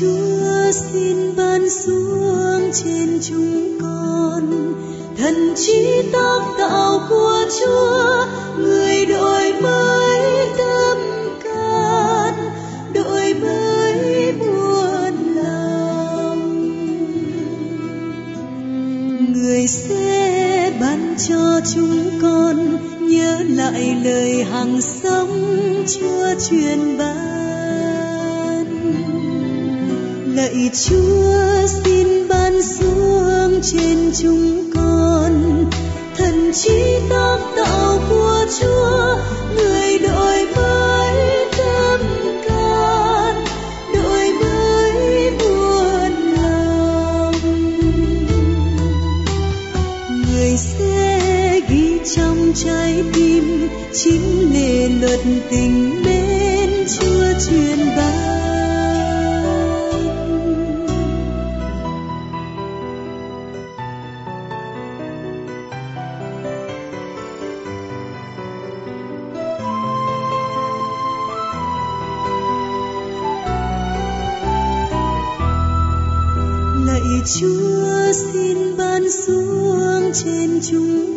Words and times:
Chúa 0.00 0.72
xin 0.72 1.36
ban 1.36 1.70
xuống 1.70 2.70
trên 2.74 3.18
chúng 3.22 3.78
con. 3.80 4.74
Thần 5.18 5.54
trí 5.56 6.02
tác 6.12 6.40
tạo 6.58 7.00
của 7.08 7.44
Chúa, 7.60 8.26
người 8.58 9.06
đổi 9.06 9.52
mới 9.62 10.20
tâm 10.58 10.98
can, 11.44 12.34
đổi 12.94 13.34
mới 13.34 14.32
buồn 14.32 15.34
lòng. 15.36 16.68
Người 19.32 19.66
sẽ 19.66 20.72
ban 20.80 21.14
cho 21.28 21.60
chúng 21.74 22.10
con 22.22 22.78
nhớ 23.00 23.38
lại 23.48 23.96
lời 24.04 24.44
hàng 24.44 24.80
sống 24.80 25.62
Chúa 25.86 26.34
truyền 26.50 26.98
ban 26.98 27.11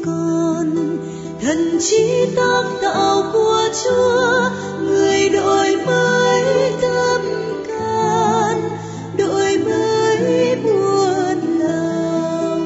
con. 0.06 0.98
Thần 1.42 1.78
trí 1.80 2.26
tác 2.36 2.64
tạo 2.82 3.24
của 3.34 3.70
Chúa, 3.84 4.50
người 4.82 5.30
đổi 5.30 5.76
mới 5.86 6.44
tâm 6.82 7.22
can, 7.68 8.62
đổi 9.18 9.58
mới 9.58 10.56
buồn 10.64 11.60
lòng. 11.60 12.66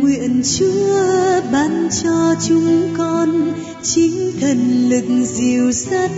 Nguyện 0.00 0.42
Chúa 0.58 1.40
ban 1.52 1.88
cho 2.02 2.34
chúng 2.48 2.94
con 2.98 3.52
chính 3.82 4.32
thần 4.40 4.88
lực 4.88 5.04
dìu 5.24 5.72
dắt 5.72 6.10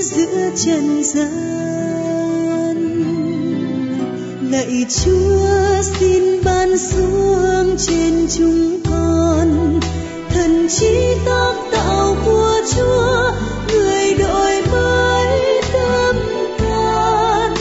giữa 0.00 0.50
trần 0.56 1.04
gian 1.04 2.29
lạy 4.50 4.86
Chúa, 4.88 5.82
xin 5.82 6.44
ban 6.44 6.78
xuống 6.78 7.76
trên 7.78 8.26
chúng 8.38 8.80
con. 8.90 9.80
Thần 10.30 10.68
trí 10.68 11.14
tác 11.26 11.52
tạo 11.72 12.16
của 12.24 12.60
Chúa, 12.76 13.32
người 13.72 14.14
đổi 14.14 14.62
mới 14.72 15.60
tâm 15.72 16.16
can. 16.58 17.54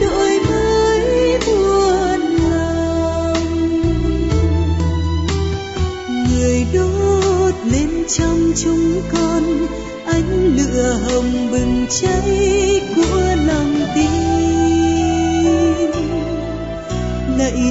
Đổi 0.00 0.40
mới 0.50 1.38
buồn 1.46 2.20
lòng. 2.50 3.44
Người 6.30 6.66
đốt 6.74 7.54
lên 7.72 8.04
trong 8.08 8.52
chúng 8.56 9.02
con, 9.12 9.66
ánh 10.06 10.56
lửa 10.56 10.98
hồng 11.06 11.50
bừng 11.52 11.86
cháy. 11.90 12.51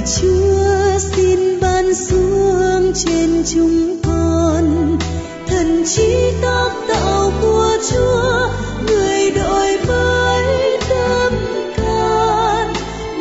Lạy 0.02 0.08
Chúa 0.20 0.98
xin 0.98 1.60
ban 1.60 1.94
xuống 1.94 2.92
trên 2.94 3.42
chúng 3.46 4.00
con 4.04 4.98
thần 5.46 5.84
trí 5.86 6.32
tác 6.42 6.70
tạo 6.88 7.32
của 7.42 7.76
Chúa 7.90 8.48
người 8.86 9.30
đổi 9.30 9.78
mới 9.88 10.78
tâm 10.88 11.32
can 11.76 12.72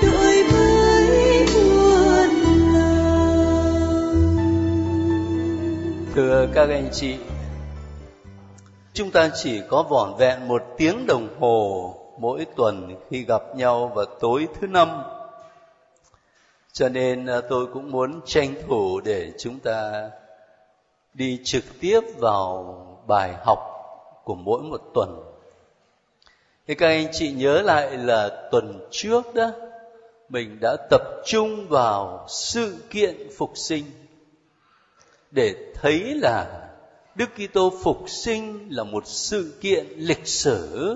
đổi 0.01 0.43
mới 0.51 1.45
muôn 1.53 2.29
lòng 2.73 3.35
Thưa 6.15 6.47
các 6.53 6.69
anh 6.69 6.89
chị, 6.91 7.15
chúng 8.93 9.11
ta 9.11 9.29
chỉ 9.43 9.61
có 9.69 9.83
vỏn 9.89 10.13
vẹn 10.19 10.47
một 10.47 10.61
tiếng 10.77 11.07
đồng 11.07 11.27
hồ 11.39 11.93
mỗi 12.19 12.45
tuần 12.55 12.95
khi 13.09 13.23
gặp 13.23 13.41
nhau 13.55 13.91
vào 13.95 14.05
tối 14.05 14.47
thứ 14.61 14.67
năm. 14.67 14.89
Cho 16.73 16.89
nên 16.89 17.25
à, 17.25 17.41
tôi 17.49 17.67
cũng 17.73 17.91
muốn 17.91 18.21
tranh 18.25 18.55
thủ 18.67 18.99
để 18.99 19.31
chúng 19.39 19.59
ta 19.59 20.09
đi 21.13 21.39
trực 21.43 21.63
tiếp 21.79 21.99
vào 22.17 22.77
bài 23.07 23.33
học 23.45 23.59
của 24.23 24.35
mỗi 24.35 24.61
một 24.61 24.81
tuần. 24.93 25.23
Thế 26.67 26.73
các 26.75 26.87
anh 26.87 27.07
chị 27.11 27.31
nhớ 27.31 27.61
lại 27.61 27.97
là 27.97 28.47
tuần 28.51 28.87
trước 28.91 29.35
đó 29.35 29.51
mình 30.29 30.57
đã 30.61 30.77
tập 30.89 31.01
trung 31.25 31.67
vào 31.67 32.25
sự 32.29 32.77
kiện 32.89 33.29
phục 33.37 33.51
sinh 33.55 33.85
để 35.31 35.55
thấy 35.73 35.99
là 35.99 36.67
Đức 37.15 37.29
Kitô 37.35 37.73
phục 37.83 38.05
sinh 38.07 38.67
là 38.69 38.83
một 38.83 39.07
sự 39.07 39.57
kiện 39.61 39.87
lịch 39.97 40.27
sử, 40.27 40.95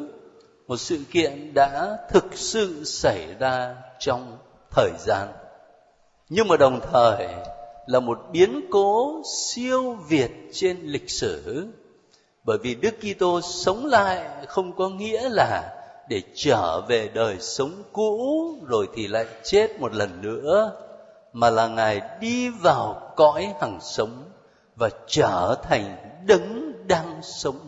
một 0.68 0.78
sự 0.78 1.00
kiện 1.12 1.54
đã 1.54 1.98
thực 2.10 2.26
sự 2.34 2.84
xảy 2.84 3.28
ra 3.40 3.76
trong 4.00 4.38
thời 4.72 4.92
gian. 5.00 5.28
Nhưng 6.30 6.48
mà 6.48 6.58
đồng 6.58 6.80
thời 6.92 7.28
là 7.86 8.00
một 8.00 8.20
biến 8.32 8.62
cố 8.72 9.22
siêu 9.26 9.94
việt 10.08 10.32
trên 10.54 10.78
lịch 10.82 11.10
sử. 11.10 11.68
Bởi 12.44 12.58
vì 12.58 12.76
Đức 12.76 12.96
Kitô 13.02 13.42
sống 13.42 13.86
lại 13.86 14.30
không 14.48 14.76
có 14.76 14.90
nghĩa 14.90 15.30
là 15.30 15.72
để 16.10 16.22
trở 16.36 16.82
về 16.82 17.10
đời 17.14 17.38
sống 17.40 17.84
cũ 17.94 18.20
rồi 18.68 18.90
thì 18.96 19.08
lại 19.08 19.26
chết 19.44 19.80
một 19.80 19.94
lần 19.94 20.22
nữa, 20.22 20.72
mà 21.34 21.50
là 21.50 21.68
ngài 21.68 22.02
đi 22.20 22.50
vào 22.50 23.12
cõi 23.16 23.54
hằng 23.62 23.80
sống 23.82 24.24
và 24.76 24.90
trở 25.08 25.56
thành 25.64 25.98
đấng 26.26 26.74
đang 26.88 27.20
sống 27.22 27.60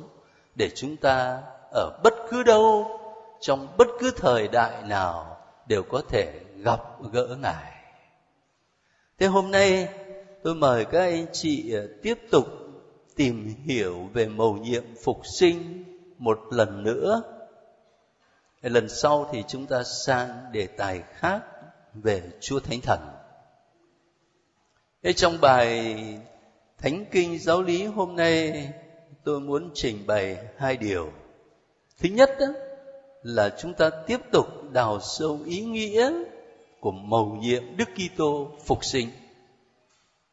để 0.56 0.69
chúng 0.75 0.97
ta 0.97 1.41
ở 1.73 2.00
bất 2.03 2.13
cứ 2.29 2.44
đâu, 2.44 3.00
trong 3.41 3.67
bất 3.78 3.88
cứ 4.00 4.12
thời 4.12 4.47
đại 4.47 4.84
nào 4.84 5.38
đều 5.67 5.84
có 5.84 6.01
thể 6.09 6.34
gặp 6.56 6.81
gỡ 7.12 7.35
ngài 7.41 7.76
thế 9.19 9.28
hôm 9.28 9.51
nay 9.51 9.89
tôi 10.44 10.55
mời 10.55 10.85
các 10.85 11.00
anh 11.00 11.25
chị 11.31 11.73
à, 11.75 11.81
tiếp 12.01 12.17
tục 12.31 12.45
tìm 13.16 13.53
hiểu 13.66 14.09
về 14.13 14.28
mầu 14.28 14.57
nhiệm 14.57 14.83
phục 15.03 15.22
sinh 15.25 15.83
một 16.17 16.39
lần 16.51 16.83
nữa 16.83 17.23
lần 18.61 18.90
sau 18.90 19.29
thì 19.31 19.43
chúng 19.47 19.66
ta 19.66 19.84
sang 19.84 20.29
đề 20.52 20.67
tài 20.67 21.03
khác 21.14 21.41
về 21.93 22.23
Chúa 22.41 22.59
Thánh 22.59 22.81
Thần. 22.81 22.99
Thế 25.03 25.14
trong 25.14 25.37
bài 25.41 25.96
Thánh 26.78 27.05
Kinh 27.11 27.40
Giáo 27.40 27.61
lý 27.61 27.85
hôm 27.85 28.16
nay 28.16 28.67
tôi 29.23 29.40
muốn 29.40 29.69
trình 29.73 30.08
bày 30.08 30.37
hai 30.58 30.78
điều. 30.78 31.11
Thứ 31.97 32.09
nhất 32.09 32.29
đó, 32.40 32.46
là 33.23 33.55
chúng 33.59 33.73
ta 33.73 33.90
tiếp 33.90 34.19
tục 34.31 34.47
đào 34.72 34.99
sâu 34.99 35.40
ý 35.46 35.61
nghĩa 35.61 36.11
của 36.79 36.91
mầu 36.91 37.38
nhiệm 37.41 37.78
Đức 37.78 37.90
Kitô 37.96 38.52
phục 38.66 38.85
sinh. 38.85 39.09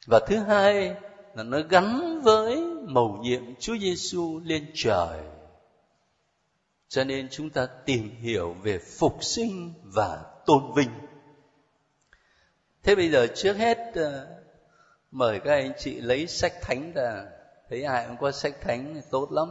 Và 0.06 0.20
thứ 0.26 0.36
hai 0.36 0.94
là 1.34 1.42
nó 1.42 1.58
gắn 1.68 2.20
với 2.20 2.56
mầu 2.86 3.18
nhiệm 3.22 3.54
Chúa 3.60 3.76
Giêsu 3.76 4.40
lên 4.44 4.70
trời. 4.74 5.20
Cho 6.88 7.04
nên 7.04 7.28
chúng 7.30 7.50
ta 7.50 7.66
tìm 7.66 8.10
hiểu 8.20 8.56
về 8.62 8.78
phục 8.78 9.24
sinh 9.24 9.72
và 9.82 10.22
tôn 10.46 10.72
vinh. 10.76 10.90
Thế 12.82 12.94
bây 12.94 13.10
giờ 13.10 13.26
trước 13.34 13.56
hết 13.56 13.78
ờ, 13.94 14.26
mời 15.10 15.40
các 15.40 15.52
anh 15.52 15.72
chị 15.78 16.00
lấy 16.00 16.26
sách 16.26 16.52
thánh 16.62 16.92
ra. 16.94 17.24
Thấy 17.70 17.82
ai 17.82 18.06
cũng 18.06 18.16
có 18.20 18.32
sách 18.32 18.60
thánh 18.60 18.94
thì 18.94 19.00
tốt 19.10 19.32
lắm. 19.32 19.48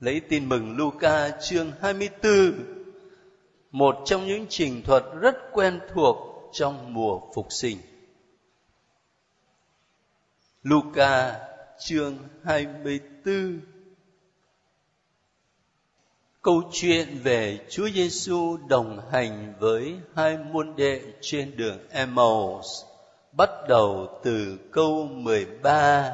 Lấy 0.00 0.20
tin 0.20 0.48
mừng 0.48 0.76
Luca 0.76 1.30
chương 1.30 1.72
24 1.80 2.79
một 3.70 3.96
trong 4.04 4.26
những 4.26 4.46
trình 4.48 4.82
thuật 4.82 5.04
rất 5.20 5.36
quen 5.52 5.80
thuộc 5.94 6.16
trong 6.52 6.94
mùa 6.94 7.20
phục 7.34 7.46
sinh. 7.50 7.78
Luca, 10.62 11.40
chương 11.78 12.18
24 12.44 13.60
câu 16.42 16.62
chuyện 16.72 17.18
về 17.22 17.58
Chúa 17.70 17.88
Giêsu 17.88 18.56
đồng 18.68 19.10
hành 19.10 19.54
với 19.58 19.96
hai 20.14 20.38
môn 20.38 20.76
đệ 20.76 21.02
trên 21.20 21.56
đường 21.56 21.78
Emmaus 21.90 22.66
bắt 23.32 23.50
đầu 23.68 24.20
từ 24.24 24.58
câu 24.72 25.06
13 25.12 26.12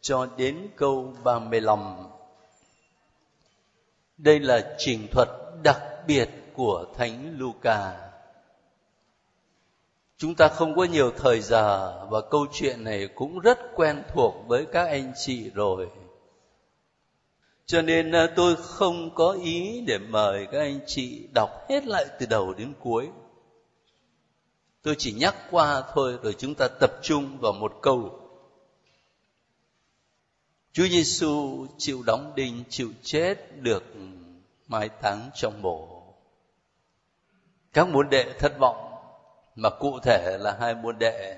cho 0.00 0.28
đến 0.36 0.68
câu 0.76 1.14
35. 1.24 1.78
Đây 4.22 4.40
là 4.40 4.74
trình 4.78 5.08
thuật 5.10 5.28
đặc 5.62 5.82
biệt 6.06 6.28
của 6.54 6.84
Thánh 6.96 7.34
Luca. 7.38 7.96
Chúng 10.16 10.34
ta 10.34 10.48
không 10.48 10.76
có 10.76 10.84
nhiều 10.84 11.10
thời 11.16 11.40
giờ 11.40 12.06
và 12.10 12.20
câu 12.30 12.46
chuyện 12.52 12.84
này 12.84 13.08
cũng 13.14 13.38
rất 13.38 13.58
quen 13.74 14.02
thuộc 14.08 14.34
với 14.46 14.66
các 14.72 14.88
anh 14.88 15.12
chị 15.16 15.50
rồi. 15.50 15.88
Cho 17.66 17.82
nên 17.82 18.12
à, 18.12 18.26
tôi 18.36 18.56
không 18.56 19.14
có 19.14 19.32
ý 19.42 19.80
để 19.86 19.98
mời 19.98 20.46
các 20.52 20.58
anh 20.58 20.80
chị 20.86 21.28
đọc 21.34 21.50
hết 21.68 21.86
lại 21.86 22.06
từ 22.18 22.26
đầu 22.26 22.54
đến 22.54 22.72
cuối. 22.80 23.08
Tôi 24.82 24.94
chỉ 24.98 25.12
nhắc 25.12 25.34
qua 25.50 25.82
thôi, 25.94 26.18
rồi 26.22 26.34
chúng 26.38 26.54
ta 26.54 26.68
tập 26.68 26.92
trung 27.02 27.38
vào 27.40 27.52
một 27.52 27.72
câu. 27.82 28.19
Chúa 30.72 30.86
Giêsu 30.86 31.66
chịu 31.78 32.02
đóng 32.02 32.32
đinh, 32.36 32.64
chịu 32.68 32.90
chết 33.02 33.36
được 33.60 33.82
mai 34.68 34.88
táng 34.88 35.30
trong 35.34 35.62
mộ. 35.62 36.02
Các 37.72 37.88
môn 37.88 38.10
đệ 38.10 38.32
thất 38.38 38.58
vọng 38.58 38.90
mà 39.56 39.70
cụ 39.70 39.98
thể 40.02 40.38
là 40.40 40.56
hai 40.60 40.74
môn 40.74 40.98
đệ 40.98 41.36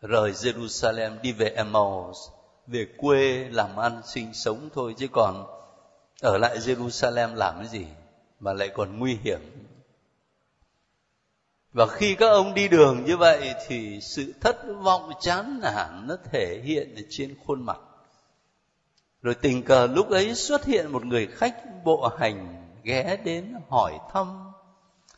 rời 0.00 0.32
Jerusalem 0.32 1.20
đi 1.20 1.32
về 1.32 1.48
Emmaus 1.48 2.16
về 2.66 2.86
quê 2.96 3.48
làm 3.50 3.76
ăn 3.76 4.00
sinh 4.06 4.34
sống 4.34 4.68
thôi 4.74 4.94
chứ 4.98 5.08
còn 5.12 5.46
ở 6.20 6.38
lại 6.38 6.58
Jerusalem 6.58 7.34
làm 7.34 7.54
cái 7.58 7.68
gì 7.68 7.86
mà 8.40 8.52
lại 8.52 8.68
còn 8.68 8.98
nguy 8.98 9.18
hiểm 9.22 9.40
và 11.72 11.86
khi 11.86 12.14
các 12.14 12.28
ông 12.28 12.54
đi 12.54 12.68
đường 12.68 13.04
như 13.04 13.16
vậy 13.16 13.54
thì 13.66 14.00
sự 14.00 14.32
thất 14.40 14.56
vọng 14.82 15.12
chán 15.20 15.60
nản 15.62 16.06
nó 16.06 16.16
thể 16.32 16.60
hiện 16.64 16.94
ở 16.96 17.02
trên 17.10 17.36
khuôn 17.44 17.62
mặt 17.62 17.78
rồi 19.24 19.34
tình 19.34 19.62
cờ 19.62 19.86
lúc 19.86 20.10
ấy 20.10 20.34
xuất 20.34 20.64
hiện 20.64 20.92
một 20.92 21.04
người 21.04 21.26
khách 21.26 21.84
bộ 21.84 22.08
hành 22.18 22.64
ghé 22.82 23.16
đến 23.24 23.54
hỏi 23.68 23.98
thăm, 24.12 24.52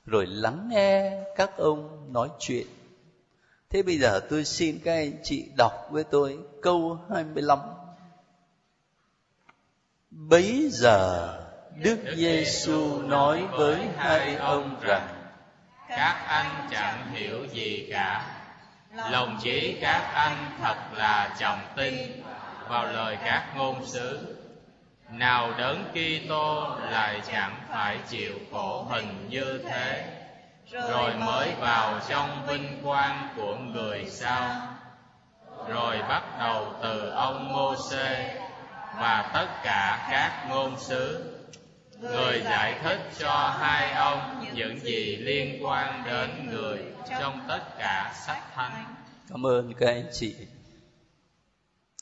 rồi 0.05 0.27
lắng 0.27 0.69
nghe 0.73 1.23
các 1.37 1.57
ông 1.57 2.13
nói 2.13 2.29
chuyện. 2.39 2.67
Thế 3.71 3.83
bây 3.83 3.99
giờ 3.99 4.21
tôi 4.31 4.45
xin 4.45 4.79
các 4.85 4.93
anh 4.93 5.13
chị 5.23 5.45
đọc 5.57 5.89
với 5.91 6.05
tôi 6.05 6.39
câu 6.63 6.99
25. 7.11 7.59
Bấy 10.11 10.69
giờ 10.73 11.33
Đức 11.77 11.99
Giêsu 12.17 13.03
nói 13.03 13.47
với 13.51 13.81
hai 13.97 14.37
ông 14.37 14.77
rằng, 14.81 15.09
Các 15.89 16.25
anh 16.29 16.69
chẳng 16.71 17.15
hiểu 17.15 17.47
gì 17.53 17.89
cả. 17.93 18.33
Lòng 19.11 19.39
chỉ 19.43 19.79
các 19.81 20.11
anh 20.15 20.59
thật 20.61 20.77
là 20.95 21.37
trọng 21.41 21.61
tin 21.77 21.95
vào 22.69 22.87
lời 22.87 23.19
các 23.25 23.53
ngôn 23.57 23.87
sứ. 23.87 24.37
Nào 25.11 25.53
đấng 25.59 25.85
Kitô 25.93 26.77
lại 26.91 27.21
chẳng 27.33 27.57
phải 27.69 27.99
chịu 28.09 28.35
khổ 28.53 28.87
hình 28.91 29.27
như 29.31 29.63
thế. 29.69 30.13
Rồi 30.71 31.15
mới 31.15 31.55
vào 31.61 32.01
trong 32.09 32.47
vinh 32.47 32.81
quang 32.83 33.29
của 33.37 33.57
người 33.57 34.05
sao 34.11 34.77
rồi 35.69 35.99
bắt 36.09 36.23
đầu 36.39 36.75
từ 36.83 37.11
ông 37.11 37.53
Môsê 37.53 38.41
và 38.97 39.31
tất 39.35 39.47
cả 39.65 40.09
các 40.11 40.47
ngôn 40.49 40.79
sứ. 40.79 41.33
Người 42.01 42.41
giải 42.45 42.75
thích 42.83 43.11
cho 43.19 43.57
hai 43.61 43.93
ông 43.93 44.45
những 44.55 44.81
gì 44.81 45.17
liên 45.17 45.67
quan 45.67 46.03
đến 46.07 46.51
người 46.51 46.79
trong 47.21 47.41
tất 47.49 47.61
cả 47.79 48.13
sách 48.27 48.43
thánh. 48.55 48.85
Cảm 49.31 49.47
ơn 49.47 49.73
các 49.79 49.87
anh 49.87 50.09
chị 50.13 50.37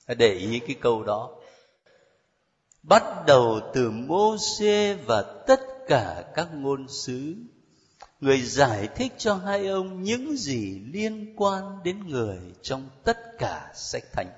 để 0.06 0.32
ý 0.32 0.58
cái 0.58 0.76
câu 0.80 1.02
đó. 1.02 1.30
Bắt 2.82 3.02
đầu 3.26 3.60
từ 3.74 3.90
mô 3.90 4.36
xê 4.58 4.94
và 4.94 5.22
tất 5.46 5.60
cả 5.88 6.24
các 6.34 6.48
ngôn 6.54 6.88
sứ. 6.88 7.34
Người 8.20 8.40
giải 8.40 8.88
thích 8.96 9.12
cho 9.18 9.34
hai 9.34 9.66
ông 9.66 10.02
những 10.02 10.36
gì 10.36 10.80
liên 10.92 11.34
quan 11.36 11.82
đến 11.84 12.08
người 12.08 12.38
trong 12.62 12.88
tất 13.04 13.18
cả 13.38 13.72
sách 13.74 14.04
thánh. 14.12 14.30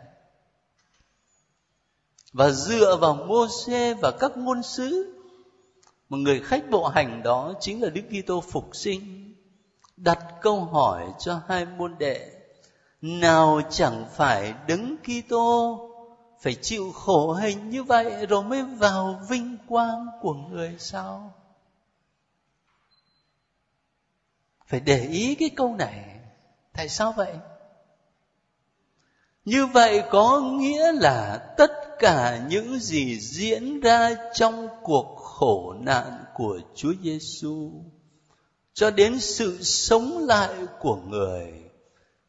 Và 2.32 2.50
dựa 2.50 2.96
vào 2.96 3.14
mô 3.14 3.46
xê 3.66 3.94
và 3.94 4.10
các 4.10 4.36
ngôn 4.36 4.62
sứ, 4.62 5.14
một 6.08 6.16
người 6.16 6.40
khách 6.40 6.70
bộ 6.70 6.88
hành 6.88 7.22
đó 7.22 7.54
chính 7.60 7.82
là 7.82 7.90
Đức 7.90 8.02
Kitô 8.10 8.40
phục 8.40 8.76
sinh, 8.76 9.34
đặt 9.96 10.18
câu 10.40 10.64
hỏi 10.64 11.06
cho 11.18 11.40
hai 11.48 11.66
môn 11.66 11.96
đệ 11.98 12.35
nào 13.02 13.60
chẳng 13.70 14.04
phải 14.14 14.54
đứng 14.66 14.96
Kitô? 14.96 15.82
Phải 16.40 16.54
chịu 16.54 16.92
khổ 16.92 17.32
hình 17.32 17.70
như 17.70 17.82
vậy 17.82 18.26
rồi 18.26 18.42
mới 18.42 18.62
vào 18.62 19.20
vinh 19.28 19.56
quang 19.68 20.06
của 20.20 20.34
người 20.34 20.76
sao? 20.78 21.34
Phải 24.66 24.80
để 24.80 25.08
ý 25.10 25.34
cái 25.34 25.50
câu 25.56 25.74
này. 25.74 26.20
Tại 26.72 26.88
sao 26.88 27.12
vậy? 27.16 27.32
Như 29.44 29.66
vậy 29.66 30.02
có 30.10 30.40
nghĩa 30.40 30.92
là 30.92 31.38
tất 31.56 31.70
cả 31.98 32.46
những 32.48 32.78
gì 32.78 33.20
diễn 33.20 33.80
ra 33.80 34.10
trong 34.34 34.68
cuộc 34.82 35.16
khổ 35.16 35.74
nạn 35.80 36.24
của 36.34 36.60
Chúa 36.74 36.92
Giêsu 37.02 37.70
cho 38.74 38.90
đến 38.90 39.20
sự 39.20 39.62
sống 39.62 40.18
lại 40.18 40.54
của 40.80 40.96
người, 40.96 41.52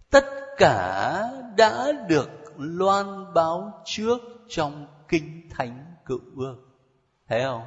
tất 0.10 0.26
cả 0.58 1.24
đã 1.58 1.92
được 2.08 2.30
loan 2.58 3.34
báo 3.34 3.82
trước 3.86 4.18
trong 4.50 4.88
kinh 5.08 5.50
thánh 5.50 5.96
cựu 6.06 6.20
ước 6.36 6.56
thấy 7.28 7.44
không? 7.44 7.64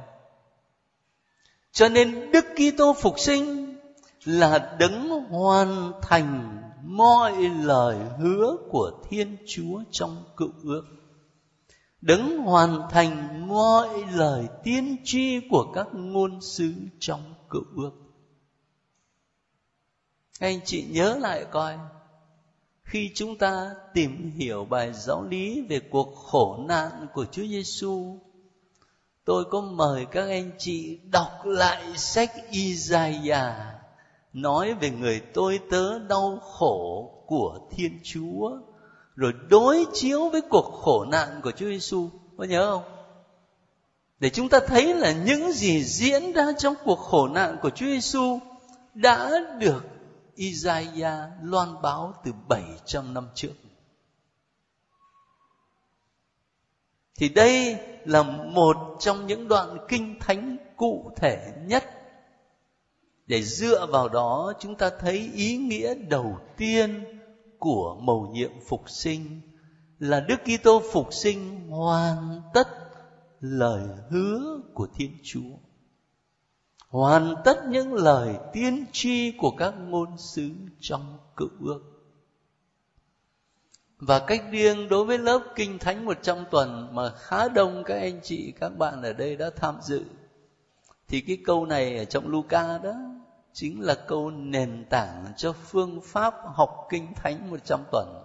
Cho 1.71 1.89
nên 1.89 2.31
đức 2.31 2.45
kitô 2.55 2.93
phục 2.93 3.19
sinh 3.19 3.75
là 4.23 4.75
đấng 4.79 5.09
hoàn 5.09 5.91
thành 6.01 6.61
mọi 6.83 7.33
lời 7.63 7.97
hứa 8.19 8.57
của 8.69 8.91
thiên 9.09 9.37
chúa 9.47 9.83
trong 9.91 10.23
cựu 10.37 10.51
ước 10.63 10.83
đấng 12.01 12.37
hoàn 12.37 12.81
thành 12.89 13.47
mọi 13.47 13.89
lời 14.13 14.47
tiên 14.63 14.95
tri 15.03 15.39
của 15.49 15.71
các 15.73 15.87
ngôn 15.93 16.41
sứ 16.41 16.73
trong 16.99 17.33
cựu 17.49 17.63
ước 17.75 17.91
anh 20.41 20.59
chị 20.65 20.85
nhớ 20.89 21.17
lại 21.21 21.45
coi 21.51 21.77
khi 22.91 23.11
chúng 23.15 23.37
ta 23.37 23.71
tìm 23.93 24.31
hiểu 24.35 24.65
bài 24.65 24.93
giáo 24.93 25.23
lý 25.23 25.61
về 25.69 25.79
cuộc 25.79 26.15
khổ 26.15 26.57
nạn 26.67 27.07
của 27.13 27.25
Chúa 27.31 27.43
Giêsu, 27.43 28.19
tôi 29.25 29.45
có 29.51 29.61
mời 29.61 30.05
các 30.11 30.27
anh 30.27 30.51
chị 30.57 30.99
đọc 31.11 31.45
lại 31.45 31.83
sách 31.95 32.31
Isaiah 32.49 33.55
nói 34.33 34.73
về 34.73 34.89
người 34.89 35.21
tôi 35.33 35.59
tớ 35.69 35.99
đau 35.99 36.39
khổ 36.41 37.11
của 37.27 37.59
Thiên 37.71 37.99
Chúa 38.03 38.51
rồi 39.15 39.33
đối 39.49 39.85
chiếu 39.93 40.29
với 40.29 40.41
cuộc 40.41 40.81
khổ 40.81 41.05
nạn 41.05 41.39
của 41.43 41.51
Chúa 41.51 41.65
Giêsu 41.65 42.09
có 42.37 42.43
nhớ 42.43 42.71
không? 42.71 42.83
Để 44.19 44.29
chúng 44.29 44.49
ta 44.49 44.59
thấy 44.67 44.93
là 44.93 45.11
những 45.11 45.51
gì 45.51 45.83
diễn 45.83 46.31
ra 46.31 46.45
trong 46.57 46.75
cuộc 46.83 46.99
khổ 46.99 47.27
nạn 47.27 47.57
của 47.61 47.69
Chúa 47.69 47.85
Giêsu 47.85 48.39
đã 48.93 49.31
được 49.59 49.90
Isaiah 50.41 51.29
loan 51.41 51.81
báo 51.81 52.13
từ 52.23 52.31
700 52.47 53.13
năm 53.13 53.27
trước. 53.35 53.53
Thì 57.17 57.29
đây 57.29 57.77
là 58.05 58.23
một 58.23 58.77
trong 58.99 59.27
những 59.27 59.47
đoạn 59.47 59.77
kinh 59.87 60.19
thánh 60.19 60.57
cụ 60.77 61.11
thể 61.15 61.53
nhất 61.65 61.83
để 63.27 63.43
dựa 63.43 63.85
vào 63.85 64.09
đó, 64.09 64.53
chúng 64.59 64.75
ta 64.75 64.89
thấy 64.99 65.31
ý 65.33 65.57
nghĩa 65.57 65.93
đầu 65.95 66.37
tiên 66.57 67.19
của 67.59 67.97
mầu 68.01 68.27
nhiệm 68.33 68.51
phục 68.67 68.89
sinh 68.89 69.41
là 69.99 70.19
Đức 70.19 70.35
Kitô 70.43 70.81
phục 70.93 71.13
sinh 71.13 71.69
hoàn 71.69 72.41
tất 72.53 72.67
lời 73.39 73.87
hứa 74.09 74.61
của 74.73 74.87
Thiên 74.95 75.17
Chúa. 75.23 75.57
Hoàn 76.89 77.35
tất 77.45 77.65
những 77.67 77.93
lời 77.93 78.35
tiên 78.53 78.85
tri 78.91 79.31
của 79.31 79.51
các 79.57 79.73
ngôn 79.77 80.17
sứ 80.17 80.49
trong 80.79 81.17
cựu 81.35 81.49
ước. 81.59 81.81
Và 83.97 84.19
cách 84.19 84.43
riêng 84.51 84.89
đối 84.89 85.05
với 85.05 85.17
lớp 85.17 85.41
Kinh 85.55 85.79
Thánh 85.79 86.05
100 86.05 86.37
tuần 86.51 86.89
mà 86.91 87.09
khá 87.09 87.47
đông 87.47 87.83
các 87.83 87.95
anh 87.95 88.19
chị, 88.23 88.53
các 88.59 88.69
bạn 88.69 89.01
ở 89.01 89.13
đây 89.13 89.35
đã 89.35 89.49
tham 89.55 89.77
dự. 89.81 90.03
Thì 91.07 91.21
cái 91.21 91.37
câu 91.45 91.65
này 91.65 91.97
ở 91.97 92.05
trong 92.05 92.27
Luca 92.27 92.77
đó 92.77 92.93
chính 93.53 93.81
là 93.81 93.95
câu 93.95 94.31
nền 94.31 94.85
tảng 94.89 95.25
cho 95.37 95.53
phương 95.53 96.01
pháp 96.03 96.33
học 96.55 96.87
kinh 96.89 97.13
thánh 97.13 97.51
100 97.51 97.83
tuần. 97.91 98.23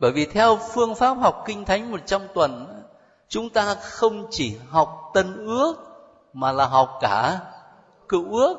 Bởi 0.00 0.12
vì 0.12 0.26
theo 0.26 0.58
phương 0.74 0.94
pháp 0.94 1.14
học 1.14 1.42
kinh 1.46 1.64
thánh 1.64 1.90
100 1.90 2.22
tuần 2.34 2.82
chúng 3.28 3.50
ta 3.50 3.74
không 3.74 4.26
chỉ 4.30 4.56
học 4.68 5.10
tân 5.14 5.46
ước 5.46 5.85
mà 6.36 6.52
là 6.52 6.66
học 6.66 6.98
cả 7.00 7.40
cựu 8.08 8.34
ước. 8.34 8.56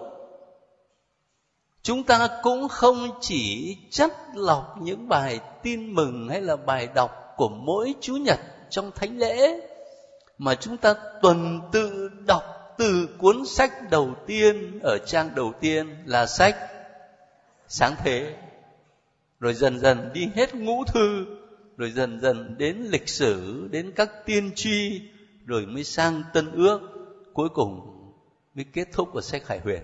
Chúng 1.82 2.04
ta 2.04 2.30
cũng 2.44 2.68
không 2.68 3.10
chỉ 3.22 3.78
chất 3.92 4.12
lọc 4.36 4.76
những 4.82 5.08
bài 5.08 5.40
tin 5.64 5.96
mừng 5.96 6.30
hay 6.30 6.42
là 6.42 6.56
bài 6.56 6.88
đọc 6.96 7.34
của 7.36 7.50
mỗi 7.50 7.94
chủ 8.02 8.14
nhật 8.14 8.40
trong 8.70 8.92
thánh 8.92 9.18
lễ, 9.18 9.60
mà 10.38 10.56
chúng 10.56 10.78
ta 10.78 10.96
tuần 11.22 11.62
tự 11.72 12.10
đọc 12.28 12.44
từ 12.78 13.10
cuốn 13.18 13.46
sách 13.46 13.90
đầu 13.92 14.10
tiên 14.28 14.80
ở 14.84 14.98
trang 15.06 15.36
đầu 15.36 15.54
tiên 15.60 16.04
là 16.06 16.26
sách 16.26 16.56
sáng 17.68 17.96
thế. 18.04 18.36
Rồi 19.40 19.54
dần 19.54 19.80
dần 19.80 20.10
đi 20.14 20.30
hết 20.36 20.56
ngũ 20.56 20.84
thư, 20.86 21.26
rồi 21.78 21.92
dần 21.92 22.20
dần 22.22 22.56
đến 22.58 22.78
lịch 22.90 23.10
sử, 23.10 23.68
đến 23.72 23.92
các 23.96 24.26
tiên 24.26 24.52
tri, 24.56 25.02
rồi 25.46 25.66
mới 25.66 25.84
sang 25.84 26.24
tân 26.34 26.52
ước 26.52 26.97
cuối 27.38 27.50
cùng 27.50 27.82
mới 28.56 28.66
kết 28.74 28.88
thúc 28.92 29.10
của 29.14 29.22
sách 29.22 29.44
khải 29.46 29.60
huyền 29.60 29.84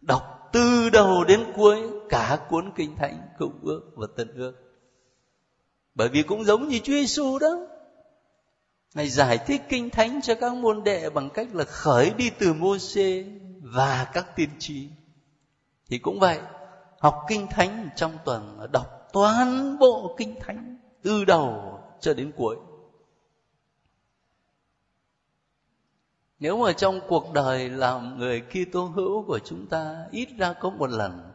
đọc 0.00 0.48
từ 0.52 0.90
đầu 0.90 1.24
đến 1.24 1.52
cuối 1.56 1.82
cả 2.08 2.46
cuốn 2.48 2.72
kinh 2.76 2.96
thánh 2.96 3.28
cựu 3.38 3.52
ước 3.62 3.82
và 3.96 4.06
tân 4.16 4.28
ước 4.34 4.52
bởi 5.94 6.08
vì 6.08 6.22
cũng 6.22 6.44
giống 6.44 6.68
như 6.68 6.78
Chúa 6.78 6.92
Giêsu 6.92 7.38
đó 7.38 7.66
Ngài 8.94 9.08
giải 9.08 9.38
thích 9.38 9.62
kinh 9.68 9.90
thánh 9.90 10.20
cho 10.22 10.34
các 10.34 10.54
môn 10.54 10.84
đệ 10.84 11.10
bằng 11.10 11.30
cách 11.30 11.54
là 11.54 11.64
khởi 11.64 12.10
đi 12.10 12.30
từ 12.38 12.52
mô 12.52 12.78
xê 12.78 13.24
và 13.60 14.10
các 14.12 14.36
tiên 14.36 14.48
tri. 14.58 14.88
Thì 15.88 15.98
cũng 15.98 16.20
vậy, 16.20 16.38
học 17.00 17.24
kinh 17.28 17.46
thánh 17.46 17.88
trong 17.96 18.18
tuần 18.24 18.58
đọc 18.72 18.86
toàn 19.12 19.78
bộ 19.78 20.14
kinh 20.18 20.40
thánh 20.40 20.78
từ 21.02 21.24
đầu 21.24 21.78
cho 22.00 22.14
đến 22.14 22.32
cuối. 22.36 22.56
Nếu 26.42 26.56
mà 26.58 26.72
trong 26.72 27.00
cuộc 27.08 27.32
đời 27.32 27.68
làm 27.68 28.18
người 28.18 28.40
Kitô 28.40 28.84
hữu 28.84 29.24
của 29.26 29.38
chúng 29.38 29.66
ta 29.66 30.06
ít 30.10 30.28
ra 30.38 30.52
có 30.52 30.70
một 30.70 30.90
lần 30.90 31.32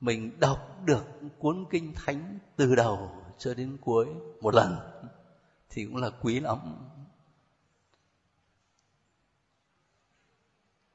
mình 0.00 0.40
đọc 0.40 0.78
được 0.84 1.04
cuốn 1.38 1.64
kinh 1.70 1.92
thánh 1.94 2.38
từ 2.56 2.74
đầu 2.74 3.10
cho 3.38 3.54
đến 3.54 3.76
cuối 3.80 4.06
một 4.40 4.54
lần 4.54 4.76
thì 5.70 5.84
cũng 5.84 5.96
là 5.96 6.10
quý 6.22 6.40
lắm. 6.40 6.58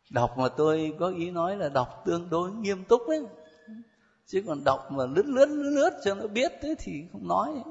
Đọc 0.09 0.37
mà 0.37 0.49
tôi 0.49 0.93
có 0.99 1.07
ý 1.07 1.31
nói 1.31 1.57
là 1.57 1.69
đọc 1.69 2.03
tương 2.05 2.29
đối 2.29 2.51
nghiêm 2.51 2.83
túc 2.83 3.01
ấy 3.07 3.25
chứ 4.25 4.43
còn 4.47 4.63
đọc 4.63 4.91
mà 4.91 5.05
lướt 5.05 5.25
lướt 5.25 5.49
lướt, 5.49 5.71
lướt 5.71 6.01
cho 6.03 6.15
nó 6.15 6.27
biết 6.27 6.51
thế 6.61 6.75
thì 6.79 7.03
không 7.11 7.27
nói 7.27 7.63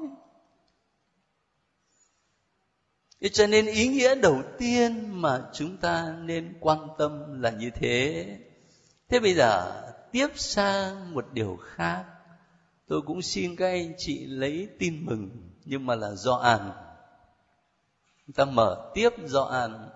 Thế 3.21 3.29
cho 3.29 3.47
nên 3.47 3.65
ý 3.65 3.87
nghĩa 3.87 4.15
đầu 4.15 4.41
tiên 4.57 5.21
mà 5.21 5.41
chúng 5.53 5.77
ta 5.77 6.15
nên 6.21 6.57
quan 6.59 6.87
tâm 6.97 7.41
là 7.41 7.51
như 7.51 7.69
thế. 7.69 8.25
Thế 9.09 9.19
bây 9.19 9.33
giờ, 9.33 9.83
tiếp 10.11 10.27
sang 10.35 11.13
một 11.13 11.25
điều 11.33 11.57
khác. 11.61 12.05
Tôi 12.87 13.01
cũng 13.01 13.21
xin 13.21 13.55
các 13.55 13.67
anh 13.67 13.93
chị 13.97 14.25
lấy 14.25 14.67
tin 14.79 15.05
mừng, 15.05 15.29
nhưng 15.65 15.85
mà 15.85 15.95
là 15.95 16.11
do 16.11 16.35
an 16.35 16.71
chúng 18.27 18.33
ta 18.33 18.45
mở 18.45 18.91
tiếp 18.93 19.09
do 19.25 19.43
an 19.43 19.89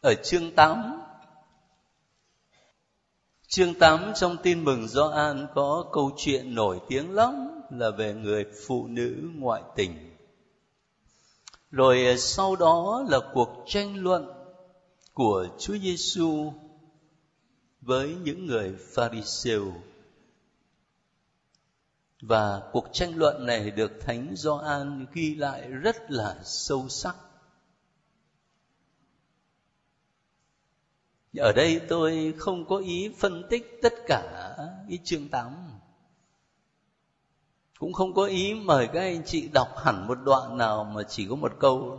ở 0.00 0.14
chương 0.14 0.54
8 0.54 1.02
Chương 3.48 3.74
8 3.74 4.12
trong 4.14 4.36
tin 4.42 4.64
mừng 4.64 4.88
do 4.88 5.08
an 5.08 5.46
có 5.54 5.90
câu 5.92 6.10
chuyện 6.16 6.54
nổi 6.54 6.80
tiếng 6.88 7.10
lắm 7.10 7.60
là 7.70 7.90
về 7.90 8.14
người 8.14 8.44
phụ 8.66 8.86
nữ 8.86 9.30
ngoại 9.34 9.62
tình. 9.76 10.11
Rồi 11.72 12.06
ờ, 12.06 12.16
sau 12.16 12.56
đó 12.56 13.04
là 13.08 13.20
cuộc 13.32 13.64
tranh 13.66 14.02
luận 14.02 14.28
của 15.12 15.46
Chúa 15.58 15.76
Giêsu 15.76 16.52
với 17.80 18.14
những 18.14 18.46
người 18.46 18.76
Pharisêu 18.94 19.72
và 22.20 22.62
cuộc 22.72 22.88
tranh 22.92 23.16
luận 23.16 23.46
này 23.46 23.70
được 23.70 23.92
thánh 24.00 24.34
Gioan 24.36 25.06
ghi 25.12 25.34
lại 25.34 25.68
rất 25.68 26.10
là 26.10 26.40
sâu 26.44 26.88
sắc. 26.88 27.16
Ở 31.36 31.52
đây 31.52 31.80
tôi 31.88 32.34
không 32.38 32.68
có 32.68 32.76
ý 32.76 33.10
phân 33.18 33.42
tích 33.50 33.78
tất 33.82 33.92
cả 34.06 34.54
cái 34.88 34.98
chương 35.04 35.28
8 35.28 35.71
cũng 37.82 37.92
không 37.92 38.14
có 38.14 38.24
ý 38.24 38.54
mời 38.54 38.88
các 38.92 39.00
anh 39.00 39.22
chị 39.26 39.48
đọc 39.54 39.68
hẳn 39.84 40.06
một 40.06 40.18
đoạn 40.24 40.58
nào 40.58 40.84
mà 40.84 41.02
chỉ 41.08 41.26
có 41.30 41.34
một 41.34 41.52
câu. 41.60 41.98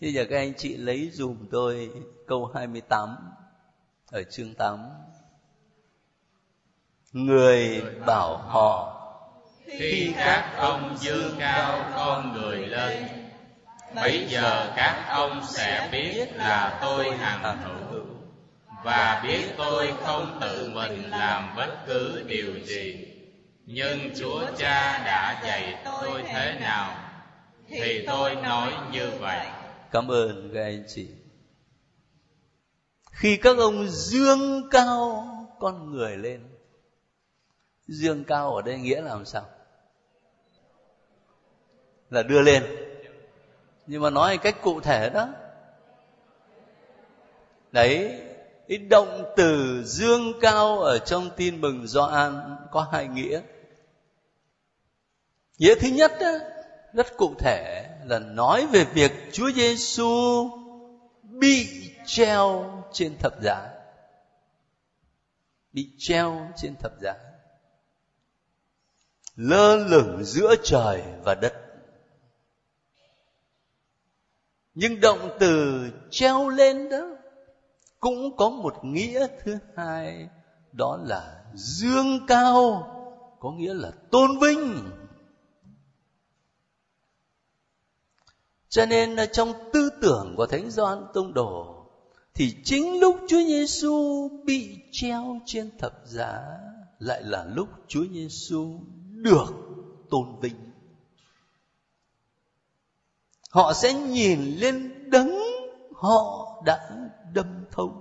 Bây 0.00 0.12
giờ 0.12 0.26
các 0.30 0.36
anh 0.36 0.52
chị 0.58 0.76
lấy 0.76 1.10
dùm 1.12 1.36
tôi 1.50 1.90
câu 2.26 2.50
28 2.54 3.16
ở 4.12 4.22
chương 4.22 4.54
8 4.54 4.78
người 7.12 7.82
bảo 8.06 8.36
họ, 8.36 9.00
khi 9.66 10.12
các 10.16 10.54
ông 10.58 10.96
dương 11.00 11.34
cao 11.38 11.90
con 11.94 12.32
người 12.32 12.58
lên 12.58 13.06
bây 13.94 14.26
giờ 14.28 14.72
các 14.76 15.06
ông 15.10 15.40
sẽ 15.48 15.88
biết 15.92 16.36
là 16.36 16.78
tôi 16.82 17.10
hằng 17.10 17.58
hữu. 17.62 18.04
Và 18.84 19.20
biết 19.24 19.44
tôi 19.56 19.92
không 20.04 20.38
tự 20.40 20.70
mình 20.74 21.10
làm 21.10 21.56
bất 21.56 21.76
cứ 21.86 22.24
điều 22.28 22.60
gì 22.64 23.07
nhưng 23.70 24.10
chúa 24.16 24.46
cha 24.56 25.02
đã 25.04 25.40
dạy 25.44 25.78
tôi 25.84 26.22
thế 26.22 26.58
nào 26.60 26.98
thì 27.68 28.04
tôi 28.06 28.34
nói 28.34 28.72
như 28.92 29.10
vậy. 29.20 29.46
Cảm 29.90 30.10
ơn 30.10 30.50
các 30.54 30.62
anh 30.62 30.84
chị. 30.88 31.08
Khi 33.10 33.36
các 33.36 33.58
ông 33.58 33.88
dương 33.88 34.68
cao 34.70 35.26
con 35.60 35.92
người 35.92 36.16
lên, 36.16 36.48
dương 37.86 38.24
cao 38.24 38.54
ở 38.54 38.62
đây 38.62 38.78
nghĩa 38.78 39.00
là 39.00 39.10
làm 39.10 39.24
sao? 39.24 39.44
Là 42.10 42.22
đưa 42.22 42.42
lên. 42.42 42.64
Nhưng 43.86 44.02
mà 44.02 44.10
nói 44.10 44.38
cách 44.38 44.56
cụ 44.62 44.80
thể 44.80 45.10
đó, 45.10 45.28
đấy, 47.72 48.20
cái 48.68 48.78
động 48.78 49.24
từ 49.36 49.82
dương 49.84 50.32
cao 50.40 50.80
ở 50.80 50.98
trong 50.98 51.30
tin 51.36 51.60
mừng 51.60 51.86
Gioan 51.86 52.56
có 52.70 52.88
hai 52.92 53.08
nghĩa 53.08 53.40
nghĩa 55.58 55.74
thứ 55.74 55.88
nhất 55.88 56.12
đó, 56.20 56.32
rất 56.92 57.16
cụ 57.16 57.34
thể 57.38 57.88
là 58.04 58.18
nói 58.18 58.66
về 58.66 58.84
việc 58.84 59.12
Chúa 59.32 59.50
Giêsu 59.50 60.50
bị 61.22 61.68
treo 62.06 62.64
trên 62.92 63.18
thập 63.18 63.42
giá. 63.42 63.74
Bị 65.72 65.90
treo 65.98 66.52
trên 66.56 66.76
thập 66.76 66.92
giá. 67.00 67.14
Lơ 69.36 69.76
lửng 69.76 70.24
giữa 70.24 70.54
trời 70.64 71.02
và 71.24 71.34
đất. 71.34 71.54
Nhưng 74.74 75.00
động 75.00 75.36
từ 75.40 75.84
treo 76.10 76.48
lên 76.48 76.88
đó 76.88 77.16
cũng 78.00 78.36
có 78.36 78.48
một 78.48 78.84
nghĩa 78.84 79.26
thứ 79.44 79.58
hai 79.76 80.28
đó 80.72 80.98
là 81.04 81.42
dương 81.54 82.26
cao 82.26 82.86
có 83.40 83.50
nghĩa 83.50 83.74
là 83.74 83.90
tôn 84.10 84.30
vinh. 84.40 84.90
Cho 88.68 88.86
nên 88.86 89.16
là 89.16 89.26
trong 89.26 89.52
tư 89.72 89.90
tưởng 90.02 90.34
của 90.36 90.46
thánh 90.46 90.70
Gioan 90.70 91.04
tông 91.14 91.34
đồ, 91.34 91.74
thì 92.34 92.56
chính 92.64 93.00
lúc 93.00 93.16
Chúa 93.28 93.42
Giêsu 93.46 94.28
bị 94.44 94.78
treo 94.92 95.40
trên 95.46 95.70
thập 95.78 95.92
giá 96.04 96.42
lại 96.98 97.22
là 97.24 97.44
lúc 97.54 97.68
Chúa 97.88 98.04
Giêsu 98.12 98.80
được 99.10 99.46
tôn 100.10 100.40
vinh. 100.40 100.54
Họ 103.50 103.72
sẽ 103.72 103.94
nhìn 103.94 104.56
lên 104.56 105.10
đấng 105.10 105.38
họ 105.94 106.48
đã 106.64 106.90
đâm 107.34 107.64
thấu. 107.70 107.92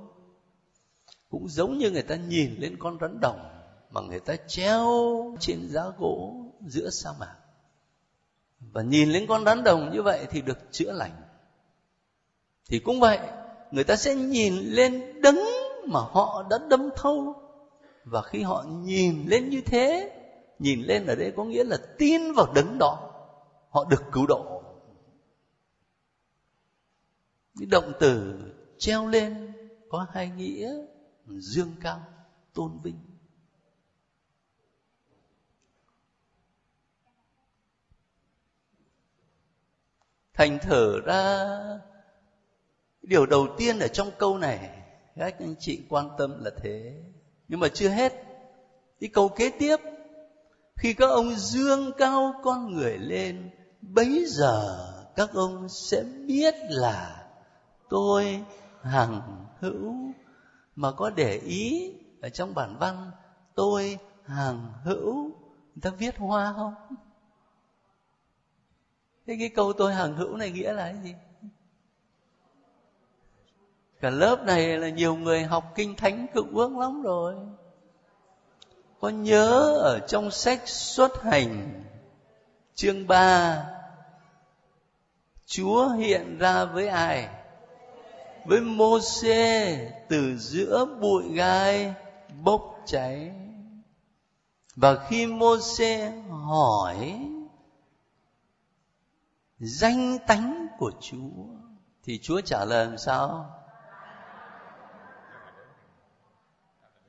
Cũng 1.29 1.49
giống 1.49 1.77
như 1.77 1.91
người 1.91 2.03
ta 2.03 2.15
nhìn 2.15 2.55
lên 2.59 2.75
con 2.79 2.97
rắn 3.01 3.19
đồng 3.19 3.39
mà 3.91 4.01
người 4.01 4.19
ta 4.19 4.35
treo 4.47 4.87
trên 5.39 5.69
giá 5.69 5.81
gỗ 5.97 6.35
giữa 6.67 6.89
sa 6.89 7.09
mạc 7.19 7.35
và 8.59 8.81
nhìn 8.81 9.09
lên 9.09 9.25
con 9.27 9.45
rắn 9.45 9.63
đồng 9.63 9.91
như 9.93 10.01
vậy 10.01 10.27
thì 10.29 10.41
được 10.41 10.57
chữa 10.71 10.91
lành. 10.91 11.21
Thì 12.69 12.79
cũng 12.79 12.99
vậy, 12.99 13.19
người 13.71 13.83
ta 13.83 13.95
sẽ 13.95 14.15
nhìn 14.15 14.53
lên 14.55 15.21
đấng 15.21 15.39
mà 15.87 15.99
họ 15.99 16.47
đã 16.49 16.57
đâm 16.69 16.89
thâu. 16.95 17.35
Và 18.03 18.21
khi 18.21 18.41
họ 18.41 18.65
nhìn 18.67 19.25
lên 19.27 19.49
như 19.49 19.61
thế, 19.61 20.11
nhìn 20.59 20.81
lên 20.81 21.05
ở 21.05 21.15
đây 21.15 21.33
có 21.35 21.43
nghĩa 21.43 21.63
là 21.63 21.77
tin 21.97 22.33
vào 22.33 22.53
đấng 22.53 22.77
đó, 22.77 23.13
họ 23.69 23.85
được 23.89 24.03
cứu 24.11 24.25
độ. 24.27 24.63
Cái 27.59 27.65
động 27.65 27.93
từ 27.99 28.39
treo 28.77 29.07
lên 29.07 29.53
có 29.89 30.07
hai 30.11 30.29
nghĩa 30.29 30.71
dương 31.27 31.75
cao, 31.81 32.03
tôn 32.53 32.79
vinh. 32.83 32.99
Thành 40.37 40.59
thở 40.61 41.01
ra. 41.05 41.47
Điều 43.01 43.25
đầu 43.25 43.47
tiên 43.57 43.79
ở 43.79 43.87
trong 43.87 44.11
câu 44.17 44.37
này, 44.37 44.69
các 45.15 45.39
anh 45.39 45.55
chị 45.59 45.81
quan 45.89 46.09
tâm 46.17 46.43
là 46.43 46.51
thế. 46.63 47.03
Nhưng 47.47 47.59
mà 47.59 47.67
chưa 47.67 47.89
hết. 47.89 48.13
Cái 48.99 49.09
câu 49.13 49.29
kế 49.29 49.49
tiếp, 49.49 49.77
khi 50.75 50.93
các 50.93 51.07
ông 51.07 51.35
dương 51.35 51.91
cao 51.97 52.33
con 52.43 52.73
người 52.73 52.97
lên, 52.97 53.49
bấy 53.81 54.25
giờ 54.27 54.87
các 55.15 55.29
ông 55.33 55.69
sẽ 55.69 56.03
biết 56.27 56.55
là 56.69 57.25
tôi 57.89 58.43
hằng 58.81 59.45
hữu. 59.59 59.95
Mà 60.75 60.91
có 60.91 61.09
để 61.09 61.37
ý 61.37 61.93
ở 62.21 62.29
trong 62.29 62.53
bản 62.53 62.77
văn, 62.79 63.11
tôi 63.55 63.97
hằng 64.25 64.73
hữu. 64.83 65.23
Người 65.75 65.81
ta 65.81 65.89
viết 65.89 66.17
hoa 66.17 66.53
không? 66.57 66.73
Thế 69.27 69.35
cái 69.39 69.49
câu 69.49 69.73
tôi 69.73 69.93
hằng 69.93 70.15
hữu 70.15 70.37
này 70.37 70.51
nghĩa 70.51 70.73
là 70.73 70.83
cái 70.83 71.03
gì 71.03 71.15
cả 74.01 74.09
lớp 74.09 74.43
này 74.43 74.77
là 74.77 74.89
nhiều 74.89 75.15
người 75.15 75.43
học 75.43 75.71
kinh 75.75 75.95
thánh 75.95 76.27
cực 76.33 76.45
ước 76.53 76.77
lắm 76.77 77.01
rồi 77.01 77.35
có 78.99 79.09
nhớ 79.09 79.77
ở 79.81 79.99
trong 80.07 80.31
sách 80.31 80.61
xuất 80.65 81.23
hành, 81.23 81.83
chương 82.75 83.07
3 83.07 83.65
Chúa 85.45 85.89
hiện 85.89 86.37
ra 86.37 86.65
với 86.65 86.87
ai? 86.87 87.27
Với 88.45 88.61
Môsê 88.61 89.77
từ 90.09 90.37
giữa 90.37 90.85
bụi 91.01 91.23
gai 91.33 91.93
bốc 92.43 92.81
cháy. 92.85 93.31
Và 94.75 95.05
khi 95.07 95.25
Môsê 95.25 96.11
hỏi 96.29 97.19
danh 99.59 100.17
tánh 100.27 100.67
của 100.77 100.91
Chúa. 101.01 101.45
Thì 102.03 102.19
Chúa 102.23 102.41
trả 102.41 102.65
lời 102.65 102.85
làm 102.85 102.97
sao? 102.97 103.57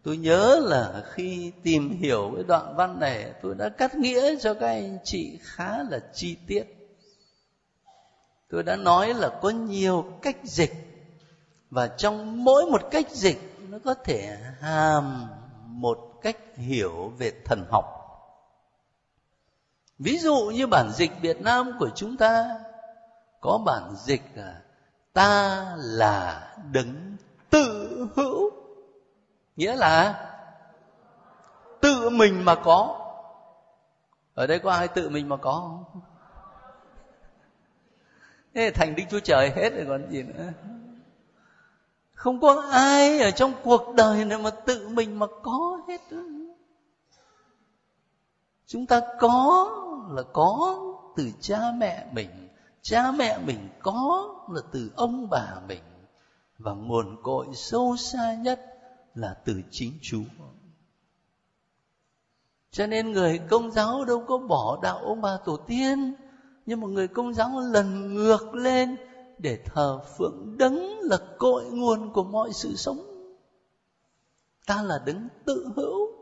tôi 0.08 0.16
nhớ 0.16 0.60
là 0.62 1.02
khi 1.10 1.52
tìm 1.62 1.90
hiểu 1.90 2.32
cái 2.34 2.44
đoạn 2.44 2.76
văn 2.76 3.00
này, 3.00 3.32
tôi 3.42 3.54
đã 3.54 3.68
cắt 3.68 3.94
nghĩa 3.94 4.38
cho 4.40 4.54
các 4.54 4.66
anh 4.66 4.98
chị 5.04 5.38
khá 5.42 5.82
là 5.82 5.98
chi 6.14 6.36
tiết. 6.46 6.64
Tôi 8.50 8.62
đã 8.62 8.76
nói 8.76 9.14
là 9.14 9.38
có 9.42 9.50
nhiều 9.50 10.04
cách 10.22 10.36
dịch, 10.44 10.72
và 11.70 11.86
trong 11.86 12.44
mỗi 12.44 12.66
một 12.66 12.82
cách 12.90 13.10
dịch, 13.10 13.38
nó 13.68 13.78
có 13.84 13.94
thể 13.94 14.36
hàm 14.60 15.26
một 15.66 15.98
cách 16.22 16.36
hiểu 16.56 17.12
về 17.18 17.32
thần 17.44 17.64
học 17.70 17.97
ví 19.98 20.18
dụ 20.18 20.34
như 20.54 20.66
bản 20.66 20.90
dịch 20.92 21.10
việt 21.20 21.40
nam 21.40 21.72
của 21.78 21.90
chúng 21.94 22.16
ta, 22.16 22.60
có 23.40 23.58
bản 23.66 23.94
dịch 23.96 24.22
là 24.34 24.60
ta 25.12 25.64
là 25.76 26.50
đấng 26.72 27.16
tự 27.50 28.06
hữu. 28.16 28.50
Nghĩa 29.56 29.76
là 29.76 30.24
tự 31.80 32.10
mình 32.10 32.44
mà 32.44 32.54
có. 32.54 33.04
Ở 34.34 34.46
đây 34.46 34.58
có 34.58 34.70
ai 34.72 34.88
tự 34.88 35.08
mình 35.08 35.28
mà 35.28 35.36
có 35.36 35.52
không? 35.52 36.00
Thế 38.54 38.70
thành 38.74 38.94
đức 38.94 39.02
chúa 39.10 39.20
trời 39.20 39.50
hết 39.50 39.70
rồi 39.70 39.86
còn 39.88 40.10
gì 40.10 40.22
nữa. 40.22 40.52
Không 42.14 42.40
có 42.40 42.64
ai 42.70 43.20
ở 43.20 43.30
trong 43.30 43.52
cuộc 43.64 43.94
đời 43.94 44.24
này 44.24 44.38
mà 44.38 44.50
tự 44.50 44.88
mình 44.88 45.18
mà 45.18 45.26
có 45.42 45.80
hết. 45.88 46.00
Chúng 48.66 48.86
ta 48.86 49.00
có 49.20 49.68
là 50.10 50.22
có 50.32 50.78
từ 51.16 51.30
cha 51.40 51.60
mẹ 51.78 52.06
mình 52.12 52.48
cha 52.82 53.12
mẹ 53.12 53.38
mình 53.46 53.68
có 53.82 54.28
là 54.54 54.60
từ 54.72 54.90
ông 54.96 55.28
bà 55.30 55.60
mình 55.68 55.82
và 56.58 56.72
nguồn 56.72 57.22
cội 57.22 57.46
sâu 57.54 57.96
xa 57.96 58.34
nhất 58.34 58.60
là 59.14 59.36
từ 59.44 59.62
chính 59.70 59.98
Chúa. 60.02 60.24
Cho 62.70 62.86
nên 62.86 63.12
người 63.12 63.38
công 63.38 63.70
giáo 63.70 64.04
đâu 64.04 64.24
có 64.28 64.38
bỏ 64.38 64.78
đạo 64.82 64.98
ông 64.98 65.20
bà 65.20 65.36
tổ 65.44 65.56
tiên, 65.56 66.14
nhưng 66.66 66.80
mà 66.80 66.86
người 66.86 67.08
công 67.08 67.34
giáo 67.34 67.60
lần 67.60 68.14
ngược 68.14 68.54
lên 68.54 68.96
để 69.38 69.58
thờ 69.64 70.00
phượng 70.18 70.58
đấng 70.58 70.98
là 71.00 71.18
cội 71.38 71.64
nguồn 71.64 72.12
của 72.12 72.24
mọi 72.24 72.52
sự 72.52 72.76
sống. 72.76 72.98
Ta 74.66 74.82
là 74.82 75.02
đấng 75.06 75.28
tự 75.44 75.68
hữu. 75.76 76.17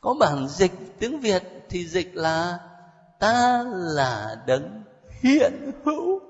Có 0.00 0.14
bản 0.20 0.48
dịch 0.48 0.72
tiếng 0.98 1.20
Việt 1.20 1.42
thì 1.68 1.86
dịch 1.86 2.14
là 2.14 2.58
ta 3.18 3.64
là 3.68 4.42
đấng 4.46 4.82
hiện 5.22 5.72
hữu 5.84 6.20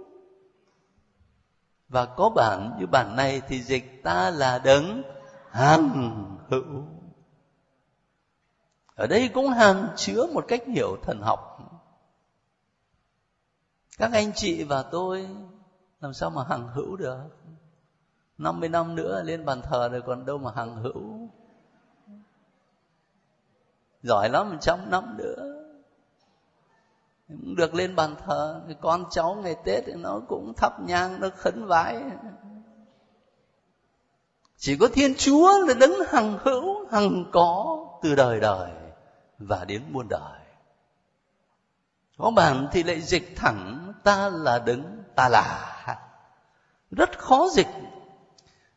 và 1.89 2.07
có 2.07 2.29
bản 2.29 2.77
như 2.81 2.87
bản 2.87 3.17
này 3.17 3.43
thì 3.49 3.63
dịch 3.63 4.03
ta 4.03 4.31
là 4.31 4.59
đấng 4.59 5.03
hằng 5.51 6.37
hữu 6.49 6.85
ở 8.97 9.07
đây 9.07 9.29
cũng 9.29 9.49
hàm 9.49 9.89
chứa 9.97 10.27
một 10.27 10.45
cách 10.49 10.63
hiểu 10.67 10.97
thần 11.03 11.21
học. 11.21 11.59
Các 13.99 14.11
anh 14.13 14.33
chị 14.35 14.65
và 14.65 14.83
tôi, 14.83 15.29
làm 16.01 16.15
sao 16.15 16.31
mà 16.31 16.45
hằng 16.49 16.69
hữu 16.69 16.97
được? 16.97 17.19
50 18.39 18.69
năm 18.69 18.95
nữa 18.95 19.23
lên 19.23 19.45
bàn 19.45 19.63
thờ 19.63 19.89
rồi 19.89 20.03
còn 20.07 20.27
đâu 20.27 20.39
mà 20.39 20.51
hằng 20.57 20.77
hữu 20.83 21.26
giỏi 24.07 24.29
lắm 24.29 24.59
trăm 24.61 24.91
năm 24.91 25.17
nữa. 25.17 25.57
Cũng 27.29 27.57
được 27.57 27.75
lên 27.75 27.97
bàn 27.97 28.15
thờ 28.27 28.61
thì 28.69 28.75
con 28.81 29.05
cháu 29.11 29.35
ngày 29.35 29.57
tết 29.65 29.85
thì 29.87 29.93
nó 29.93 30.21
cũng 30.29 30.53
thắp 30.57 30.81
nhang, 30.81 31.21
nó 31.21 31.29
khấn 31.37 31.67
vái. 31.67 32.03
Chỉ 34.57 34.77
có 34.77 34.89
thiên 34.89 35.15
chúa 35.15 35.59
là 35.67 35.75
đấng 35.75 35.93
hằng 36.09 36.39
hữu, 36.43 36.87
hằng 36.91 37.25
có 37.33 37.79
từ 38.03 38.15
đời 38.15 38.41
đời 38.41 38.71
và 39.39 39.65
đến 39.65 39.83
muôn 39.91 40.09
đời. 40.09 40.41
Có 42.19 42.31
bản 42.31 42.69
thì 42.73 42.83
lại 42.83 43.01
dịch 43.01 43.37
thẳng, 43.37 43.93
ta 44.05 44.29
là 44.29 44.59
đấng 44.59 45.03
ta 45.15 45.29
là. 45.29 45.73
Rất 46.91 47.19
khó 47.19 47.49
dịch. 47.53 47.69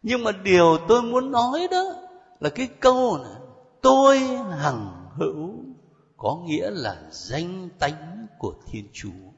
Nhưng 0.03 0.23
mà 0.23 0.31
điều 0.31 0.77
tôi 0.87 1.01
muốn 1.01 1.31
nói 1.31 1.67
đó 1.71 1.83
là 2.39 2.49
cái 2.49 2.67
câu 2.67 3.17
này, 3.17 3.41
tôi 3.81 4.19
hằng 4.59 4.98
hữu 5.19 5.53
có 6.17 6.41
nghĩa 6.45 6.69
là 6.69 7.03
danh 7.11 7.69
tánh 7.79 8.27
của 8.37 8.53
thiên 8.67 8.87
chúa. 8.93 9.29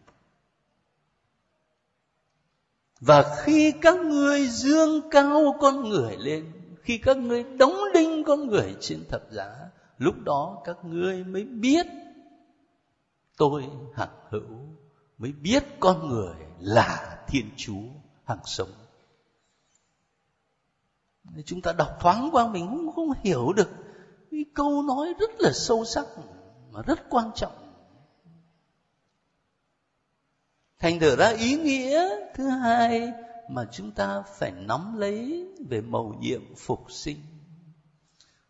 Và 3.00 3.36
khi 3.44 3.74
các 3.82 4.00
ngươi 4.00 4.48
dương 4.48 5.10
cao 5.12 5.56
con 5.60 5.90
người 5.90 6.18
lên, 6.18 6.52
khi 6.82 6.98
các 6.98 7.18
ngươi 7.18 7.44
đóng 7.44 7.78
đinh 7.94 8.24
con 8.24 8.48
người 8.48 8.76
trên 8.80 9.06
thập 9.10 9.22
giá, 9.32 9.70
lúc 9.98 10.16
đó 10.24 10.62
các 10.66 10.86
ngươi 10.86 11.24
mới 11.24 11.44
biết 11.44 11.86
tôi 13.38 13.66
hằng 13.96 14.16
hữu, 14.30 14.60
mới 15.18 15.32
biết 15.32 15.64
con 15.80 16.10
người 16.10 16.36
là 16.60 17.20
thiên 17.28 17.50
chúa 17.58 17.84
hằng 18.26 18.46
sống. 18.46 18.72
Chúng 21.46 21.62
ta 21.62 21.74
đọc 21.74 21.98
thoáng 22.00 22.30
qua 22.32 22.48
mình 22.48 22.68
cũng 22.70 22.92
không 22.96 23.12
hiểu 23.24 23.54
được 23.54 23.70
cái 24.32 24.46
câu 24.54 24.82
nói 24.82 25.14
rất 25.20 25.32
là 25.40 25.52
sâu 25.54 25.86
sắc 25.86 26.06
mà 26.72 26.82
rất 26.82 27.00
quan 27.10 27.32
trọng 27.36 27.62
thành 30.80 31.00
thử 31.00 31.16
ra 31.16 31.30
ý 31.30 31.58
nghĩa 31.58 32.10
thứ 32.36 32.48
hai 32.48 33.12
mà 33.52 33.66
chúng 33.72 33.92
ta 33.92 34.24
phải 34.38 34.52
nắm 34.52 34.98
lấy 34.98 35.48
về 35.70 35.82
mầu 35.82 36.16
nhiệm 36.20 36.56
phục 36.56 36.92
sinh, 36.92 37.20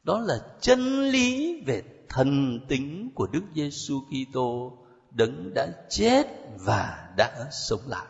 đó 0.04 0.20
là 0.20 0.40
chân 0.62 1.02
lý 1.02 1.62
về 1.66 1.84
thần 2.10 2.60
tính 2.68 3.12
của 3.16 3.28
Đức 3.28 3.44
Giêsu 3.56 4.02
Kitô 4.02 4.78
đấng 5.12 5.54
đã 5.54 5.68
chết 5.90 6.28
và 6.60 7.14
đã 7.18 7.50
sống 7.52 7.82
lại. 7.88 8.08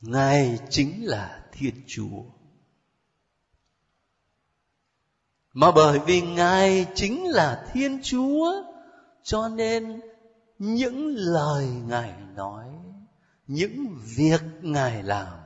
Ngài 0.00 0.58
chính 0.70 1.06
là 1.06 1.44
Thiên 1.52 1.74
Chúa. 1.86 2.22
Mà 5.52 5.70
bởi 5.70 5.98
vì 5.98 6.20
Ngài 6.20 6.86
chính 6.94 7.28
là 7.28 7.66
Thiên 7.72 8.00
Chúa, 8.02 8.52
cho 9.22 9.48
nên 9.48 10.00
những 10.58 11.14
lời 11.16 11.66
ngài 11.66 12.12
nói, 12.34 12.66
những 13.46 13.96
việc 14.16 14.42
ngài 14.62 15.02
làm, 15.02 15.38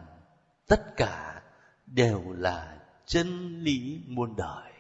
tất 0.67 0.97
cả 0.97 1.43
đều 1.87 2.23
là 2.29 2.79
chân 3.07 3.59
lý 3.63 4.01
muôn 4.07 4.37
đời. 4.37 4.73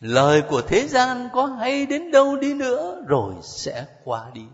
Lời 0.00 0.42
của 0.48 0.62
thế 0.62 0.88
gian 0.88 1.28
có 1.32 1.46
hay 1.46 1.86
đến 1.86 2.10
đâu 2.10 2.36
đi 2.36 2.54
nữa 2.54 3.04
rồi 3.08 3.34
sẽ 3.42 3.86
qua 4.04 4.30
đi. 4.34 4.46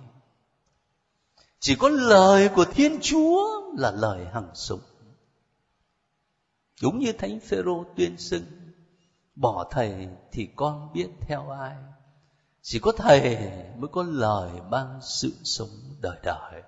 Chỉ 1.60 1.76
có 1.76 1.88
lời 1.88 2.48
của 2.48 2.64
thiên 2.64 2.98
chúa 3.00 3.62
là 3.78 3.90
lời 3.90 4.26
hằng 4.32 4.50
sống 4.54 4.80
đúng 6.82 6.98
như 6.98 7.12
thánh 7.12 7.40
phêrô 7.40 7.84
tuyên 7.96 8.18
xưng, 8.18 8.44
bỏ 9.34 9.68
thầy 9.70 10.08
thì 10.32 10.48
con 10.56 10.92
biết 10.92 11.08
theo 11.20 11.50
ai. 11.50 11.76
Chỉ 12.62 12.78
có 12.78 12.92
thầy 12.92 13.38
mới 13.76 13.88
có 13.92 14.02
lời 14.02 14.50
ban 14.70 15.00
sự 15.02 15.32
sống 15.44 15.68
đời 16.00 16.18
đời. 16.22 16.62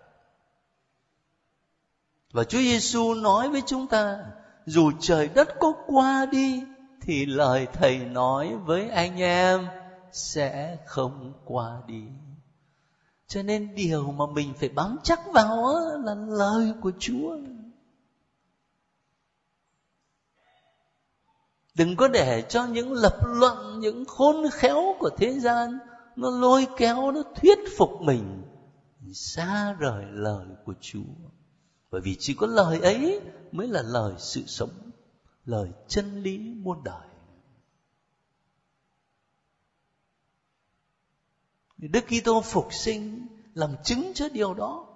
Và 2.33 2.45
Chúa 2.45 2.59
Giêsu 2.59 3.15
nói 3.15 3.49
với 3.49 3.63
chúng 3.67 3.87
ta, 3.87 4.19
dù 4.67 4.93
trời 5.01 5.29
đất 5.29 5.49
có 5.61 5.73
qua 5.87 6.27
đi, 6.27 6.63
thì 7.01 7.27
lời 7.27 7.67
thầy 7.73 7.99
nói 7.99 8.57
với 8.57 8.89
anh 8.89 9.21
em 9.21 9.67
sẽ 10.13 10.79
không 10.87 11.33
qua 11.45 11.83
đi. 11.87 12.03
Cho 13.27 13.43
nên 13.43 13.75
điều 13.75 14.13
mà 14.13 14.25
mình 14.27 14.55
phải 14.61 14.69
bám 14.69 14.97
chắc 15.03 15.21
vào 15.33 15.75
là 16.05 16.15
lời 16.15 16.73
của 16.81 16.93
chúa. 16.99 17.37
Đừng 21.77 21.97
có 21.97 22.09
để 22.09 22.45
cho 22.49 22.67
những 22.67 22.93
lập 22.93 23.19
luận 23.27 23.81
những 23.81 24.05
khôn 24.05 24.51
khéo 24.53 24.97
của 24.99 25.11
thế 25.17 25.41
gian 25.41 25.79
nó 26.17 26.31
lôi 26.31 26.67
kéo 26.77 27.13
nó 27.13 27.23
thuyết 27.37 27.59
phục 27.77 27.91
mình 28.01 28.43
xa 29.15 29.73
rời 29.73 30.05
lời 30.11 30.47
của 30.65 30.75
chúa 30.81 31.31
bởi 31.91 32.01
vì 32.01 32.17
chỉ 32.19 32.35
có 32.35 32.47
lời 32.47 32.81
ấy 32.81 33.21
mới 33.53 33.69
là 33.69 33.83
lời 33.83 34.15
sự 34.19 34.43
sống 34.47 34.91
lời 35.45 35.71
chân 35.89 36.23
lý 36.23 36.39
muôn 36.39 36.85
đời 36.85 37.07
Đức 41.79 42.05
Kitô 42.07 42.41
phục 42.41 42.69
sinh 42.73 43.27
làm 43.55 43.77
chứng 43.85 44.13
cho 44.15 44.29
điều 44.29 44.55
đó, 44.55 44.87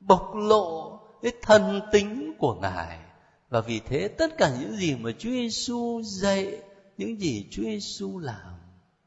bộc 0.00 0.34
lộ 0.34 1.00
cái 1.22 1.32
thần 1.42 1.80
tính 1.92 2.34
của 2.38 2.54
Ngài. 2.54 3.03
Và 3.54 3.60
vì 3.60 3.80
thế 3.80 4.08
tất 4.08 4.38
cả 4.38 4.56
những 4.60 4.76
gì 4.76 4.96
mà 4.96 5.10
Chúa 5.18 5.30
Giêsu 5.30 6.02
dạy, 6.02 6.62
những 6.96 7.20
gì 7.20 7.46
Chúa 7.50 7.62
Giêsu 7.62 8.18
làm, 8.18 8.54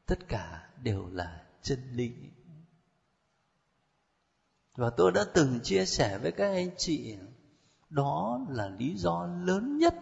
tất 0.06 0.28
cả 0.28 0.68
đều 0.82 1.08
là 1.12 1.40
chân 1.62 1.78
lý. 1.92 2.12
Và 4.76 4.90
tôi 4.90 5.12
đã 5.12 5.24
từng 5.34 5.60
chia 5.60 5.84
sẻ 5.84 6.18
với 6.18 6.32
các 6.32 6.50
anh 6.50 6.70
chị, 6.76 7.16
đó 7.90 8.40
là 8.48 8.68
lý 8.68 8.94
do 8.96 9.28
lớn 9.44 9.78
nhất 9.78 9.94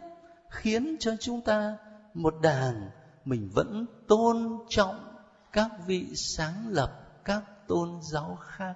khiến 0.51 0.97
cho 1.01 1.17
chúng 1.21 1.41
ta 1.41 1.77
một 2.15 2.35
đảng 2.43 2.91
mình 3.25 3.51
vẫn 3.55 3.87
tôn 4.09 4.59
trọng 4.69 5.17
các 5.53 5.71
vị 5.87 6.07
sáng 6.15 6.69
lập 6.69 7.23
các 7.25 7.43
tôn 7.69 7.99
giáo 8.03 8.39
khác 8.41 8.75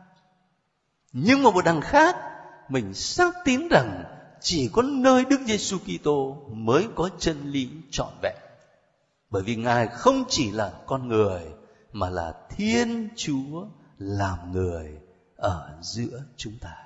nhưng 1.12 1.42
mà 1.42 1.50
một 1.50 1.64
đằng 1.64 1.80
khác 1.80 2.16
mình 2.68 2.94
xác 2.94 3.34
tín 3.44 3.68
rằng 3.68 4.19
chỉ 4.40 4.70
có 4.72 4.82
nơi 4.82 5.24
Đức 5.24 5.40
Giêsu 5.46 5.78
Kitô 5.78 6.36
mới 6.52 6.88
có 6.94 7.08
chân 7.18 7.50
lý 7.50 7.68
trọn 7.90 8.12
vẹn. 8.22 8.36
Bởi 9.30 9.42
vì 9.42 9.56
Ngài 9.56 9.86
không 9.86 10.24
chỉ 10.28 10.50
là 10.50 10.72
con 10.86 11.08
người 11.08 11.42
mà 11.92 12.10
là 12.10 12.34
Thiên 12.50 13.08
Chúa 13.16 13.66
làm 13.98 14.52
người 14.52 14.98
ở 15.36 15.78
giữa 15.82 16.22
chúng 16.36 16.58
ta. 16.60 16.76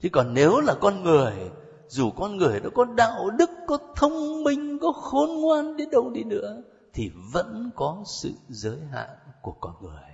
Chứ 0.00 0.08
còn 0.12 0.34
nếu 0.34 0.60
là 0.60 0.74
con 0.80 1.02
người, 1.02 1.50
dù 1.88 2.10
con 2.10 2.36
người 2.36 2.60
đó 2.60 2.70
có 2.74 2.84
đạo 2.84 3.30
đức, 3.30 3.50
có 3.66 3.78
thông 3.96 4.44
minh, 4.44 4.78
có 4.78 4.92
khôn 4.92 5.40
ngoan 5.40 5.76
đến 5.76 5.90
đâu 5.90 6.10
đi 6.10 6.24
nữa, 6.24 6.62
thì 6.92 7.10
vẫn 7.32 7.70
có 7.76 8.02
sự 8.06 8.32
giới 8.48 8.78
hạn 8.92 9.10
của 9.42 9.52
con 9.60 9.74
người 9.82 10.12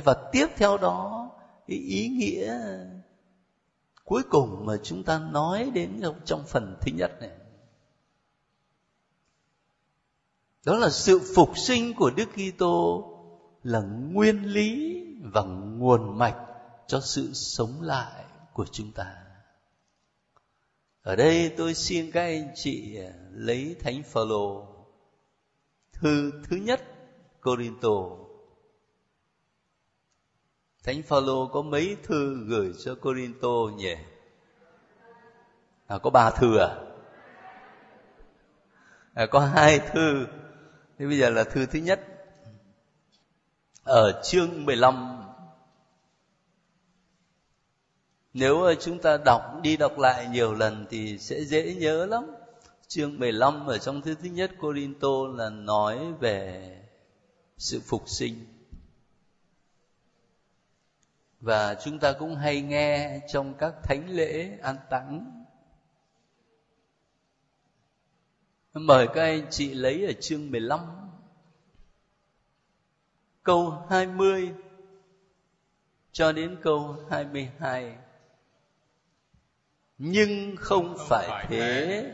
và 0.00 0.14
tiếp 0.32 0.46
theo 0.56 0.78
đó 0.78 1.30
cái 1.66 1.78
ý 1.78 2.08
nghĩa 2.08 2.58
cuối 4.04 4.22
cùng 4.30 4.66
mà 4.66 4.76
chúng 4.82 5.04
ta 5.04 5.18
nói 5.18 5.70
đến 5.74 6.02
trong 6.24 6.44
phần 6.46 6.76
thứ 6.80 6.92
nhất 6.96 7.10
này 7.20 7.30
đó 10.64 10.76
là 10.76 10.90
sự 10.90 11.20
phục 11.34 11.58
sinh 11.58 11.94
của 11.94 12.10
Đức 12.10 12.28
Kitô 12.34 13.08
là 13.62 13.80
nguyên 13.80 14.44
lý 14.44 15.02
và 15.22 15.42
nguồn 15.42 16.18
mạch 16.18 16.36
cho 16.86 17.00
sự 17.00 17.32
sống 17.32 17.82
lại 17.82 18.24
của 18.52 18.66
chúng 18.72 18.92
ta. 18.92 19.16
Ở 21.02 21.16
đây 21.16 21.54
tôi 21.56 21.74
xin 21.74 22.10
các 22.10 22.22
anh 22.22 22.52
chị 22.54 22.98
lấy 23.30 23.76
Thánh 23.80 24.02
Phaolô, 24.02 24.66
thư 25.92 26.32
thứ 26.44 26.56
nhất 26.56 26.82
Corinto 27.40 28.16
Thánh 30.82 31.02
Phaolô 31.02 31.46
có 31.46 31.62
mấy 31.62 31.96
thư 32.02 32.44
gửi 32.48 32.72
cho 32.84 32.94
Corinto 32.94 33.48
nhỉ? 33.76 33.94
À, 35.86 35.98
có 35.98 36.10
ba 36.10 36.30
thư 36.30 36.58
à? 36.58 36.68
à? 39.14 39.26
Có 39.26 39.40
hai 39.40 39.78
thư. 39.78 40.26
Thế 40.98 41.06
bây 41.06 41.18
giờ 41.18 41.30
là 41.30 41.44
thư 41.44 41.66
thứ 41.66 41.78
nhất. 41.78 42.00
Ở 43.84 44.22
chương 44.24 44.64
15 44.64 45.22
Nếu 48.34 48.62
ờ, 48.62 48.74
chúng 48.74 48.98
ta 48.98 49.16
đọc 49.16 49.42
đi 49.62 49.76
đọc 49.76 49.98
lại 49.98 50.28
nhiều 50.32 50.54
lần 50.54 50.86
thì 50.90 51.18
sẽ 51.18 51.44
dễ 51.44 51.74
nhớ 51.74 52.06
lắm 52.06 52.26
chương 52.88 53.18
15 53.18 53.66
ở 53.66 53.78
trong 53.78 54.02
thư 54.02 54.14
thứ 54.14 54.28
nhất 54.28 54.50
Corinto 54.60 55.26
là 55.34 55.50
nói 55.50 56.12
về 56.20 56.68
sự 57.58 57.80
phục 57.86 58.08
sinh. 58.08 58.46
Và 61.42 61.74
chúng 61.74 61.98
ta 61.98 62.12
cũng 62.12 62.36
hay 62.36 62.60
nghe 62.60 63.20
trong 63.28 63.54
các 63.54 63.74
thánh 63.82 64.08
lễ 64.08 64.58
an 64.62 64.76
táng. 64.90 65.44
Mời 68.74 69.06
các 69.14 69.22
anh 69.22 69.46
chị 69.50 69.74
lấy 69.74 70.06
ở 70.06 70.12
chương 70.20 70.50
15 70.50 70.80
câu 73.42 73.86
20 73.90 74.52
cho 76.12 76.32
đến 76.32 76.56
câu 76.62 76.96
22. 77.10 77.96
Nhưng 79.98 80.56
không 80.56 80.96
phải 81.08 81.46
thế 81.48 82.04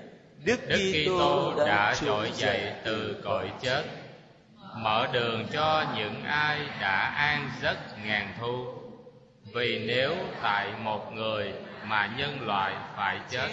Đức 0.45 0.61
Kitô 0.67 1.55
đã 1.67 1.95
trỗi 2.01 2.31
dậy 2.35 2.73
từ 2.85 3.21
cõi 3.25 3.53
chết, 3.63 3.85
mở 4.77 5.07
đường 5.13 5.47
cho 5.53 5.85
những 5.97 6.23
ai 6.23 6.59
đã 6.81 7.15
an 7.17 7.51
giấc 7.63 7.77
ngàn 8.05 8.35
thu. 8.41 8.78
Vì 9.55 9.79
nếu 9.87 10.15
tại 10.43 10.67
một 10.83 11.13
người 11.13 11.53
mà 11.85 12.11
nhân 12.19 12.47
loại 12.47 12.73
phải 12.97 13.21
chết, 13.31 13.49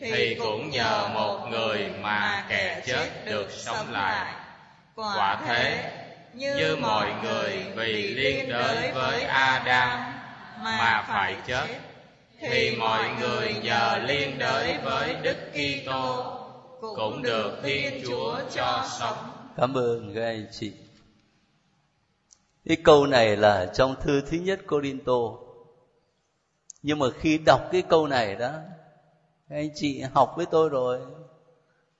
thì 0.00 0.34
cũng 0.34 0.70
nhờ 0.70 1.08
một 1.14 1.48
người 1.50 1.90
mà 2.00 2.44
kẻ 2.48 2.82
chết 2.86 3.08
được 3.26 3.50
sống 3.50 3.92
lại. 3.92 4.34
Quả 4.94 5.40
thế, 5.46 5.92
như 6.34 6.76
mọi 6.76 7.10
người 7.22 7.64
vì 7.76 8.14
liên 8.14 8.48
đới 8.48 8.92
với 8.92 9.22
Adam 9.22 10.00
mà 10.62 11.04
phải 11.08 11.36
chết, 11.46 11.66
thì 12.40 12.76
mọi 12.76 13.04
người 13.20 13.54
nhờ 13.62 13.98
liên 14.06 14.38
đới 14.38 14.76
với 14.84 15.16
Đức 15.22 15.36
Kitô 15.52 16.34
cũng 16.80 17.22
được 17.22 17.60
Thiên 17.62 18.02
Chúa 18.06 18.40
cho 18.54 18.84
sống. 18.98 19.16
Cảm 19.56 19.74
ơn 19.74 20.12
các 20.14 20.24
anh 20.24 20.46
chị. 20.52 20.72
Cái 22.64 22.76
câu 22.84 23.06
này 23.06 23.36
là 23.36 23.66
trong 23.74 23.94
thư 24.00 24.20
thứ 24.20 24.36
nhất 24.36 24.60
Corinto. 24.66 25.18
Nhưng 26.82 26.98
mà 26.98 27.06
khi 27.20 27.38
đọc 27.38 27.60
cái 27.72 27.82
câu 27.82 28.06
này 28.06 28.36
đó, 28.36 28.52
anh 29.48 29.70
chị 29.74 30.00
học 30.00 30.32
với 30.36 30.46
tôi 30.46 30.68
rồi, 30.68 31.00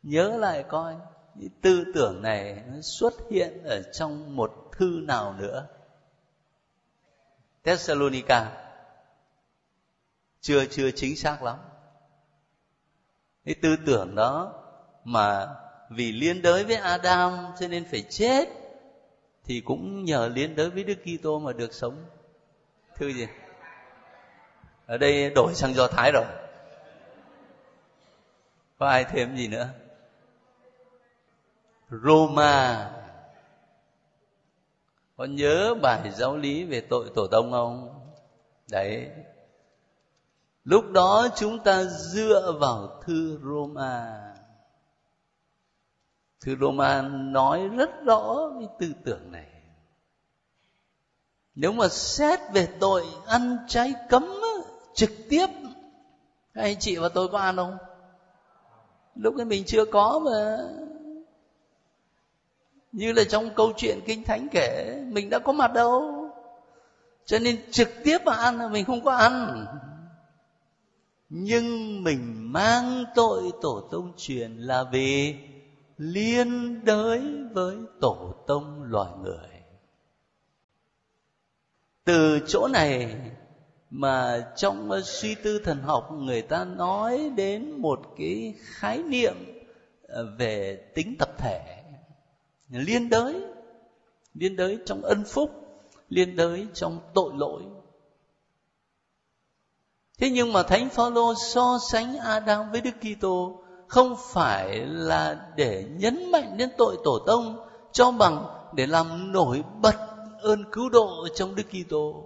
nhớ 0.03 0.37
lại 0.37 0.65
coi 0.69 0.95
cái 1.41 1.49
tư 1.63 1.85
tưởng 1.95 2.23
này 2.23 2.63
nó 2.67 2.81
xuất 2.81 3.15
hiện 3.31 3.65
ở 3.65 3.83
trong 3.93 4.37
một 4.37 4.71
thư 4.79 5.01
nào 5.03 5.35
nữa. 5.39 5.67
Thessalonica 7.65 8.53
chưa 10.41 10.65
chưa 10.67 10.91
chính 10.91 11.17
xác 11.17 11.43
lắm 11.43 11.59
cái 13.49 13.55
tư 13.63 13.77
tưởng 13.87 14.15
đó 14.15 14.53
mà 15.05 15.47
vì 15.91 16.13
liên 16.13 16.43
đới 16.43 16.65
với 16.65 16.77
Adam 16.77 17.47
cho 17.61 17.69
nên 17.69 17.85
phải 17.91 18.03
chết 18.11 18.49
thì 19.49 19.61
cũng 19.61 20.05
nhờ 20.05 20.29
liên 20.35 20.57
đới 20.57 20.71
với 20.71 20.85
Đức 20.85 20.99
Kitô 21.05 21.39
mà 21.39 21.53
được 21.53 21.75
sống. 21.75 22.05
Thư 22.97 23.13
gì? 23.13 23.27
Ở 24.87 24.99
đây 24.99 25.31
đổi 25.31 25.55
sang 25.55 25.75
Do 25.75 25.87
Thái 25.87 26.13
rồi. 26.13 26.25
Có 28.79 28.87
ai 28.89 29.05
thêm 29.05 29.37
gì 29.37 29.49
nữa? 29.49 29.69
Roma. 31.91 32.91
Có 35.17 35.25
nhớ 35.25 35.75
bài 35.83 36.11
giáo 36.15 36.37
lý 36.37 36.65
về 36.65 36.81
tội 36.81 37.11
tổ 37.15 37.27
tông 37.27 37.53
không? 37.53 38.01
Đấy, 38.71 39.11
lúc 40.65 40.91
đó 40.91 41.29
chúng 41.37 41.59
ta 41.65 41.85
dựa 41.85 42.57
vào 42.61 43.03
thư 43.07 43.39
Roma 43.43 44.28
thư 46.41 46.57
Roma 46.61 47.03
nói 47.03 47.69
rất 47.69 48.05
rõ 48.05 48.51
cái 48.59 48.69
tư 48.79 48.93
tưởng 49.05 49.33
này. 49.33 49.47
Nếu 51.55 51.73
mà 51.73 51.89
xét 51.89 52.41
về 52.53 52.69
tội 52.81 53.07
ăn 53.27 53.57
trái 53.69 53.95
cấm 54.09 54.39
trực 54.95 55.11
tiếp, 55.29 55.47
các 56.55 56.63
anh 56.63 56.79
chị 56.79 56.97
và 56.97 57.09
tôi 57.09 57.29
có 57.29 57.39
ăn 57.39 57.57
không? 57.57 57.77
Lúc 59.15 59.37
ấy 59.37 59.45
mình 59.45 59.65
chưa 59.67 59.85
có 59.85 60.21
mà. 60.25 60.59
Như 62.93 63.13
là 63.13 63.25
trong 63.25 63.51
câu 63.55 63.73
chuyện 63.77 64.01
kinh 64.07 64.25
thánh 64.25 64.49
kể, 64.51 65.03
mình 65.07 65.31
đã 65.31 65.39
có 65.39 65.53
mặt 65.53 65.73
đâu. 65.73 66.29
Cho 67.25 67.39
nên 67.39 67.71
trực 67.71 67.89
tiếp 68.05 68.19
mà 68.25 68.35
ăn 68.35 68.59
là 68.59 68.69
mình 68.69 68.85
không 68.85 69.05
có 69.05 69.13
ăn. 69.13 69.67
Nhưng 71.29 72.03
mình 72.05 72.53
mang 72.53 73.05
tội 73.15 73.51
tổ 73.63 73.89
tông 73.91 74.13
truyền 74.17 74.57
là 74.57 74.85
vì 74.93 75.35
liên 75.99 76.81
đới 76.85 77.23
với 77.53 77.77
tổ 78.01 78.35
tông 78.47 78.83
loài 78.83 79.13
người. 79.23 79.49
Từ 82.05 82.41
chỗ 82.47 82.69
này 82.69 83.17
mà 83.91 84.47
trong 84.57 85.03
suy 85.03 85.35
tư 85.35 85.59
thần 85.65 85.83
học, 85.83 86.13
người 86.13 86.43
ta 86.43 86.65
nói 86.65 87.31
đến 87.37 87.71
một 87.71 88.01
cái 88.19 88.55
khái 88.59 89.03
niệm 89.03 89.35
ờ, 90.03 90.35
về 90.39 90.77
tính 90.95 91.15
tập 91.19 91.29
thể. 91.39 91.83
Liên 92.69 93.09
đới 93.09 93.43
liên 94.35 94.57
đới 94.57 94.79
trong 94.87 95.03
ân 95.03 95.25
phúc, 95.25 95.51
liên 96.09 96.37
đới 96.37 96.67
trong 96.75 97.01
tội 97.15 97.33
lỗi. 97.37 97.63
Thế 100.19 100.31
nhưng 100.31 100.53
mà 100.53 100.63
thánh 100.63 100.89
phaolô 100.89 101.35
so 101.35 101.79
sánh 101.91 102.19
adam 102.19 102.71
với 102.71 102.81
đức 102.81 102.95
kitô 103.01 103.65
không 103.89 104.17
phải 104.33 104.79
là 104.87 105.49
để 105.57 105.87
nhấn 105.99 106.33
mạnh 106.33 106.57
đến 106.57 106.71
tội 106.79 106.97
tổ 107.05 107.19
tông, 107.27 107.69
cho 107.93 108.11
bằng 108.11 108.45
để 108.75 108.87
làm 108.87 109.33
nổi 109.33 109.65
bật 109.81 109.97
ơn 110.41 110.65
cứu 110.73 110.89
độ 110.89 111.29
trong 111.35 111.55
Đức 111.55 111.63
Kitô. 111.63 112.25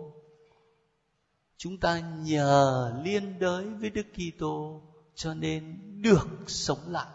Chúng 1.57 1.79
ta 1.79 2.01
nhờ 2.01 2.92
liên 3.05 3.38
đới 3.38 3.64
với 3.64 3.90
Đức 3.90 4.07
Kitô 4.14 4.81
cho 5.14 5.35
nên 5.35 5.79
được 6.03 6.29
sống 6.46 6.79
lại. 6.88 7.07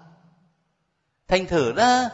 Thành 1.27 1.45
thử 1.45 1.73
ra, 1.73 2.09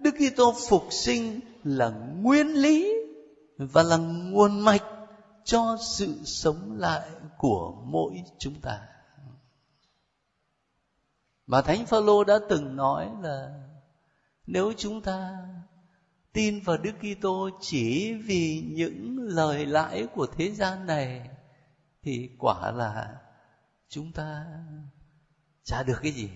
Đức 0.00 0.14
Kitô 0.14 0.54
phục 0.68 0.86
sinh 0.90 1.40
là 1.64 1.88
nguyên 2.20 2.46
lý 2.46 2.94
và 3.58 3.82
là 3.82 3.96
nguồn 3.96 4.60
mạch 4.60 4.84
cho 5.44 5.76
sự 5.80 6.14
sống 6.24 6.76
lại 6.78 7.08
của 7.38 7.72
mỗi 7.84 8.22
chúng 8.38 8.54
ta. 8.60 8.80
Và 11.46 11.62
Thánh 11.62 11.86
Phaolô 11.86 12.24
đã 12.24 12.38
từng 12.48 12.76
nói 12.76 13.10
là 13.22 13.60
nếu 14.46 14.72
chúng 14.76 15.00
ta 15.00 15.36
tin 16.32 16.60
vào 16.60 16.76
Đức 16.76 16.92
Kitô 17.00 17.50
chỉ 17.60 18.14
vì 18.14 18.64
những 18.66 19.18
lời 19.18 19.66
lãi 19.66 20.06
của 20.14 20.26
thế 20.26 20.50
gian 20.50 20.86
này 20.86 21.30
thì 22.02 22.30
quả 22.38 22.70
là 22.70 23.16
chúng 23.88 24.12
ta 24.12 24.46
chả 25.64 25.82
được 25.82 25.98
cái 26.02 26.12
gì. 26.12 26.28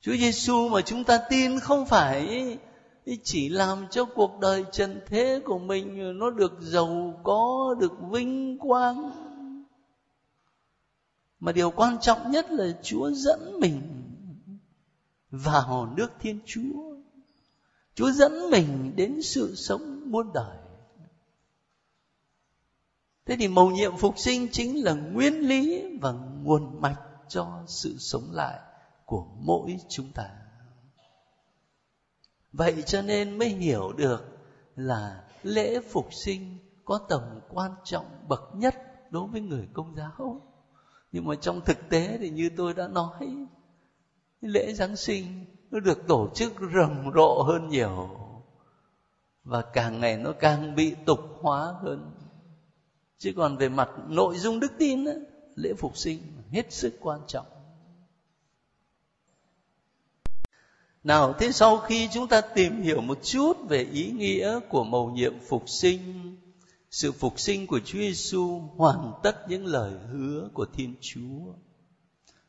Chúa 0.00 0.16
Giêsu 0.16 0.68
mà 0.68 0.80
chúng 0.80 1.04
ta 1.04 1.18
tin 1.30 1.60
không 1.60 1.86
phải 1.86 2.58
chỉ 3.22 3.48
làm 3.48 3.86
cho 3.90 4.04
cuộc 4.04 4.38
đời 4.40 4.64
trần 4.72 5.00
thế 5.06 5.40
của 5.44 5.58
mình 5.58 6.18
nó 6.18 6.30
được 6.30 6.52
giàu 6.60 7.20
có, 7.22 7.74
được 7.80 7.92
vinh 8.10 8.58
quang. 8.58 9.10
Mà 11.40 11.52
điều 11.52 11.70
quan 11.70 11.98
trọng 12.00 12.30
nhất 12.30 12.50
là 12.50 12.66
Chúa 12.82 13.10
dẫn 13.10 13.60
mình 13.60 13.82
vào 15.30 15.94
nước 15.96 16.10
Thiên 16.20 16.40
Chúa. 16.46 16.96
Chúa 17.94 18.10
dẫn 18.10 18.50
mình 18.50 18.92
đến 18.96 19.22
sự 19.22 19.54
sống 19.56 20.10
muôn 20.10 20.32
đời. 20.34 20.56
Thế 23.26 23.36
thì 23.38 23.48
mầu 23.48 23.70
nhiệm 23.70 23.96
phục 23.96 24.18
sinh 24.18 24.48
chính 24.52 24.84
là 24.84 24.94
nguyên 24.94 25.34
lý 25.34 25.84
và 26.00 26.12
nguồn 26.42 26.80
mạch 26.80 27.00
cho 27.28 27.64
sự 27.66 27.96
sống 27.98 28.32
lại 28.32 28.58
của 29.04 29.26
mỗi 29.38 29.76
chúng 29.88 30.12
ta. 30.12 30.30
Vậy 32.52 32.82
cho 32.86 33.02
nên 33.02 33.38
mới 33.38 33.48
hiểu 33.48 33.92
được 33.92 34.38
là 34.76 35.24
lễ 35.42 35.80
phục 35.80 36.08
sinh 36.24 36.58
có 36.84 36.98
tầm 37.08 37.40
quan 37.48 37.74
trọng 37.84 38.28
bậc 38.28 38.40
nhất 38.54 38.74
đối 39.10 39.26
với 39.26 39.40
người 39.40 39.68
công 39.72 39.94
giáo. 39.96 40.49
Nhưng 41.12 41.24
mà 41.24 41.34
trong 41.34 41.60
thực 41.60 41.88
tế 41.88 42.18
thì 42.20 42.30
như 42.30 42.50
tôi 42.56 42.74
đã 42.74 42.88
nói 42.88 43.46
lễ 44.40 44.72
giáng 44.72 44.96
sinh 44.96 45.44
nó 45.70 45.80
được 45.80 46.06
tổ 46.06 46.28
chức 46.34 46.52
rầm 46.74 47.10
rộ 47.14 47.42
hơn 47.42 47.68
nhiều 47.68 48.10
và 49.44 49.62
càng 49.62 50.00
ngày 50.00 50.16
nó 50.16 50.32
càng 50.32 50.74
bị 50.74 50.94
tục 51.04 51.20
hóa 51.40 51.74
hơn. 51.82 52.12
Chứ 53.18 53.32
còn 53.36 53.56
về 53.56 53.68
mặt 53.68 53.90
nội 54.08 54.38
dung 54.38 54.60
đức 54.60 54.72
tin 54.78 55.04
đó, 55.04 55.12
lễ 55.54 55.72
phục 55.78 55.96
sinh 55.96 56.22
hết 56.50 56.72
sức 56.72 56.94
quan 57.00 57.20
trọng. 57.26 57.46
Nào 61.04 61.32
thế 61.38 61.52
sau 61.52 61.78
khi 61.78 62.08
chúng 62.12 62.28
ta 62.28 62.40
tìm 62.40 62.82
hiểu 62.82 63.00
một 63.00 63.18
chút 63.22 63.56
về 63.68 63.82
ý 63.92 64.10
nghĩa 64.10 64.60
của 64.68 64.84
mầu 64.84 65.10
nhiệm 65.10 65.34
phục 65.48 65.68
sinh 65.68 66.36
sự 66.90 67.12
phục 67.12 67.40
sinh 67.40 67.66
của 67.66 67.80
Chúa 67.84 67.98
Giêsu 67.98 68.58
hoàn 68.76 69.12
tất 69.22 69.48
những 69.48 69.66
lời 69.66 69.92
hứa 70.12 70.48
của 70.54 70.66
Thiên 70.72 70.94
Chúa 71.00 71.54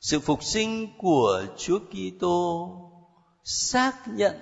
sự 0.02 0.20
phục 0.20 0.44
sinh 0.44 0.88
của 0.98 1.46
Chúa 1.58 1.80
Kitô 1.80 2.78
xác 3.44 4.08
nhận 4.08 4.36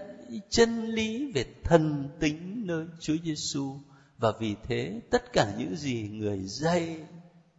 chân 0.49 0.85
lý 0.85 1.31
về 1.31 1.45
thần 1.63 2.09
tính 2.19 2.63
nơi 2.65 2.85
Chúa 2.99 3.15
Giêsu 3.23 3.79
và 4.17 4.31
vì 4.39 4.55
thế 4.67 5.01
tất 5.11 5.33
cả 5.33 5.55
những 5.57 5.75
gì 5.75 6.09
người 6.11 6.39
dạy, 6.43 6.99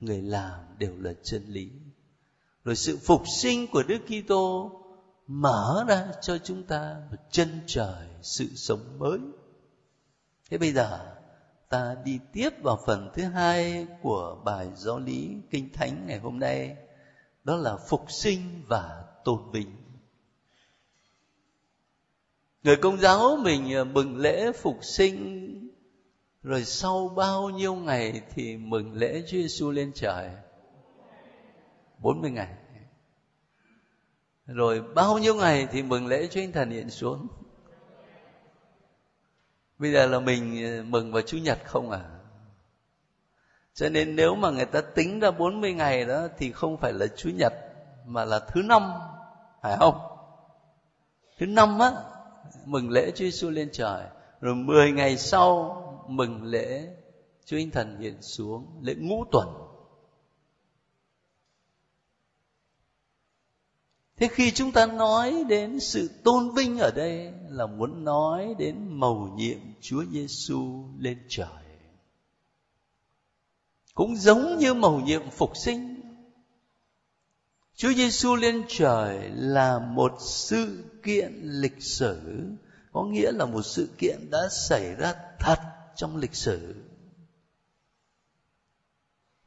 người 0.01 0.23
làm 0.23 0.61
đều 0.79 0.97
là 0.99 1.13
chân 1.23 1.45
lý. 1.47 1.69
Rồi 2.65 2.77
sự 2.77 2.97
phục 2.97 3.23
sinh 3.41 3.67
của 3.67 3.83
Đức 3.83 3.99
Kitô 4.07 4.73
mở 5.27 5.85
ra 5.89 6.09
cho 6.23 6.39
chúng 6.39 6.63
ta 6.63 6.97
một 7.11 7.17
chân 7.31 7.61
trời 7.67 8.07
sự 8.23 8.47
sống 8.55 8.99
mới. 8.99 9.19
Thế 10.51 10.59
bây 10.59 10.73
giờ 10.73 11.17
ta 11.71 11.97
đi 12.05 12.19
tiếp 12.33 12.51
vào 12.63 12.79
phần 12.87 13.11
thứ 13.15 13.25
hai 13.25 13.87
của 14.03 14.41
bài 14.45 14.69
giáo 14.75 14.99
lý 14.99 15.37
kinh 15.51 15.73
thánh 15.73 16.07
ngày 16.07 16.19
hôm 16.19 16.39
nay, 16.39 16.77
đó 17.45 17.57
là 17.57 17.77
phục 17.77 18.11
sinh 18.11 18.63
và 18.69 19.05
tôn 19.25 19.51
vinh. 19.53 19.77
Người 22.63 22.77
công 22.77 23.01
giáo 23.01 23.37
mình 23.37 23.75
à, 23.75 23.85
mừng 23.85 24.17
lễ 24.17 24.53
phục 24.53 24.79
sinh, 24.83 25.71
rồi 26.43 26.65
sau 26.65 27.09
bao 27.09 27.51
nhiêu 27.51 27.75
ngày 27.75 28.23
thì 28.35 28.57
mừng 28.57 28.93
lễ 28.95 29.23
Chúa 29.27 29.37
Giêsu 29.37 29.71
lên 29.71 29.93
trời? 29.95 30.31
40 31.99 32.31
ngày. 32.31 32.55
Rồi 34.47 34.83
bao 34.95 35.19
nhiêu 35.19 35.35
ngày 35.35 35.69
thì 35.73 35.83
mừng 35.83 36.07
lễ 36.07 36.29
Chúa 36.31 36.41
Thánh 36.41 36.53
Thần 36.53 36.71
hiện 36.71 36.91
xuống? 36.91 37.29
Bây 39.81 39.93
giờ 39.93 40.07
là 40.07 40.21
mình 40.21 40.65
ờ, 40.65 40.83
mừng 40.83 41.13
vào 41.13 41.23
Chủ 41.23 41.37
nhật 41.37 41.59
không 41.65 41.91
à? 41.91 42.01
Cho 43.75 43.89
nên 43.89 44.17
nếu 44.17 44.35
mà 44.35 44.51
người 44.51 44.65
ta 44.65 44.81
tính 44.81 45.21
ra 45.21 45.31
40 45.31 45.73
ngày 45.73 46.05
đó 46.05 46.29
thì 46.39 46.53
không 46.53 46.77
phải 46.77 46.93
là 46.93 47.07
Chủ 47.17 47.31
nhật, 47.31 47.53
mà 48.07 48.25
là 48.25 48.39
thứ 48.39 48.63
năm, 48.63 48.93
phải 49.63 49.77
không? 49.79 49.95
Thứ 51.39 51.47
năm 51.47 51.79
á, 51.79 51.93
mừng 52.65 52.91
lễ 52.91 53.11
Chúa 53.11 53.25
Giêsu 53.25 53.51
lên 53.51 53.71
trời, 53.73 54.05
rồi 54.41 54.55
10 54.55 54.93
ngày 54.93 55.17
sau 55.17 55.77
mừng 56.09 56.43
lễ 56.43 56.89
Chúa 57.45 57.57
thánh 57.57 57.71
Thần 57.71 57.99
hiện 58.01 58.23
xuống, 58.23 58.81
lễ 58.83 58.95
ngũ 58.99 59.25
tuần. 59.33 59.49
Thế 64.21 64.29
khi 64.29 64.51
chúng 64.51 64.73
ta 64.73 64.87
nói 64.87 65.45
đến 65.49 65.81
sự 65.81 66.11
tôn 66.25 66.55
vinh 66.55 66.79
ở 66.79 66.91
đây 66.91 67.33
là 67.49 67.67
muốn 67.67 68.05
nói 68.05 68.55
đến 68.59 68.77
mầu 68.99 69.35
nhiệm 69.37 69.59
Chúa 69.81 70.05
Giêsu 70.13 70.85
lên 70.99 71.19
trời. 71.29 71.47
Cũng 73.95 74.17
giống 74.17 74.59
như 74.59 74.75
mầu 74.75 75.01
nhiệm 75.01 75.31
phục 75.31 75.57
sinh, 75.57 76.01
Chúa 77.75 77.93
Giêsu 77.93 78.37
lên 78.37 78.63
trời 78.69 79.31
là 79.35 79.79
một 79.79 80.13
sự 80.21 80.85
kiện 81.03 81.41
lịch 81.43 81.83
sử, 81.83 82.43
có 82.93 83.05
nghĩa 83.05 83.33
là 83.33 83.45
một 83.45 83.63
sự 83.63 83.89
kiện 83.99 84.31
đã 84.31 84.49
xảy 84.69 84.95
ra 84.95 85.15
thật 85.39 85.59
trong 85.97 86.17
lịch 86.17 86.35
sử. 86.35 86.75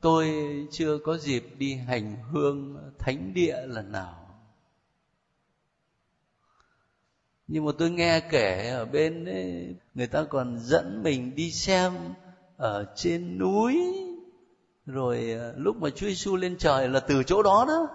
Tôi 0.02 0.32
chưa 0.72 0.98
có 1.06 1.18
dịp 1.18 1.46
đi 1.58 1.76
hành 1.76 2.18
hương 2.32 2.78
thánh 3.00 3.34
địa 3.34 3.58
lần 3.68 3.92
nào. 3.92 4.23
Nhưng 7.48 7.66
mà 7.66 7.72
tôi 7.78 7.90
nghe 7.90 8.20
kể 8.20 8.70
ở 8.70 8.86
bên 8.86 9.26
ấy, 9.26 9.76
người 9.94 10.08
ta 10.08 10.24
còn 10.24 10.60
dẫn 10.60 11.04
mình 11.04 11.36
đi 11.36 11.52
xem 11.52 11.94
ở 12.58 12.86
trên 12.96 13.38
núi. 13.38 13.84
Rồi 14.86 15.36
ờ, 15.40 15.54
lúc 15.58 15.76
mà 15.76 15.90
Chúa 15.90 16.08
Giêsu 16.08 16.36
lên 16.36 16.58
trời 16.58 16.90
là 16.90 17.00
từ 17.00 17.24
chỗ 17.24 17.44
đó 17.44 17.66
đó. 17.68 17.88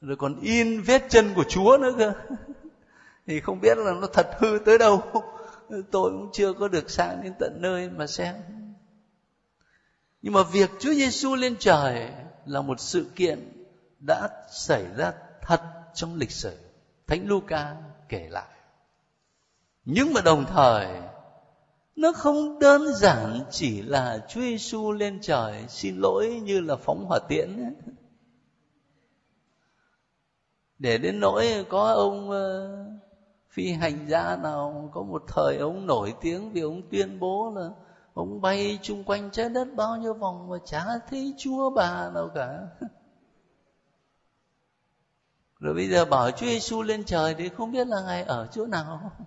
Rồi 0.00 0.16
còn 0.16 0.40
in 0.40 0.82
vết 0.82 1.02
chân 1.08 1.34
của 1.34 1.44
Chúa 1.44 1.78
nữa 1.80 1.94
cơ. 1.98 2.12
Thì 3.26 3.40
không 3.40 3.60
biết 3.60 3.78
là 3.78 3.92
nó 3.92 4.06
thật 4.06 4.30
hư 4.38 4.58
tới 4.64 4.78
đâu. 4.78 5.02
Tôi 5.68 6.10
cũng 6.10 6.30
chưa 6.32 6.52
có 6.52 6.68
được 6.68 6.90
sang 6.90 7.22
đến 7.22 7.32
tận 7.38 7.56
nơi 7.60 7.88
mà 7.88 8.06
xem. 8.06 8.34
Nhưng 10.22 10.32
mà 10.32 10.42
việc 10.42 10.70
Chúa 10.80 10.92
Giêsu 10.92 11.34
lên 11.34 11.56
trời 11.58 12.10
là 12.46 12.62
một 12.62 12.80
sự 12.80 13.06
kiện 13.16 13.52
đã 14.06 14.28
xảy 14.50 14.84
ra 14.96 15.12
thật 15.42 15.60
trong 15.94 16.14
lịch 16.14 16.30
sử. 16.30 16.56
Thánh 17.06 17.28
Luca 17.28 17.74
kể 18.08 18.28
lại 18.28 18.48
nhưng 19.84 20.12
mà 20.12 20.20
đồng 20.20 20.46
thời, 20.46 20.86
nó 21.96 22.12
không 22.12 22.58
đơn 22.58 22.82
giản 22.94 23.44
chỉ 23.50 23.82
là 23.82 24.18
Chúa 24.28 24.40
Giêsu 24.40 24.92
lên 24.92 25.18
trời 25.20 25.66
xin 25.68 25.96
lỗi 25.96 26.40
như 26.44 26.60
là 26.60 26.76
phóng 26.76 27.04
hỏa 27.06 27.18
tiễn 27.28 27.56
ấy. 27.56 27.94
để 30.78 30.98
đến 30.98 31.20
nỗi 31.20 31.64
có 31.68 31.92
ông 31.92 32.30
ờ, 32.30 32.68
phi 33.48 33.72
hành 33.72 34.06
gia 34.06 34.36
nào 34.36 34.88
có 34.92 35.02
một 35.02 35.22
thời 35.26 35.56
ông 35.58 35.86
nổi 35.86 36.14
tiếng 36.20 36.52
vì 36.52 36.60
ông 36.60 36.82
tuyên 36.90 37.18
bố 37.20 37.52
là 37.56 37.70
ông 38.14 38.40
bay 38.40 38.78
chung 38.82 39.04
quanh 39.04 39.30
trái 39.30 39.48
đất 39.48 39.68
bao 39.76 39.96
nhiêu 39.96 40.14
vòng 40.14 40.48
mà 40.48 40.58
chả 40.64 40.84
thấy 41.06 41.34
chúa 41.36 41.70
bà 41.70 42.10
nào 42.10 42.30
cả 42.34 42.60
rồi 45.64 45.74
bây 45.74 45.88
giờ 45.88 46.04
bảo 46.04 46.30
chúa 46.30 46.46
giêsu 46.46 46.82
lên 46.82 47.04
trời 47.04 47.34
thì 47.34 47.48
không 47.48 47.72
biết 47.72 47.86
là 47.86 48.02
ngài 48.02 48.22
ở 48.22 48.48
chỗ 48.52 48.66
nào. 48.66 49.12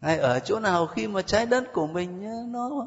Ngài 0.00 0.18
ở 0.18 0.40
chỗ 0.40 0.60
nào 0.60 0.86
khi 0.86 1.06
mà 1.06 1.22
trái 1.22 1.46
đất 1.46 1.64
của 1.72 1.86
mình 1.86 2.24
nó 2.52 2.86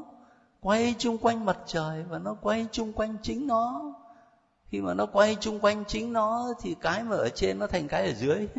quay 0.59 0.95
chung 0.97 1.17
quanh 1.17 1.45
mặt 1.45 1.57
trời 1.65 2.03
và 2.03 2.19
nó 2.19 2.35
quay 2.41 2.67
chung 2.71 2.93
quanh 2.93 3.17
chính 3.23 3.47
nó. 3.47 3.93
Khi 4.69 4.81
mà 4.81 4.93
nó 4.93 5.05
quay 5.05 5.37
chung 5.39 5.59
quanh 5.59 5.83
chính 5.87 6.13
nó 6.13 6.53
thì 6.61 6.75
cái 6.81 7.03
mà 7.03 7.15
ở 7.15 7.29
trên 7.29 7.59
nó 7.59 7.67
thành 7.67 7.87
cái 7.87 8.07
ở 8.07 8.13
dưới. 8.13 8.47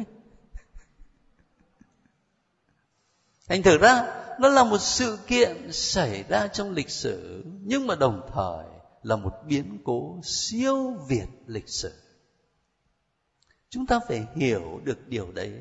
Thành 3.48 3.62
thử 3.62 3.78
ra, 3.78 4.24
nó 4.40 4.48
là 4.48 4.64
một 4.64 4.78
sự 4.78 5.18
kiện 5.26 5.72
xảy 5.72 6.24
ra 6.28 6.46
trong 6.46 6.70
lịch 6.70 6.90
sử, 6.90 7.44
nhưng 7.62 7.86
mà 7.86 7.94
đồng 7.94 8.30
thời 8.34 8.64
là 9.02 9.16
một 9.16 9.32
biến 9.46 9.78
cố 9.84 10.20
siêu 10.22 10.96
việt 11.08 11.26
lịch 11.46 11.68
sử 11.68 12.01
chúng 13.72 13.86
ta 13.86 14.00
phải 14.08 14.26
hiểu 14.34 14.80
được 14.84 15.08
điều 15.08 15.32
đấy. 15.32 15.52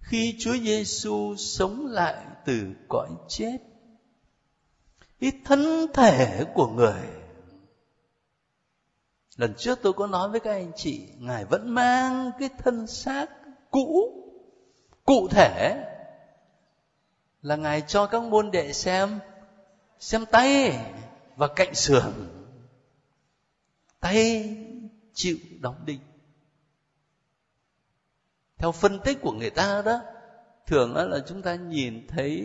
Khi 0.00 0.36
Chúa 0.38 0.56
Giêsu 0.56 1.36
sống 1.36 1.86
lại 1.86 2.26
từ 2.44 2.62
cõi 2.88 3.08
chết, 3.28 3.58
cái 5.20 5.32
thân 5.44 5.86
thể 5.94 6.44
của 6.54 6.68
người, 6.68 7.02
lần 9.36 9.54
trước 9.58 9.78
tôi 9.82 9.92
có 9.92 10.06
nói 10.06 10.28
với 10.28 10.40
các 10.40 10.52
anh 10.52 10.72
chị, 10.76 11.08
ngài 11.18 11.44
vẫn 11.44 11.74
mang 11.74 12.30
cái 12.38 12.48
thân 12.58 12.86
xác 12.86 13.26
cũ, 13.70 14.12
cụ 15.04 15.28
thể, 15.28 15.84
là 17.42 17.56
ngài 17.56 17.80
cho 17.80 18.06
các 18.06 18.22
môn 18.22 18.50
đệ 18.50 18.72
xem 18.72 19.18
xem 20.00 20.26
tay 20.26 20.78
và 21.36 21.48
cạnh 21.48 21.74
sườn. 21.74 22.12
Tay 24.00 24.48
chịu 25.14 25.36
đóng 25.60 25.84
đinh. 25.84 26.00
Theo 28.58 28.72
phân 28.72 29.00
tích 29.00 29.18
của 29.22 29.32
người 29.32 29.50
ta 29.50 29.82
đó, 29.82 30.00
thường 30.66 30.94
đó 30.94 31.04
là 31.04 31.18
chúng 31.26 31.42
ta 31.42 31.54
nhìn 31.54 32.06
thấy 32.08 32.40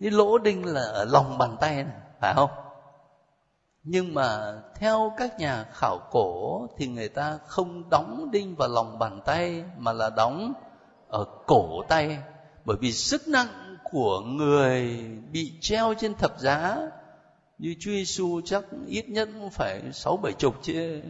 cái 0.00 0.10
lỗ 0.10 0.38
đinh 0.38 0.66
là 0.66 0.82
ở 0.82 1.04
lòng 1.04 1.38
bàn 1.38 1.56
tay 1.60 1.84
này, 1.84 1.96
phải 2.20 2.34
không? 2.34 2.50
Nhưng 3.82 4.14
mà 4.14 4.58
theo 4.74 5.12
các 5.16 5.38
nhà 5.38 5.64
khảo 5.72 5.98
cổ 6.10 6.66
thì 6.76 6.86
người 6.86 7.08
ta 7.08 7.38
không 7.46 7.90
đóng 7.90 8.28
đinh 8.32 8.56
vào 8.56 8.68
lòng 8.68 8.98
bàn 8.98 9.20
tay 9.24 9.64
mà 9.78 9.92
là 9.92 10.10
đóng 10.10 10.52
ở 11.08 11.24
cổ 11.46 11.82
tay. 11.88 12.18
Bởi 12.64 12.76
vì 12.80 12.92
sức 12.92 13.28
nặng 13.28 13.76
của 13.90 14.20
người 14.20 15.08
bị 15.32 15.58
treo 15.60 15.94
trên 15.94 16.14
thập 16.14 16.38
giá 16.38 16.90
như 17.60 17.74
Chúa 17.78 17.90
Giêsu 17.90 18.40
chắc 18.44 18.64
ít 18.86 19.08
nhất 19.08 19.28
cũng 19.40 19.50
phải 19.50 19.82
sáu 19.92 20.16
bảy 20.16 20.32
chục 20.32 20.54
chứ. 20.62 21.02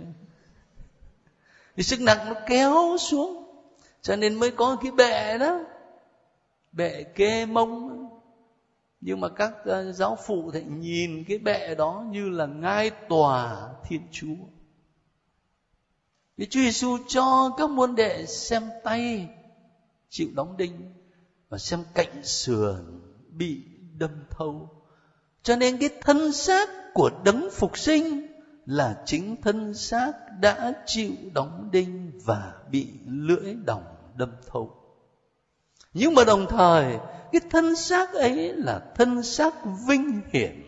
Thì 1.77 1.83
sức 1.83 2.01
nặng 2.01 2.19
nó 2.29 2.35
kéo 2.49 2.97
xuống, 2.99 3.45
cho 4.03 4.17
nên 4.17 4.35
mới 4.35 4.51
có 4.51 4.77
cái 4.83 4.91
bệ 4.93 5.39
đó. 5.39 5.61
Bệ 6.73 7.03
kê 7.03 7.47
mông. 7.47 8.07
Nhưng 9.01 9.21
mà 9.21 9.29
các 9.29 9.53
ờ, 9.65 9.93
giáo 9.93 10.19
phụ 10.27 10.51
thì 10.51 10.63
nhìn 10.63 11.25
cái 11.25 11.39
bệ 11.39 11.75
đó 11.75 12.05
như 12.11 12.29
là 12.29 12.47
ngai 12.47 12.91
tòa 12.91 13.69
thiên 13.85 14.01
chúa. 14.13 14.37
Vì 16.37 16.47
Chúa 16.47 16.61
Giêsu 16.61 16.99
cho 17.09 17.51
các 17.59 17.71
môn 17.71 17.95
đệ 17.95 18.27
xem 18.27 18.63
tay, 18.85 19.29
chịu 20.09 20.29
đóng 20.35 20.57
đinh 20.57 20.93
và 21.49 21.59
xem 21.59 21.85
cạnh 21.95 22.25
sườn 22.25 23.01
bị 23.29 23.63
đâm 23.99 24.25
thâu 24.31 24.80
cho 25.43 25.57
nên 25.57 25.79
cái 25.79 25.89
thân 26.01 26.33
xác 26.33 26.69
của 26.95 27.11
đấng 27.25 27.49
phục 27.53 27.79
sinh 27.79 28.27
là 28.67 29.03
chính 29.07 29.37
thân 29.43 29.75
xác 29.75 30.13
đã 30.41 30.73
chịu 30.87 31.13
đóng 31.35 31.69
đinh 31.73 32.13
và 32.25 32.55
bị 32.71 32.89
lưỡi 33.07 33.55
đồng 33.55 33.85
đâm 34.15 34.33
thấu. 34.47 34.71
nhưng 35.93 36.15
mà 36.15 36.25
đồng 36.25 36.47
thời, 36.47 36.99
cái 37.33 37.41
thân 37.51 37.77
xác 37.77 38.15
ấy 38.15 38.53
là 38.53 38.81
thân 38.95 39.23
xác 39.23 39.55
vinh 39.89 40.23
hiển. 40.33 40.63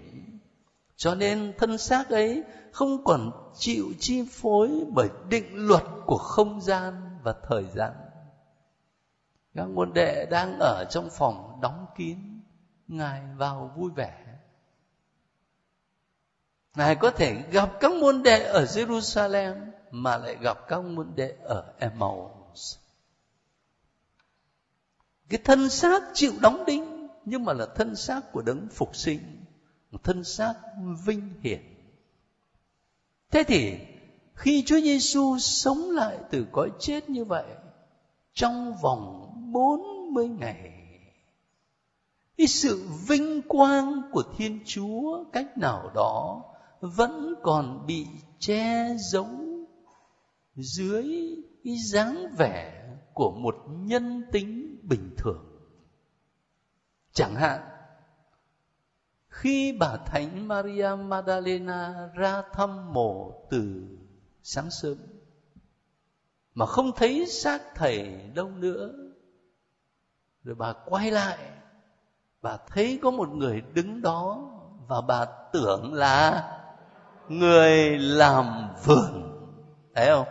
Cho 0.96 1.14
nên 1.14 1.52
thân 1.58 1.78
xác 1.78 2.08
ấy 2.08 2.42
không 2.72 3.04
còn 3.04 3.30
chịu 3.54 3.92
chi 3.98 4.24
phối 4.30 4.84
bởi 4.88 5.08
định 5.28 5.66
luật 5.66 5.82
của 6.06 6.18
không 6.18 6.60
gian 6.60 7.18
và 7.22 7.34
thời 7.48 7.64
gian. 7.74 7.92
Các 9.54 9.68
môn 9.68 9.92
đệ 9.92 10.26
đang 10.30 10.58
ở 10.60 10.84
trong 10.90 11.10
phòng 11.10 11.58
đóng 11.62 11.86
kín, 11.96 12.18
ngài 12.88 13.22
vào 13.36 13.72
vui 13.76 13.90
vẻ 13.96 14.21
ngài 16.74 16.94
có 16.94 17.10
thể 17.10 17.42
gặp 17.50 17.80
các 17.80 17.92
môn 17.92 18.22
đệ 18.22 18.42
ở 18.42 18.64
jerusalem 18.64 19.54
mà 19.90 20.16
lại 20.16 20.36
gặp 20.40 20.68
các 20.68 20.84
môn 20.84 21.12
đệ 21.14 21.36
ở 21.42 21.72
emmaus. 21.78 22.76
Cái 25.28 25.40
thân 25.44 25.70
xác 25.70 26.02
chịu 26.14 26.32
đóng 26.40 26.64
đinh, 26.66 27.08
nhưng 27.24 27.44
mà 27.44 27.52
là 27.52 27.66
thân 27.74 27.96
xác 27.96 28.32
của 28.32 28.42
đấng 28.42 28.68
phục 28.68 28.96
sinh, 28.96 29.44
một 29.90 30.04
thân 30.04 30.24
xác 30.24 30.54
vinh 31.04 31.34
hiển. 31.42 31.62
Thế 33.30 33.44
thì, 33.44 33.78
khi 34.34 34.62
Chúa 34.66 34.80
Giêsu 34.80 35.38
sống 35.38 35.90
lại 35.90 36.18
từ 36.30 36.46
cõi 36.52 36.70
chết 36.80 37.10
như 37.10 37.24
vậy, 37.24 37.44
trong 38.32 38.76
vòng 38.82 39.32
40 39.52 40.28
ngày, 40.28 40.72
cái 42.36 42.46
sự 42.46 42.88
vinh 43.08 43.42
quang 43.42 44.02
của 44.12 44.22
Thiên 44.36 44.60
Chúa 44.66 45.24
cách 45.32 45.58
nào 45.58 45.90
đó 45.94 46.42
vẫn 46.82 47.34
còn 47.42 47.86
bị 47.86 48.06
che 48.38 48.94
giấu 49.12 49.28
dưới 50.54 51.36
cái 51.64 51.76
dáng 51.76 52.34
vẻ 52.38 52.88
của 53.14 53.30
một 53.30 53.56
nhân 53.68 54.22
tính 54.32 54.78
bình 54.82 55.14
thường. 55.16 55.44
Chẳng 57.12 57.34
hạn, 57.34 57.60
khi 59.28 59.76
bà 59.80 59.96
thánh 59.96 60.48
maria 60.48 60.88
magdalena 60.98 62.08
ra 62.14 62.42
thăm 62.52 62.92
mộ 62.92 63.46
từ 63.50 63.88
sáng 64.42 64.70
sớm, 64.70 64.96
mà 66.54 66.66
không 66.66 66.92
thấy 66.96 67.26
xác 67.26 67.62
thầy 67.74 68.28
đâu 68.34 68.48
nữa, 68.48 68.92
rồi 70.44 70.54
bà 70.54 70.72
quay 70.86 71.10
lại, 71.10 71.38
bà 72.42 72.56
thấy 72.66 72.98
có 73.02 73.10
một 73.10 73.28
người 73.28 73.60
đứng 73.60 74.02
đó 74.02 74.48
và 74.88 75.00
bà 75.00 75.26
tưởng 75.52 75.94
là 75.94 76.58
người 77.28 77.98
làm 77.98 78.68
vườn 78.84 79.22
thấy 79.94 80.06
không 80.06 80.26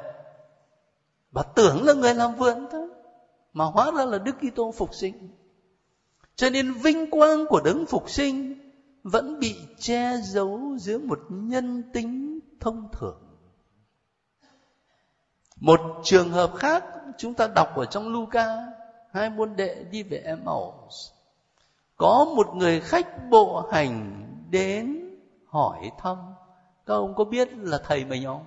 bà 1.32 1.44
tưởng 1.44 1.86
là 1.86 1.94
người 1.94 2.14
làm 2.14 2.36
vườn 2.36 2.68
thôi 2.72 2.92
mà 3.54 3.66
hóa 3.66 3.92
ra 3.92 4.06
là 4.06 4.18
Đức 4.18 4.36
Kitô 4.42 4.72
phục 4.72 4.94
sinh. 4.94 5.30
Cho 6.36 6.50
nên 6.50 6.74
vinh 6.74 7.12
quang 7.12 7.46
của 7.46 7.62
đấng 7.66 7.86
phục 7.86 8.10
sinh 8.10 8.60
vẫn 9.04 9.40
bị 9.40 9.56
che 9.78 10.18
giấu 10.24 10.78
dưới 10.78 11.00
một 11.00 11.20
nhân 11.30 11.84
tính 11.94 12.40
thông 12.60 12.88
thường. 12.92 13.22
Một 15.56 15.80
trường 16.04 16.30
hợp 16.30 16.56
khác 16.56 16.86
chúng 17.18 17.34
ta 17.34 17.48
đọc 17.48 17.76
ở 17.76 17.86
trong 17.86 18.08
Luca, 18.14 18.66
hai 19.12 19.30
môn 19.30 19.56
đệ 19.56 19.84
đi 19.92 20.04
về 20.04 20.18
Emmaus. 20.18 21.12
Có 21.98 22.26
một 22.36 22.56
người 22.56 22.80
khách 22.80 23.30
bộ 23.30 23.70
hành 23.72 24.28
đến 24.50 25.10
hỏi 25.46 25.92
thăm. 25.98 26.18
Các 26.86 26.94
ông 26.94 27.16
có 27.16 27.24
biết 27.24 27.48
là 27.58 27.78
thầy 27.78 28.06
mình 28.06 28.26
không? 28.26 28.46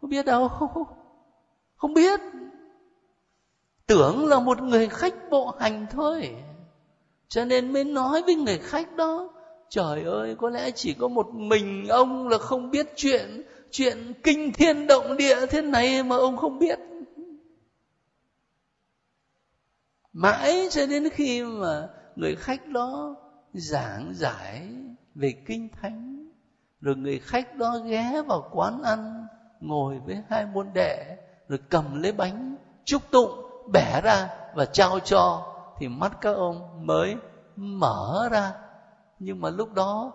Không 0.00 0.10
biết 0.10 0.26
đâu. 0.26 0.48
Không 1.76 1.94
biết 1.94 2.20
tưởng 3.86 4.26
là 4.26 4.40
một 4.40 4.62
người 4.62 4.88
khách 4.88 5.14
bộ 5.30 5.54
hành 5.58 5.86
thôi 5.90 6.34
cho 7.28 7.44
nên 7.44 7.72
mới 7.72 7.84
nói 7.84 8.22
với 8.22 8.34
người 8.34 8.58
khách 8.58 8.96
đó, 8.96 9.32
trời 9.68 10.02
ơi, 10.02 10.36
có 10.38 10.50
lẽ 10.50 10.70
chỉ 10.70 10.94
có 10.94 11.08
một 11.08 11.28
mình 11.34 11.88
ông 11.88 12.28
là 12.28 12.38
không 12.38 12.70
biết 12.70 12.86
chuyện 12.96 13.42
chuyện 13.70 14.12
kinh 14.22 14.52
thiên 14.52 14.86
động 14.86 15.16
địa 15.16 15.46
thế 15.46 15.62
này 15.62 16.02
mà 16.02 16.16
ông 16.16 16.36
không 16.36 16.58
biết 16.58 16.78
mãi 20.12 20.68
cho 20.70 20.86
đến 20.86 21.08
khi 21.12 21.42
mà 21.42 21.88
người 22.16 22.36
khách 22.36 22.66
đó 22.66 23.16
giảng 23.52 24.12
giải 24.14 24.68
về 25.14 25.32
kinh 25.46 25.68
thánh 25.82 26.13
rồi 26.84 26.96
người 26.96 27.18
khách 27.18 27.56
đó 27.56 27.78
ghé 27.84 28.22
vào 28.26 28.48
quán 28.52 28.82
ăn, 28.82 29.26
ngồi 29.60 29.98
với 29.98 30.22
hai 30.28 30.46
môn 30.46 30.72
đệ, 30.72 31.16
rồi 31.48 31.58
cầm 31.70 32.02
lấy 32.02 32.12
bánh 32.12 32.56
chúc 32.84 33.02
tụng, 33.10 33.30
bẻ 33.72 34.00
ra 34.00 34.28
và 34.54 34.64
trao 34.64 35.00
cho. 35.00 35.54
Thì 35.78 35.88
mắt 35.88 36.12
các 36.20 36.32
ông 36.32 36.86
mới 36.86 37.16
mở 37.56 38.28
ra. 38.32 38.52
Nhưng 39.18 39.40
mà 39.40 39.50
lúc 39.50 39.72
đó 39.72 40.12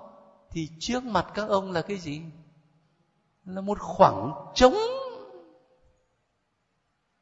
thì 0.51 0.69
trước 0.79 1.03
mặt 1.03 1.25
các 1.33 1.49
ông 1.49 1.71
là 1.71 1.81
cái 1.81 1.97
gì? 1.97 2.21
Là 3.45 3.61
một 3.61 3.79
khoảng 3.79 4.31
trống. 4.53 4.75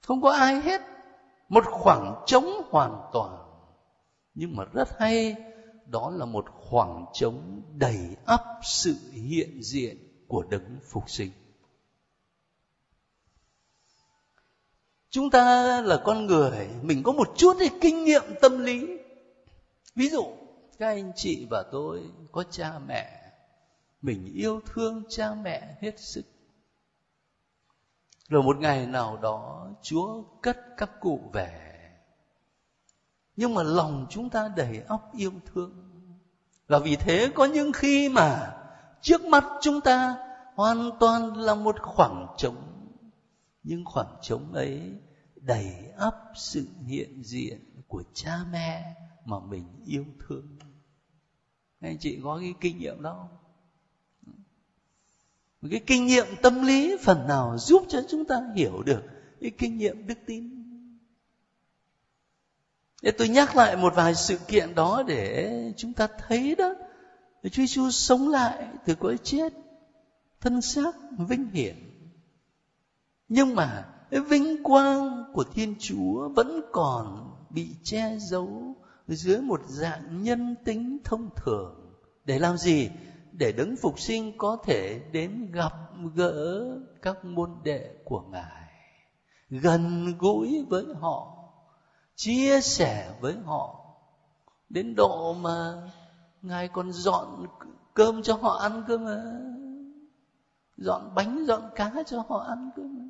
Không 0.01 0.21
có 0.21 0.31
ai 0.31 0.61
hết. 0.61 0.81
Một 1.49 1.63
khoảng 1.71 2.23
trống 2.25 2.45
hoàn 2.69 3.01
toàn. 3.13 3.37
Nhưng 4.33 4.55
mà 4.55 4.63
rất 4.73 4.99
hay 4.99 5.35
đó 5.89 6.09
là 6.09 6.25
một 6.25 6.45
khoảng 6.49 7.05
trống 7.13 7.61
đầy 7.75 7.99
ắp 8.25 8.41
sự 8.63 8.95
hiện 9.11 9.63
diện 9.63 9.97
của 10.27 10.43
đấng 10.49 10.79
phục 10.89 11.09
sinh. 11.09 11.31
Chúng 15.09 15.29
ta 15.29 15.81
là 15.81 16.01
con 16.05 16.25
người, 16.25 16.67
mình 16.81 17.03
có 17.03 17.11
một 17.11 17.33
chút 17.37 17.55
cái 17.59 17.69
kinh 17.81 18.03
nghiệm 18.03 18.23
tâm 18.41 18.59
lý. 18.59 18.87
Ví 19.95 20.09
dụ, 20.09 20.25
các 20.77 20.87
anh 20.87 21.11
chị 21.15 21.47
và 21.49 21.63
tôi 21.71 22.01
có 22.31 22.43
cha 22.43 22.79
mẹ, 22.87 23.31
mình 24.01 24.33
yêu 24.35 24.61
thương 24.65 25.03
cha 25.09 25.33
mẹ 25.33 25.75
hết 25.81 25.99
sức. 25.99 26.23
Rồi 28.29 28.43
một 28.43 28.57
ngày 28.57 28.85
nào 28.85 29.17
đó, 29.17 29.67
chúa 29.81 30.23
cất 30.41 30.57
các 30.77 30.89
cụ 30.99 31.29
về 31.33 31.76
nhưng 33.37 33.53
mà 33.53 33.63
lòng 33.63 34.07
chúng 34.09 34.29
ta 34.29 34.51
đầy 34.55 34.81
óc 34.87 35.11
yêu 35.17 35.31
thương. 35.45 35.71
Và 36.67 36.79
vì 36.79 36.95
thế 36.95 37.31
có 37.35 37.45
những 37.45 37.71
khi 37.71 38.09
mà 38.09 38.53
trước 39.01 39.25
mắt 39.25 39.43
chúng 39.61 39.81
ta 39.81 40.15
hoàn 40.55 40.89
toàn 40.99 41.37
là 41.37 41.55
một 41.55 41.75
khoảng 41.81 42.27
trống. 42.37 42.89
Nhưng 43.63 43.85
khoảng 43.85 44.15
trống 44.21 44.53
ấy 44.53 44.93
đầy 45.35 45.91
ắp 45.97 46.15
sự 46.35 46.67
hiện 46.85 47.23
diện 47.23 47.83
của 47.87 48.03
cha 48.13 48.37
mẹ 48.51 48.95
mà 49.25 49.39
mình 49.39 49.83
yêu 49.85 50.05
thương. 50.27 50.57
Anh 51.81 51.97
chị 51.97 52.19
có 52.23 52.37
cái 52.39 52.53
kinh 52.61 52.77
nghiệm 52.77 53.01
đó 53.01 53.27
một 55.61 55.67
cái 55.71 55.81
kinh 55.87 56.05
nghiệm 56.05 56.25
tâm 56.41 56.61
lý 56.61 56.97
phần 57.01 57.27
nào 57.27 57.57
giúp 57.57 57.83
cho 57.89 58.01
chúng 58.09 58.25
ta 58.25 58.41
hiểu 58.55 58.83
được 58.83 59.03
cái 59.41 59.51
kinh 59.57 59.77
nghiệm 59.77 60.07
đức 60.07 60.17
tin? 60.25 60.56
Để 63.01 63.11
tôi 63.11 63.27
nhắc 63.27 63.55
lại 63.55 63.77
một 63.77 63.95
vài 63.95 64.15
sự 64.15 64.37
kiện 64.47 64.75
đó 64.75 65.03
để 65.07 65.51
chúng 65.77 65.93
ta 65.93 66.07
thấy 66.27 66.55
đó. 66.55 66.73
Chúa 67.43 67.49
Giêsu 67.51 67.91
sống 67.91 68.29
lại 68.29 68.67
từ 68.85 68.95
cõi 68.95 69.17
chết, 69.23 69.53
thân 70.41 70.61
xác, 70.61 70.95
vinh 71.17 71.49
hiển. 71.49 71.75
Nhưng 73.27 73.55
mà 73.55 73.85
cái 74.11 74.19
vinh 74.19 74.63
quang 74.63 75.23
của 75.33 75.43
thiên 75.43 75.75
chúa 75.79 76.29
vẫn 76.29 76.61
còn 76.71 77.33
bị 77.49 77.75
che 77.83 78.17
giấu 78.19 78.75
dưới 79.07 79.41
một 79.41 79.61
dạng 79.67 80.23
nhân 80.23 80.55
tính 80.65 80.97
thông 81.03 81.29
thường. 81.35 81.93
Để 82.25 82.39
làm 82.39 82.57
gì? 82.57 82.89
Để 83.31 83.51
đấng 83.51 83.75
phục 83.75 83.99
sinh 83.99 84.37
có 84.37 84.57
thể 84.65 85.01
đến 85.11 85.51
gặp 85.51 85.73
gỡ 86.15 86.65
các 87.01 87.25
môn 87.25 87.49
đệ 87.63 87.95
của 88.05 88.21
ngài, 88.31 88.67
gần 89.49 90.13
gũi 90.19 90.65
với 90.69 90.85
họ 90.99 91.36
chia 92.17 92.61
sẻ 92.61 93.11
với 93.21 93.35
họ 93.45 93.79
đến 94.69 94.95
độ 94.95 95.33
mà 95.33 95.73
ngài 96.41 96.67
còn 96.67 96.91
dọn 96.91 97.45
cơm 97.93 98.23
cho 98.23 98.35
họ 98.35 98.57
ăn 98.57 98.83
cơ 98.87 98.97
mà. 98.97 99.23
Dọn 100.77 101.11
bánh, 101.15 101.45
dọn 101.45 101.69
cá 101.75 101.91
cho 102.05 102.23
họ 102.29 102.37
ăn 102.37 102.69
cơ 102.75 102.83
mà. 102.83 103.03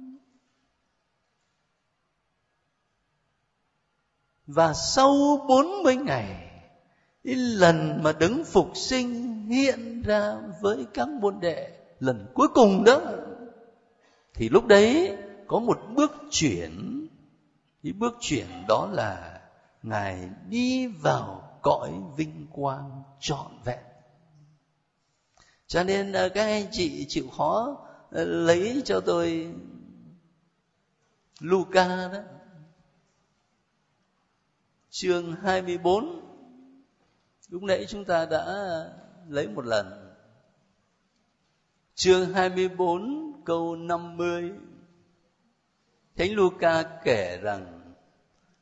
Và 4.48 4.74
sau 4.74 5.14
40 5.48 5.96
ngày, 5.96 6.52
cái 7.24 7.36
lần 7.36 8.04
mà 8.04 8.12
đứng 8.12 8.44
phục 8.46 8.72
sinh 8.76 9.42
hiện 9.48 10.02
ra 10.02 10.38
với 10.62 10.86
các 10.94 11.10
môn 11.10 11.40
đệ 11.40 11.78
lần 12.00 12.32
cuối 12.34 12.48
cùng 12.54 12.84
đó, 12.84 13.02
thì 14.34 14.50
lúc 14.50 14.66
đấy 14.66 15.18
có 15.48 15.60
một 15.60 15.80
bước 15.96 16.12
chuyển 16.32 16.97
cái 17.84 17.94
bước 17.94 18.14
chuyển 18.20 18.48
đó 18.68 18.90
là 18.92 19.42
ngài 19.84 20.30
đi 20.50 20.88
vào 20.88 21.60
cõi 21.62 21.94
vinh 22.16 22.48
quang 22.52 23.04
trọn 23.20 23.52
vẹn. 23.66 23.84
Cho 25.68 25.84
nên 25.84 26.12
ờ, 26.12 26.30
các 26.30 26.46
anh 26.46 26.68
chị 26.72 27.06
chịu 27.10 27.28
khó 27.38 27.78
ờ, 28.12 28.26
lấy 28.26 28.82
cho 28.86 29.00
tôi 29.00 29.54
Luca 31.40 32.08
đó. 32.08 32.20
Chương 34.90 35.32
24 35.32 36.28
lúc 37.50 37.64
nãy 37.64 37.86
chúng 37.90 38.06
ta 38.06 38.26
đã 38.26 38.46
lấy 39.28 39.48
một 39.48 39.66
lần. 39.66 40.14
Chương 41.96 42.34
24 42.34 43.34
câu 43.46 43.76
50 43.76 44.52
Thánh 46.18 46.36
Luca 46.36 46.84
kể 47.04 47.40
rằng 47.42 47.66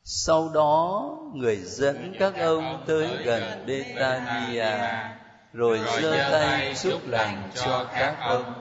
sau 0.03 0.51
đó 0.53 1.10
người 1.34 1.56
dẫn 1.56 2.14
các 2.20 2.34
ông 2.38 2.84
tới 2.88 3.08
gần 3.24 3.66
Betania 3.68 4.78
rồi 5.53 5.80
giơ 6.01 6.30
tay 6.32 6.74
chúc 6.84 7.08
lành 7.08 7.49
cho 7.56 7.88
các 7.93 8.16
ông. 8.20 8.53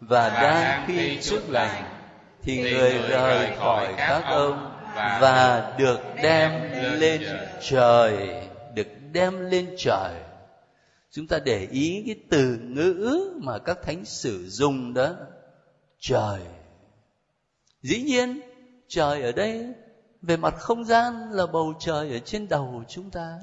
và 0.00 0.28
đang 0.28 0.84
khi 0.86 1.18
chúc 1.22 1.50
lành 1.50 1.84
thì 2.42 2.62
người 2.62 2.98
rời 3.08 3.56
khỏi 3.58 3.94
các 3.96 4.22
ông 4.26 4.72
và 4.96 5.72
được 5.78 6.00
đem 6.22 6.52
lên 7.00 7.22
trời. 7.60 8.42
được 8.74 8.88
đem 9.12 9.50
lên 9.50 9.74
trời. 9.78 10.14
Chúng 11.10 11.26
ta 11.26 11.38
để 11.44 11.68
ý 11.70 12.02
cái 12.06 12.16
từ 12.30 12.58
ngữ 12.62 13.32
mà 13.42 13.58
các 13.58 13.78
thánh 13.82 14.04
sử 14.04 14.48
dùng 14.48 14.94
đó 14.94 15.14
trời 16.00 16.40
dĩ 17.86 18.02
nhiên, 18.02 18.40
trời 18.88 19.22
ở 19.22 19.32
đây, 19.32 19.74
về 20.22 20.36
mặt 20.36 20.54
không 20.58 20.84
gian 20.84 21.30
là 21.30 21.46
bầu 21.46 21.74
trời 21.78 22.12
ở 22.12 22.18
trên 22.18 22.48
đầu 22.48 22.84
chúng 22.88 23.10
ta. 23.10 23.38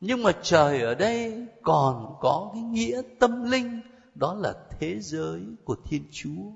Nhưng 0.00 0.22
mà 0.22 0.32
trời 0.42 0.82
ở 0.82 0.94
đây 0.94 1.46
còn 1.62 2.16
có 2.20 2.50
cái 2.54 2.62
nghĩa 2.62 3.02
tâm 3.18 3.50
linh, 3.50 3.80
đó 4.14 4.34
là 4.34 4.54
thế 4.70 5.00
giới 5.00 5.40
của 5.64 5.76
thiên 5.84 6.04
chúa. 6.12 6.52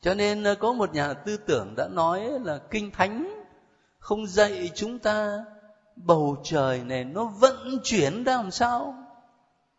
Cho 0.00 0.14
nên 0.14 0.44
ờ, 0.44 0.54
có 0.54 0.72
một 0.72 0.94
nhà 0.94 1.14
tư 1.14 1.36
tưởng 1.36 1.74
đã 1.76 1.88
nói 1.88 2.40
là 2.40 2.58
kinh 2.70 2.90
thánh 2.90 3.44
không 3.98 4.26
dạy 4.26 4.70
chúng 4.74 4.98
ta 4.98 5.44
bầu 5.96 6.36
trời 6.44 6.84
này 6.84 7.04
nó 7.04 7.24
vận 7.24 7.78
chuyển 7.84 8.24
ra 8.24 8.36
làm 8.36 8.50
sao. 8.50 8.94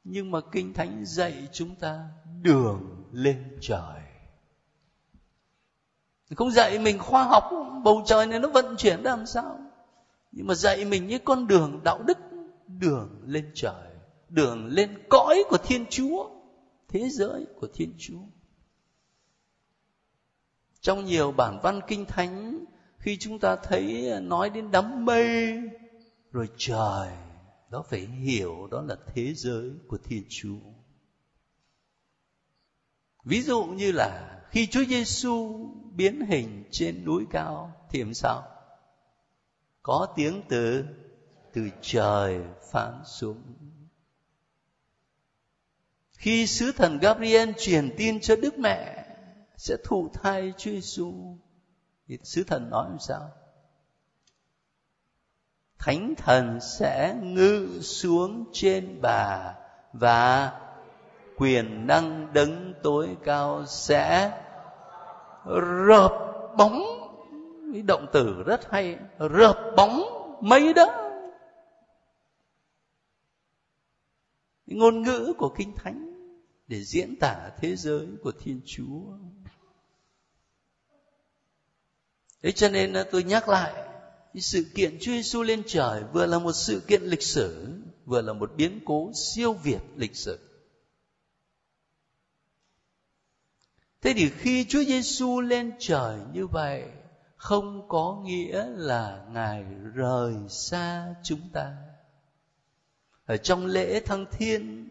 Nhưng 0.03 0.31
mà 0.31 0.39
kinh 0.51 0.73
thánh 0.73 1.05
dạy 1.05 1.47
chúng 1.51 1.75
ta 1.75 2.09
đường 2.41 3.00
lên 3.11 3.57
trời. 3.61 4.01
Không 6.35 6.51
dạy 6.51 6.79
mình 6.79 6.99
khoa 6.99 7.23
học, 7.23 7.49
bầu 7.83 8.03
trời 8.05 8.27
này 8.27 8.39
nó 8.39 8.49
vận 8.49 8.75
chuyển 8.77 8.99
làm 8.99 9.25
sao? 9.25 9.59
Nhưng 10.31 10.47
mà 10.47 10.53
dạy 10.53 10.85
mình 10.85 11.07
những 11.07 11.23
con 11.25 11.47
đường 11.47 11.79
đạo 11.83 12.03
đức, 12.07 12.17
đường 12.67 13.21
lên 13.25 13.51
trời, 13.55 13.91
đường 14.29 14.67
lên 14.67 15.03
cõi 15.09 15.43
của 15.49 15.57
thiên 15.57 15.85
chúa, 15.89 16.29
thế 16.87 17.09
giới 17.09 17.45
của 17.59 17.67
thiên 17.73 17.93
chúa. 17.99 18.21
Trong 20.81 21.05
nhiều 21.05 21.31
bản 21.31 21.59
văn 21.63 21.79
kinh 21.87 22.05
thánh, 22.05 22.65
khi 22.97 23.17
chúng 23.17 23.39
ta 23.39 23.55
thấy 23.55 24.11
nói 24.21 24.49
đến 24.49 24.71
đám 24.71 25.05
mây, 25.05 25.59
rồi 26.31 26.47
trời, 26.57 27.09
đó 27.69 27.83
phải 27.89 27.99
hiểu 27.99 28.67
đó 28.71 28.81
là 28.81 28.95
thế 29.07 29.33
giới 29.33 29.71
của 29.87 29.97
thiên 30.03 30.23
chúa 30.29 30.80
ví 33.23 33.41
dụ 33.41 33.65
như 33.65 33.91
là 33.91 34.41
khi 34.49 34.67
chúa 34.67 34.83
giêsu 34.85 35.65
biến 35.95 36.21
hình 36.21 36.63
trên 36.71 37.05
núi 37.05 37.25
cao 37.31 37.73
thì 37.89 38.03
làm 38.03 38.13
sao? 38.13 38.43
Có 39.81 40.07
tiếng 40.15 40.41
từ 40.49 40.85
từ 41.53 41.69
trời 41.81 42.39
phán 42.71 43.01
xuống. 43.05 43.41
Khi 46.11 46.47
sứ 46.47 46.71
thần 46.71 46.99
Gabriel 46.99 47.51
truyền 47.57 47.95
tin 47.97 48.19
cho 48.19 48.35
Đức 48.35 48.59
Mẹ 48.59 49.05
sẽ 49.57 49.75
thụ 49.83 50.09
thai 50.13 50.53
Chúa 50.57 50.71
Giêsu, 50.71 51.37
thì 52.07 52.17
sứ 52.23 52.43
thần 52.43 52.69
nói 52.69 52.89
làm 52.89 52.99
sao? 52.99 53.29
Thánh 55.79 56.13
thần 56.17 56.59
sẽ 56.61 57.15
ngự 57.21 57.79
xuống 57.81 58.49
trên 58.53 59.01
bà 59.01 59.55
và 59.93 60.51
quyền 61.41 61.87
năng 61.87 62.33
đấng 62.33 62.73
tối 62.83 63.17
cao 63.23 63.65
sẽ 63.67 64.31
rợp 65.87 66.11
bóng. 66.57 66.81
Cái 67.73 67.81
động 67.81 68.07
từ 68.13 68.43
rất 68.45 68.71
hay, 68.71 68.97
rợp 69.19 69.73
bóng 69.77 70.03
mấy 70.41 70.73
đó. 70.73 71.11
Ngôn 74.65 75.01
ngữ 75.01 75.33
của 75.37 75.49
kinh 75.57 75.75
thánh 75.75 76.13
để 76.67 76.83
diễn 76.83 77.15
tả 77.19 77.49
thế 77.57 77.75
giới 77.75 78.07
của 78.23 78.31
thiên 78.31 78.61
chúa. 78.65 79.01
Thế 82.43 82.51
cho 82.51 82.69
nên 82.69 82.93
tôi 83.11 83.23
nhắc 83.23 83.49
lại 83.49 83.73
sự 84.35 84.65
kiện 84.75 84.97
Chúa 85.01 85.11
Giêsu 85.11 85.43
lên 85.43 85.63
trời 85.67 86.03
vừa 86.13 86.25
là 86.25 86.39
một 86.39 86.53
sự 86.53 86.81
kiện 86.87 87.03
lịch 87.03 87.23
sử, 87.23 87.67
vừa 88.05 88.21
là 88.21 88.33
một 88.33 88.51
biến 88.57 88.79
cố 88.85 89.11
siêu 89.13 89.53
việt 89.53 89.81
lịch 89.95 90.15
sử. 90.15 90.50
Thế 94.01 94.13
thì 94.15 94.29
khi 94.29 94.65
Chúa 94.69 94.83
Giêsu 94.83 95.41
lên 95.41 95.73
trời 95.79 96.19
như 96.33 96.47
vậy, 96.47 96.83
không 97.35 97.87
có 97.87 98.21
nghĩa 98.25 98.65
là 98.65 99.25
ngài 99.29 99.63
rời 99.93 100.35
xa 100.49 101.15
chúng 101.23 101.49
ta. 101.53 101.77
Ở 103.25 103.37
trong 103.37 103.65
lễ 103.65 103.99
thăng 103.99 104.25
thiên 104.31 104.89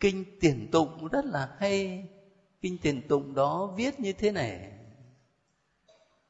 kinh 0.00 0.24
tiền 0.40 0.68
tụng 0.72 1.08
rất 1.08 1.24
là 1.24 1.48
hay. 1.58 2.04
Kinh 2.60 2.78
tiền 2.78 3.08
tụng 3.08 3.34
đó 3.34 3.74
viết 3.76 4.00
như 4.00 4.12
thế 4.12 4.32
này. 4.32 4.72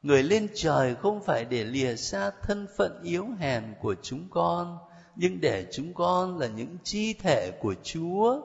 Người 0.03 0.23
lên 0.23 0.49
trời 0.55 0.95
không 0.95 1.21
phải 1.23 1.45
để 1.45 1.65
lìa 1.65 1.97
xa 1.97 2.31
thân 2.43 2.67
phận 2.77 3.03
yếu 3.03 3.27
hèn 3.39 3.75
của 3.81 3.95
chúng 4.03 4.29
con, 4.31 4.79
nhưng 5.17 5.41
để 5.41 5.67
chúng 5.73 5.95
con 5.95 6.39
là 6.39 6.47
những 6.47 6.77
chi 6.85 7.15
thể 7.15 7.51
của 7.61 7.75
chúa, 7.83 8.41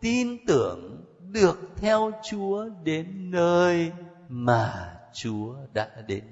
tin 0.00 0.46
tưởng 0.46 1.04
được 1.34 1.58
theo 1.76 2.10
chúa 2.22 2.68
đến 2.84 3.30
nơi 3.30 3.92
mà 4.28 5.00
chúa 5.12 5.56
đã 5.72 6.02
đến. 6.06 6.24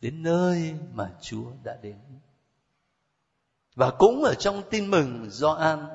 Đến 0.00 0.22
nơi 0.22 0.74
mà 0.92 1.14
chúa 1.20 1.52
đã 1.64 1.76
đến. 1.82 2.00
Và 3.74 3.90
cũng 3.98 4.22
ở 4.22 4.34
trong 4.34 4.62
tin 4.70 4.90
mừng, 4.90 5.30
Gioan 5.30 5.86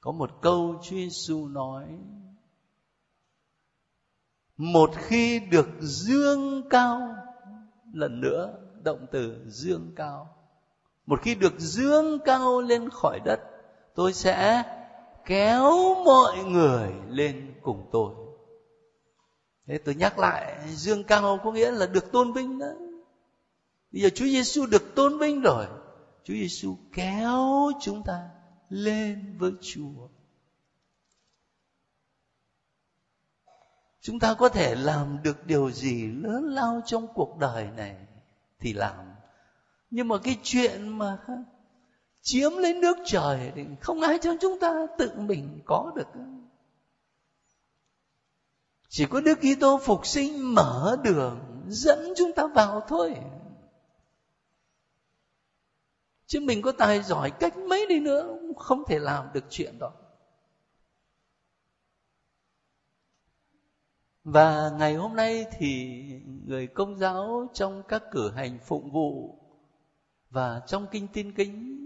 có 0.00 0.12
một 0.12 0.30
câu 0.42 0.80
Chúa 0.82 0.96
Giêsu 0.96 1.48
nói, 1.48 1.86
một 4.56 4.90
khi 4.96 5.40
được 5.40 5.68
dương 5.80 6.68
cao, 6.70 7.16
lần 7.92 8.20
nữa, 8.20 8.58
động 8.82 9.06
từ 9.12 9.44
dương 9.46 9.92
cao, 9.96 10.36
một 11.06 11.20
khi 11.22 11.34
được 11.34 11.58
dương 11.58 12.18
cao 12.24 12.60
lên 12.60 12.90
khỏi 12.90 13.20
đất 13.24 13.53
tôi 13.94 14.12
sẽ 14.12 14.62
kéo 15.24 15.94
mọi 16.04 16.44
người 16.44 16.92
lên 17.08 17.54
cùng 17.62 17.88
tôi. 17.92 18.14
Thế 19.66 19.78
tôi 19.78 19.94
nhắc 19.94 20.18
lại, 20.18 20.68
dương 20.68 21.04
cao 21.04 21.40
có 21.44 21.52
nghĩa 21.52 21.70
là 21.70 21.86
được 21.86 22.12
tôn 22.12 22.32
vinh 22.32 22.58
đó. 22.58 22.66
Bây 23.92 24.02
giờ 24.02 24.08
Chúa 24.14 24.24
Giêsu 24.24 24.66
được 24.66 24.94
tôn 24.94 25.18
vinh 25.18 25.40
rồi. 25.40 25.66
Chúa 26.24 26.34
Giêsu 26.34 26.76
kéo 26.92 27.70
chúng 27.80 28.02
ta 28.02 28.28
lên 28.68 29.36
với 29.38 29.52
Chúa. 29.60 30.08
Chúng 34.00 34.18
ta 34.18 34.34
có 34.34 34.48
thể 34.48 34.74
làm 34.74 35.22
được 35.22 35.46
điều 35.46 35.70
gì 35.70 36.06
lớn 36.06 36.44
lao 36.44 36.80
trong 36.86 37.06
cuộc 37.14 37.38
đời 37.38 37.70
này 37.76 37.96
thì 38.60 38.72
làm. 38.72 39.14
Nhưng 39.90 40.08
mà 40.08 40.18
cái 40.18 40.38
chuyện 40.42 40.98
mà 40.98 41.18
chiếm 42.24 42.52
lấy 42.56 42.74
nước 42.74 42.96
trời 43.04 43.52
thì 43.54 43.64
không 43.80 44.00
ai 44.00 44.18
cho 44.22 44.34
chúng 44.40 44.60
ta 44.60 44.86
tự 44.98 45.12
mình 45.16 45.60
có 45.64 45.92
được. 45.96 46.06
Chỉ 48.88 49.06
có 49.06 49.20
Đức 49.20 49.38
Kitô 49.38 49.78
phục 49.78 50.06
sinh, 50.06 50.54
mở 50.54 50.96
đường, 51.04 51.64
dẫn 51.68 52.12
chúng 52.16 52.32
ta 52.32 52.46
vào 52.46 52.80
thôi. 52.88 53.16
Chứ 56.26 56.40
mình 56.40 56.62
có 56.62 56.72
tài 56.72 57.02
giỏi 57.02 57.30
cách 57.30 57.56
mấy 57.56 57.86
đi 57.88 58.00
nữa 58.00 58.26
cũng 58.28 58.54
không 58.54 58.82
thể 58.86 58.98
làm 58.98 59.26
được 59.34 59.44
chuyện 59.50 59.78
đó. 59.78 59.92
Và 64.24 64.70
ngày 64.78 64.94
hôm 64.94 65.16
nay 65.16 65.46
thì 65.58 66.02
người 66.46 66.66
công 66.66 66.98
giáo 66.98 67.50
trong 67.54 67.82
các 67.88 68.02
cử 68.10 68.30
hành 68.30 68.58
phụng 68.64 68.92
vụ 68.92 69.38
và 70.30 70.62
trong 70.66 70.86
kinh 70.90 71.08
tin 71.08 71.32
kính 71.32 71.80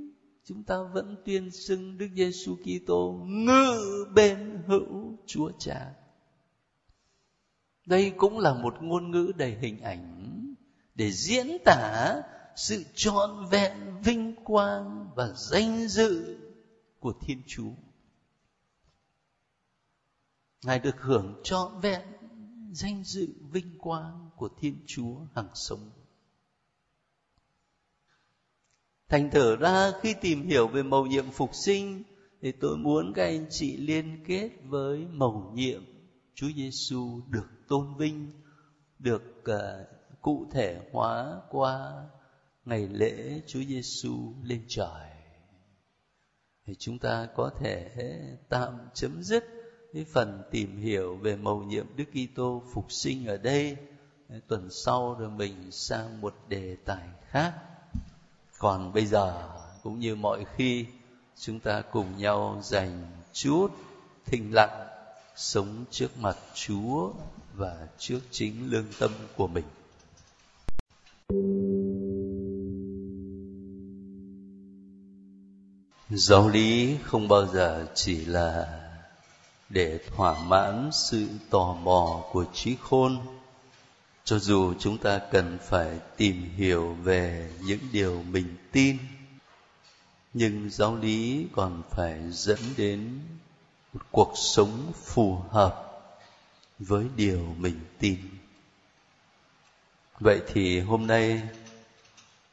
chúng 0.48 0.64
ta 0.64 0.82
vẫn 0.82 1.16
tuyên 1.24 1.50
xưng 1.50 1.98
Đức 1.98 2.08
Giêsu 2.14 2.56
Kitô 2.56 3.24
ngự 3.26 4.06
bên 4.14 4.62
hữu 4.66 5.16
Chúa 5.26 5.50
Cha. 5.58 5.94
Đây 7.86 8.12
cũng 8.16 8.38
là 8.38 8.54
một 8.54 8.74
ngôn 8.80 9.10
ngữ 9.10 9.32
đầy 9.36 9.54
hình 9.60 9.80
ảnh 9.80 10.34
để 10.94 11.12
diễn 11.12 11.46
tả 11.64 12.14
sự 12.56 12.84
trọn 12.94 13.46
vẹn 13.50 13.72
vinh 14.04 14.34
quang 14.44 15.10
và 15.16 15.32
danh 15.36 15.88
dự 15.88 16.38
của 17.00 17.12
Thiên 17.20 17.42
Chúa. 17.46 17.72
Ngài 20.64 20.78
được 20.78 20.96
hưởng 21.00 21.40
trọn 21.44 21.80
vẹn 21.80 22.02
danh 22.72 23.04
dự 23.04 23.28
vinh 23.50 23.78
quang 23.78 24.30
của 24.36 24.48
Thiên 24.60 24.84
Chúa 24.86 25.16
hằng 25.34 25.50
sống. 25.54 25.90
Thành 29.08 29.30
thử 29.30 29.56
ra 29.56 29.92
khi 30.00 30.14
tìm 30.20 30.46
hiểu 30.46 30.68
về 30.68 30.82
mầu 30.82 31.06
nhiệm 31.06 31.30
phục 31.30 31.54
sinh 31.54 32.02
thì 32.42 32.52
tôi 32.52 32.76
muốn 32.76 33.12
các 33.14 33.24
anh 33.24 33.46
chị 33.50 33.76
liên 33.76 34.24
kết 34.26 34.50
với 34.64 35.06
mầu 35.12 35.52
nhiệm 35.54 35.82
Chúa 36.34 36.48
Giêsu 36.56 37.20
được 37.28 37.48
tôn 37.68 37.94
vinh, 37.98 38.30
được 38.98 39.44
uh, 39.50 39.86
cụ 40.22 40.46
thể 40.52 40.80
hóa 40.92 41.40
qua 41.50 42.04
ngày 42.64 42.88
lễ 42.88 43.40
Chúa 43.46 43.60
Giêsu 43.68 44.34
lên 44.42 44.64
trời. 44.68 45.10
Thì 46.66 46.74
chúng 46.78 46.98
ta 46.98 47.28
có 47.36 47.50
thể 47.60 47.90
tạm 48.48 48.74
chấm 48.94 49.22
dứt 49.22 49.44
cái 49.92 50.04
phần 50.12 50.42
tìm 50.50 50.76
hiểu 50.76 51.16
về 51.16 51.36
mầu 51.36 51.62
nhiệm 51.62 51.86
Đức 51.96 52.04
Kitô 52.12 52.62
phục 52.74 52.92
sinh 52.92 53.26
ở 53.26 53.36
đây. 53.36 53.76
Tuần 54.48 54.70
sau 54.70 55.14
rồi 55.14 55.30
mình 55.30 55.70
sang 55.70 56.20
một 56.20 56.34
đề 56.48 56.76
tài 56.84 57.08
khác. 57.28 57.54
Còn 58.58 58.92
bây 58.92 59.06
giờ, 59.06 59.50
cũng 59.82 59.98
như 59.98 60.14
mọi 60.14 60.44
khi, 60.56 60.86
chúng 61.40 61.60
ta 61.60 61.82
cùng 61.92 62.18
nhau 62.18 62.60
dành 62.62 63.06
chút 63.32 63.68
thinh 64.26 64.54
lặng 64.54 64.88
sống 65.36 65.84
trước 65.90 66.18
mặt 66.18 66.36
Chúa 66.54 67.12
và 67.54 67.88
trước 67.98 68.20
chính 68.30 68.70
lương 68.70 68.86
tâm 68.98 69.10
của 69.36 69.46
mình. 69.46 69.64
Giáo 76.10 76.48
lý 76.48 76.96
không 77.04 77.28
bao 77.28 77.46
giờ 77.46 77.86
chỉ 77.94 78.24
là 78.24 78.80
để 79.68 79.98
thỏa 79.98 80.42
mãn 80.42 80.90
sự 80.92 81.26
tò 81.50 81.72
mò 81.82 82.24
của 82.32 82.44
trí 82.52 82.76
khôn 82.82 83.37
cho 84.28 84.38
dù 84.38 84.74
chúng 84.78 84.98
ta 84.98 85.20
cần 85.30 85.58
phải 85.62 85.98
tìm 86.16 86.50
hiểu 86.56 86.94
về 86.94 87.50
những 87.60 87.78
điều 87.92 88.22
mình 88.22 88.56
tin, 88.72 88.98
nhưng 90.34 90.70
giáo 90.70 90.96
lý 90.96 91.46
còn 91.52 91.82
phải 91.90 92.20
dẫn 92.30 92.58
đến 92.76 93.20
một 93.92 94.00
cuộc 94.10 94.32
sống 94.34 94.92
phù 95.04 95.34
hợp 95.50 96.02
với 96.78 97.06
điều 97.16 97.54
mình 97.58 97.80
tin. 97.98 98.18
Vậy 100.20 100.40
thì 100.52 100.80
hôm 100.80 101.06
nay, 101.06 101.42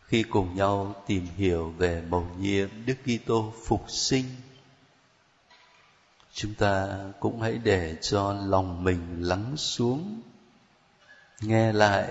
khi 0.01 0.23
cùng 0.23 0.55
nhau 0.55 1.03
tìm 1.07 1.27
hiểu 1.37 1.73
về 1.77 2.03
mầu 2.09 2.27
nhiệm 2.39 2.69
Đức 2.85 2.97
Kitô 3.03 3.53
phục 3.67 3.85
sinh, 3.87 4.25
chúng 6.33 6.53
ta 6.53 6.99
cũng 7.19 7.41
hãy 7.41 7.57
để 7.63 7.95
cho 8.01 8.33
lòng 8.33 8.83
mình 8.83 9.21
lắng 9.21 9.53
xuống 9.57 10.21
nghe 11.41 11.73
lại 11.73 12.09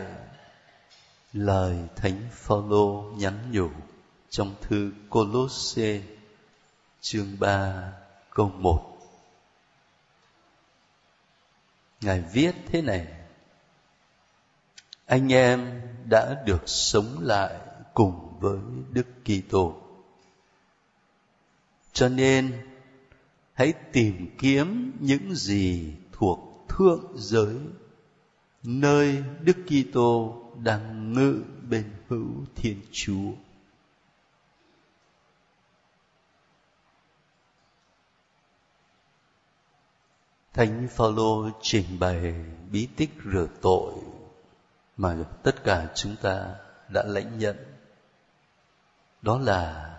lời 1.32 1.78
thánh 1.96 2.28
Phaolô 2.32 3.12
nhắn 3.16 3.52
nhủ 3.52 3.68
trong 4.30 4.54
thư 4.60 4.92
Colosse, 5.10 6.02
chương 7.00 7.36
3 7.40 7.92
câu 8.30 8.48
1 8.48 8.94
Ngài 12.00 12.20
viết 12.20 12.54
thế 12.66 12.82
này, 12.82 13.06
Anh 15.06 15.32
em 15.32 15.82
đã 16.04 16.42
được 16.46 16.62
sống 16.66 17.18
lại 17.20 17.54
cùng 17.94 18.40
với 18.40 18.58
Đức 18.90 19.06
Kitô. 19.24 19.76
Cho 21.92 22.08
nên, 22.08 22.68
hãy 23.52 23.72
tìm 23.92 24.36
kiếm 24.38 24.96
những 25.00 25.34
gì 25.34 25.94
thuộc 26.12 26.66
thượng 26.68 27.12
giới 27.16 27.56
nơi 28.64 29.24
Đức 29.40 29.56
Kitô 29.66 30.42
đang 30.62 31.12
ngự 31.12 31.42
bên 31.68 31.90
hữu 32.08 32.28
Thiên 32.54 32.80
Chúa. 32.92 33.32
Thánh 40.52 40.88
Phaolô 40.90 41.50
trình 41.62 41.98
bày 41.98 42.34
bí 42.70 42.88
tích 42.96 43.10
rửa 43.32 43.46
tội 43.60 43.92
mà 44.96 45.16
tất 45.42 45.64
cả 45.64 45.92
chúng 45.94 46.16
ta 46.22 46.54
đã 46.88 47.02
lãnh 47.06 47.38
nhận 47.38 47.56
đó 49.22 49.38
là 49.38 49.90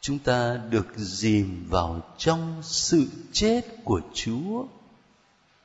chúng 0.00 0.18
ta 0.18 0.56
được 0.56 0.86
dìm 0.96 1.66
vào 1.68 2.00
trong 2.18 2.62
sự 2.62 3.06
chết 3.32 3.62
của 3.84 4.00
Chúa 4.14 4.64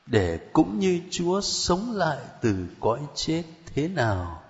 để 0.08 0.40
cũng 0.54 0.80
như 0.80 1.02
Chúa 1.12 1.42
sống 1.42 1.92
lại 1.92 2.18
từ 2.42 2.68
cõi 2.80 3.00
chết 3.16 3.44
thế 3.66 3.88
nào, 3.88 4.44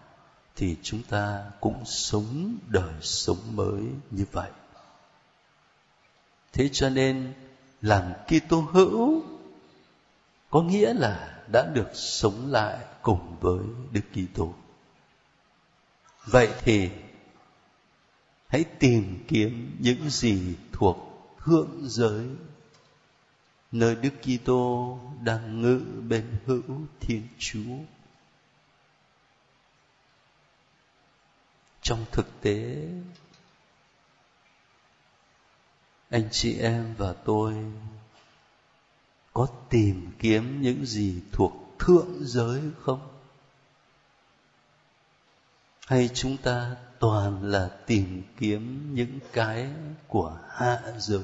thì 0.56 0.76
chúng 0.84 1.04
ta 1.04 1.44
cũng 1.60 1.86
sống 1.86 2.58
đời 2.68 2.94
sống 3.02 3.56
mới 3.56 3.82
như 4.12 4.26
vậy. 4.32 4.50
Thế 6.54 6.70
cho 6.74 6.90
nên, 6.90 7.34
làm 7.82 8.04
Kitô 8.28 8.62
hữu 8.62 9.24
có 10.50 10.62
nghĩa 10.62 10.94
là 10.94 11.44
đã 11.52 11.68
được 11.74 11.90
sống 11.94 12.52
lại 12.52 12.78
cùng 13.02 13.36
với 13.40 13.60
Đức 13.92 14.02
Kitô. 14.14 14.54
Vậy 16.26 16.50
thì, 16.62 16.90
hãy 18.48 18.64
tìm 18.64 19.26
kiếm 19.28 19.78
những 19.80 20.10
gì 20.10 20.56
thuộc 20.72 20.98
thượng 21.46 21.80
giới 21.84 22.26
nơi 23.80 23.96
Đức 23.96 24.14
Kitô 24.22 25.00
đang 25.22 25.62
ngự 25.62 26.02
bên 26.10 26.38
hữu 26.46 26.64
Thiên 27.00 27.28
Chúa. 27.38 27.78
Trong 31.82 32.06
thực 32.12 32.42
tế, 32.42 32.88
anh 36.10 36.30
chị 36.32 36.60
em 36.60 36.96
và 36.98 37.14
tôi 37.14 37.56
có 39.34 39.48
tìm 39.70 40.12
kiếm 40.20 40.62
những 40.62 40.86
gì 40.86 41.22
thuộc 41.32 41.52
thượng 41.80 42.14
giới 42.20 42.62
không? 42.82 43.08
Hay 45.88 46.10
chúng 46.14 46.38
ta 46.38 46.76
toàn 47.00 47.44
là 47.44 47.70
tìm 47.86 48.24
kiếm 48.38 48.96
những 48.96 49.20
cái 49.34 49.70
của 50.08 50.40
hạ 50.50 50.82
giới? 50.98 51.24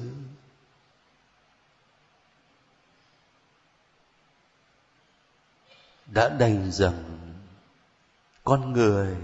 Đã 6.13 6.29
đành 6.29 6.71
rằng 6.71 7.03
con 8.43 8.73
người 8.73 9.17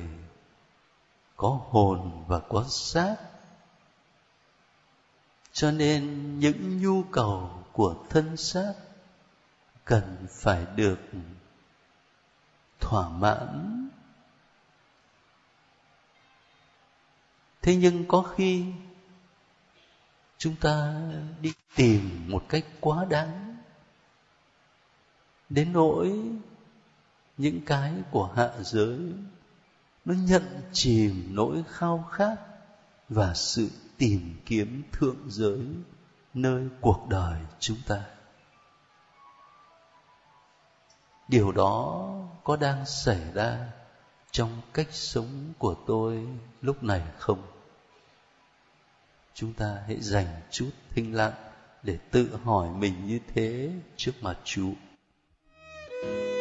có 1.35 1.59
hồn 1.69 2.23
và 2.27 2.39
có 2.39 2.65
xác. 2.69 3.15
Cho 5.51 5.71
nên 5.71 6.39
những 6.39 6.81
nhu 6.81 7.03
cầu 7.03 7.63
của 7.71 7.95
thân 8.09 8.37
xác 8.37 8.73
cần 9.85 10.27
phải 10.29 10.65
được 10.75 10.99
thỏa 12.79 13.09
mãn. 13.09 13.89
Thế 17.61 17.75
nhưng 17.75 18.07
có 18.07 18.21
khi 18.21 18.65
chúng 20.37 20.55
ta 20.55 21.01
đi 21.41 21.53
tìm 21.75 22.25
một 22.27 22.43
cách 22.49 22.65
quá 22.79 23.05
đáng. 23.09 23.57
Đến 25.49 25.73
nỗi 25.73 26.21
những 27.39 27.61
cái 27.65 27.93
của 28.11 28.31
hạ 28.35 28.49
giới. 28.61 28.99
Nó 30.05 30.13
nhận 30.27 30.61
chìm 30.71 31.27
nỗi 31.29 31.63
khao 31.67 32.07
khát 32.11 32.35
và 33.09 33.33
sự 33.33 33.69
tìm 33.97 34.35
kiếm 34.45 34.83
thượng 34.91 35.17
giới 35.27 35.59
nơi 36.33 36.67
cuộc 36.81 37.07
đời 37.09 37.41
chúng 37.59 37.77
ta. 37.87 38.03
Điều 41.27 41.51
đó 41.51 42.09
có 42.43 42.55
đang 42.55 42.85
xảy 42.85 43.33
ra 43.33 43.69
trong 44.31 44.61
cách 44.73 44.87
sống 44.91 45.53
của 45.57 45.75
tôi 45.87 46.27
lúc 46.61 46.83
này 46.83 47.01
không? 47.17 47.41
Chúng 49.33 49.53
ta 49.53 49.77
hãy 49.87 50.01
dành 50.01 50.41
chút 50.51 50.69
thinh 50.89 51.15
lặng 51.15 51.33
để 51.83 51.97
tự 52.11 52.37
hỏi 52.43 52.69
mình 52.69 53.07
như 53.07 53.19
thế 53.33 53.71
trước 53.97 54.13
mặt 54.21 54.37
chúa. 54.43 54.73
you 56.01 56.38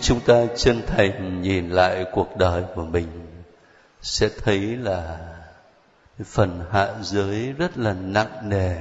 chúng 0.00 0.20
ta 0.20 0.46
chân 0.56 0.82
thành 0.86 1.42
nhìn 1.42 1.70
lại 1.70 2.04
cuộc 2.12 2.36
đời 2.36 2.64
của 2.74 2.84
mình, 2.84 3.08
sẽ 4.02 4.28
thấy 4.44 4.58
là 4.60 5.18
phần 6.24 6.64
hạ 6.70 6.94
giới 7.02 7.52
rất 7.52 7.78
là 7.78 7.92
nặng 7.92 8.48
nề. 8.48 8.76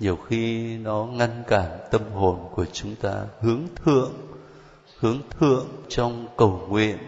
Nhiều 0.00 0.16
khi 0.16 0.76
nó 0.76 1.04
ngăn 1.04 1.42
cản 1.46 1.78
tâm 1.90 2.12
hồn 2.12 2.48
của 2.54 2.64
chúng 2.72 2.96
ta 2.96 3.24
hướng 3.40 3.66
thượng 3.84 4.12
hướng 5.00 5.20
thượng 5.38 5.66
trong 5.88 6.26
cầu 6.36 6.60
nguyện, 6.68 6.98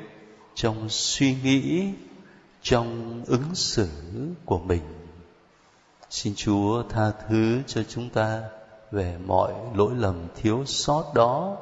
trong 0.55 0.89
suy 0.89 1.37
nghĩ, 1.43 1.89
trong 2.63 3.21
ứng 3.27 3.55
xử 3.55 3.89
của 4.45 4.59
mình. 4.59 4.83
Xin 6.11 6.33
chúa 6.37 6.83
tha 6.89 7.11
thứ 7.29 7.63
cho 7.67 7.83
chúng 7.89 8.11
ta 8.11 8.43
về 8.91 9.17
mọi 9.27 9.53
lỗi 9.75 9.93
lầm 9.97 10.27
thiếu 10.37 10.63
sót 10.67 11.15
đó 11.15 11.57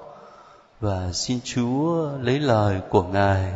và 0.81 1.13
xin 1.13 1.39
Chúa 1.45 2.11
lấy 2.23 2.41
lời 2.41 2.81
của 2.91 3.03
Ngài 3.03 3.53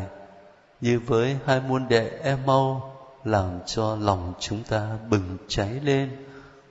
như 0.81 1.01
với 1.07 1.37
hai 1.47 1.61
môn 1.61 1.89
đệ 1.89 2.11
Emau 2.23 2.95
làm 3.25 3.51
cho 3.67 3.97
lòng 3.97 4.33
chúng 4.41 4.63
ta 4.69 4.99
bừng 5.11 5.37
cháy 5.49 5.81
lên 5.85 6.11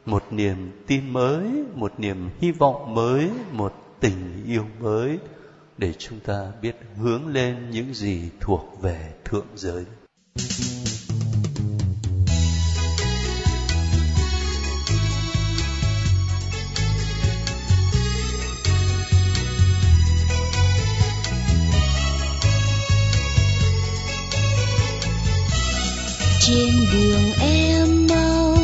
một 0.05 0.23
niềm 0.31 0.83
tin 0.87 1.13
mới, 1.13 1.43
một 1.75 1.93
niềm 1.97 2.29
hy 2.39 2.51
vọng 2.51 2.95
mới, 2.95 3.29
một 3.51 3.73
tình 3.99 4.43
yêu 4.47 4.65
mới 4.79 5.19
để 5.77 5.93
chúng 5.97 6.19
ta 6.19 6.51
biết 6.61 6.75
hướng 6.97 7.27
lên 7.27 7.69
những 7.71 7.93
gì 7.93 8.29
thuộc 8.39 8.81
về 8.81 9.11
thượng 9.25 9.47
giới. 9.55 9.85
Trên 26.53 26.75
đường 26.93 27.31
em 27.41 28.07
mau. 28.09 28.57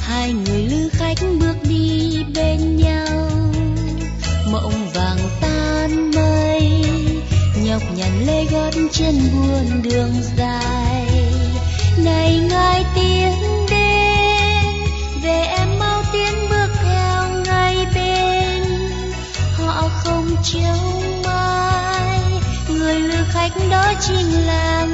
Hai 0.00 0.32
người 0.32 0.62
lữ 0.62 0.88
khách 0.92 1.18
bước 1.40 1.56
đi 1.68 2.24
bên 2.34 2.76
nhau. 2.76 3.30
Mộng 4.52 4.90
vàng 4.94 5.18
tan 5.40 6.10
mây, 6.10 6.84
nhọc 7.64 7.82
nhằn 7.96 8.26
lê 8.26 8.44
gót 8.44 8.70
chân 8.92 9.14
buồn 9.32 9.82
đường 9.82 10.12
dài. 10.36 11.06
Này 12.04 12.38
ngài 12.50 12.84
tiến 12.94 13.32
đến, 13.70 14.64
về 15.22 15.44
em 15.58 15.78
mau 15.78 16.02
tiến 16.12 16.34
bước 16.50 16.68
theo 16.82 17.42
ngay 17.46 17.86
bên. 17.94 18.62
Họ 19.56 19.88
không 20.04 20.36
trông 20.42 21.22
mai, 21.24 22.20
người 22.68 23.00
lữ 23.00 23.24
khách 23.32 23.52
đó 23.70 23.92
chính 24.00 24.46
là 24.46 24.86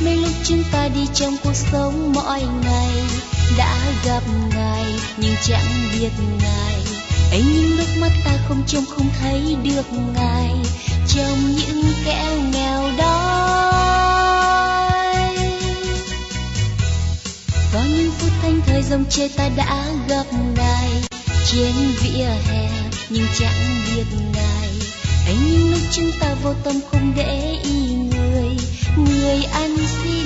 mấy 0.00 0.16
lúc 0.16 0.32
chúng 0.44 0.64
ta 0.72 0.88
đi 0.88 1.06
trong 1.14 1.36
cuộc 1.44 1.54
sống 1.54 2.12
mỗi 2.14 2.40
ngày. 2.40 2.92
Đã 3.58 3.76
gặp 4.04 4.22
ngài, 4.54 4.84
nhưng 5.16 5.34
chẳng 5.42 5.88
biết 5.92 6.10
ngài. 6.40 6.74
Ấy 7.30 7.44
nhưng 7.54 7.76
lúc 7.76 7.86
mắt 8.00 8.12
ta 8.24 8.30
không 8.48 8.62
trông, 8.66 8.84
không 8.86 9.08
thấy 9.20 9.56
được 9.62 9.92
ngài. 10.14 10.50
Trong 11.08 11.52
những 11.56 11.92
kẻ 12.04 12.38
nghèo 12.52 12.82
đói. 12.98 13.38
Có 17.72 17.80
những 17.96 18.10
phút 18.18 18.30
thanh 18.42 18.60
thời 18.66 18.82
dòng 18.82 19.04
chơi 19.10 19.28
ta 19.28 19.48
đã 19.56 19.86
gặp 20.08 20.26
ngài. 20.56 20.90
Trên 21.52 21.72
vỉa 22.02 22.24
hè, 22.24 22.68
nhưng 23.10 23.26
chẳng 23.38 23.76
biết 23.86 24.04
ngài. 24.34 24.68
Ấy 25.26 25.36
nhưng 25.50 25.70
lúc 25.70 25.80
chúng 25.92 26.10
ta 26.20 26.34
vô 26.42 26.54
tâm 26.64 26.80
không 26.90 27.12
để 27.16 27.58
ý 27.62 27.67
người 29.04 29.44
anh 29.52 29.76
ăn 29.76 29.76
xin 30.02 30.17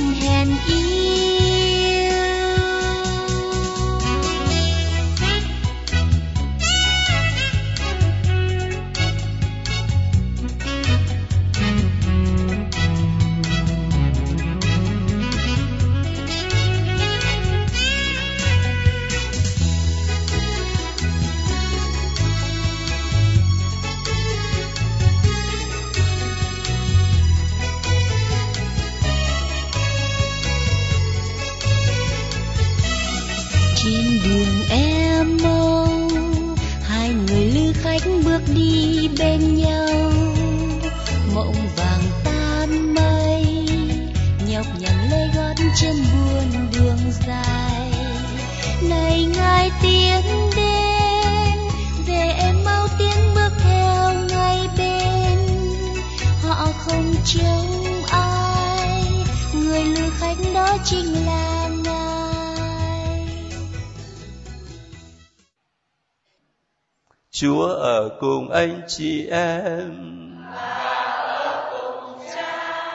cùng 68.22 68.50
anh 68.50 68.80
chị 68.86 69.26
em 69.26 69.92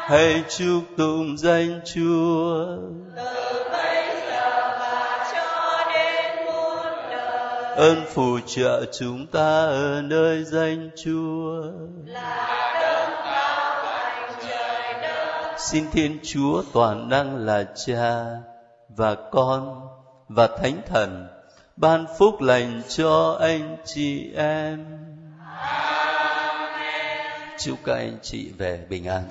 hãy 0.10 0.44
chúc 0.58 0.84
tụng 0.98 1.38
danh 1.38 1.82
chúa 1.86 2.78
ơn 7.76 8.06
phù 8.14 8.40
trợ 8.46 8.86
chúng 9.00 9.28
ta 9.28 9.66
ở 9.66 10.02
nơi 10.02 10.44
danh 10.44 10.90
Chúa. 11.04 11.64
Xin 15.58 15.86
Thiên 15.92 16.20
Chúa 16.24 16.64
toàn 16.74 17.10
năng 17.10 17.36
là 17.36 17.64
Cha 17.86 18.26
và 18.90 19.16
Con 19.32 19.88
và 20.30 20.48
Thánh 20.48 20.82
Thần 20.86 21.28
ban 21.78 22.06
phúc 22.18 22.42
lành 22.42 22.82
cho 22.88 23.38
anh 23.42 23.78
chị 23.86 24.32
em. 24.36 24.86
Chúc 27.60 27.80
các 27.84 27.94
anh 27.94 28.18
chị 28.22 28.52
về 28.58 28.86
bình 28.90 29.06
an. 29.06 29.24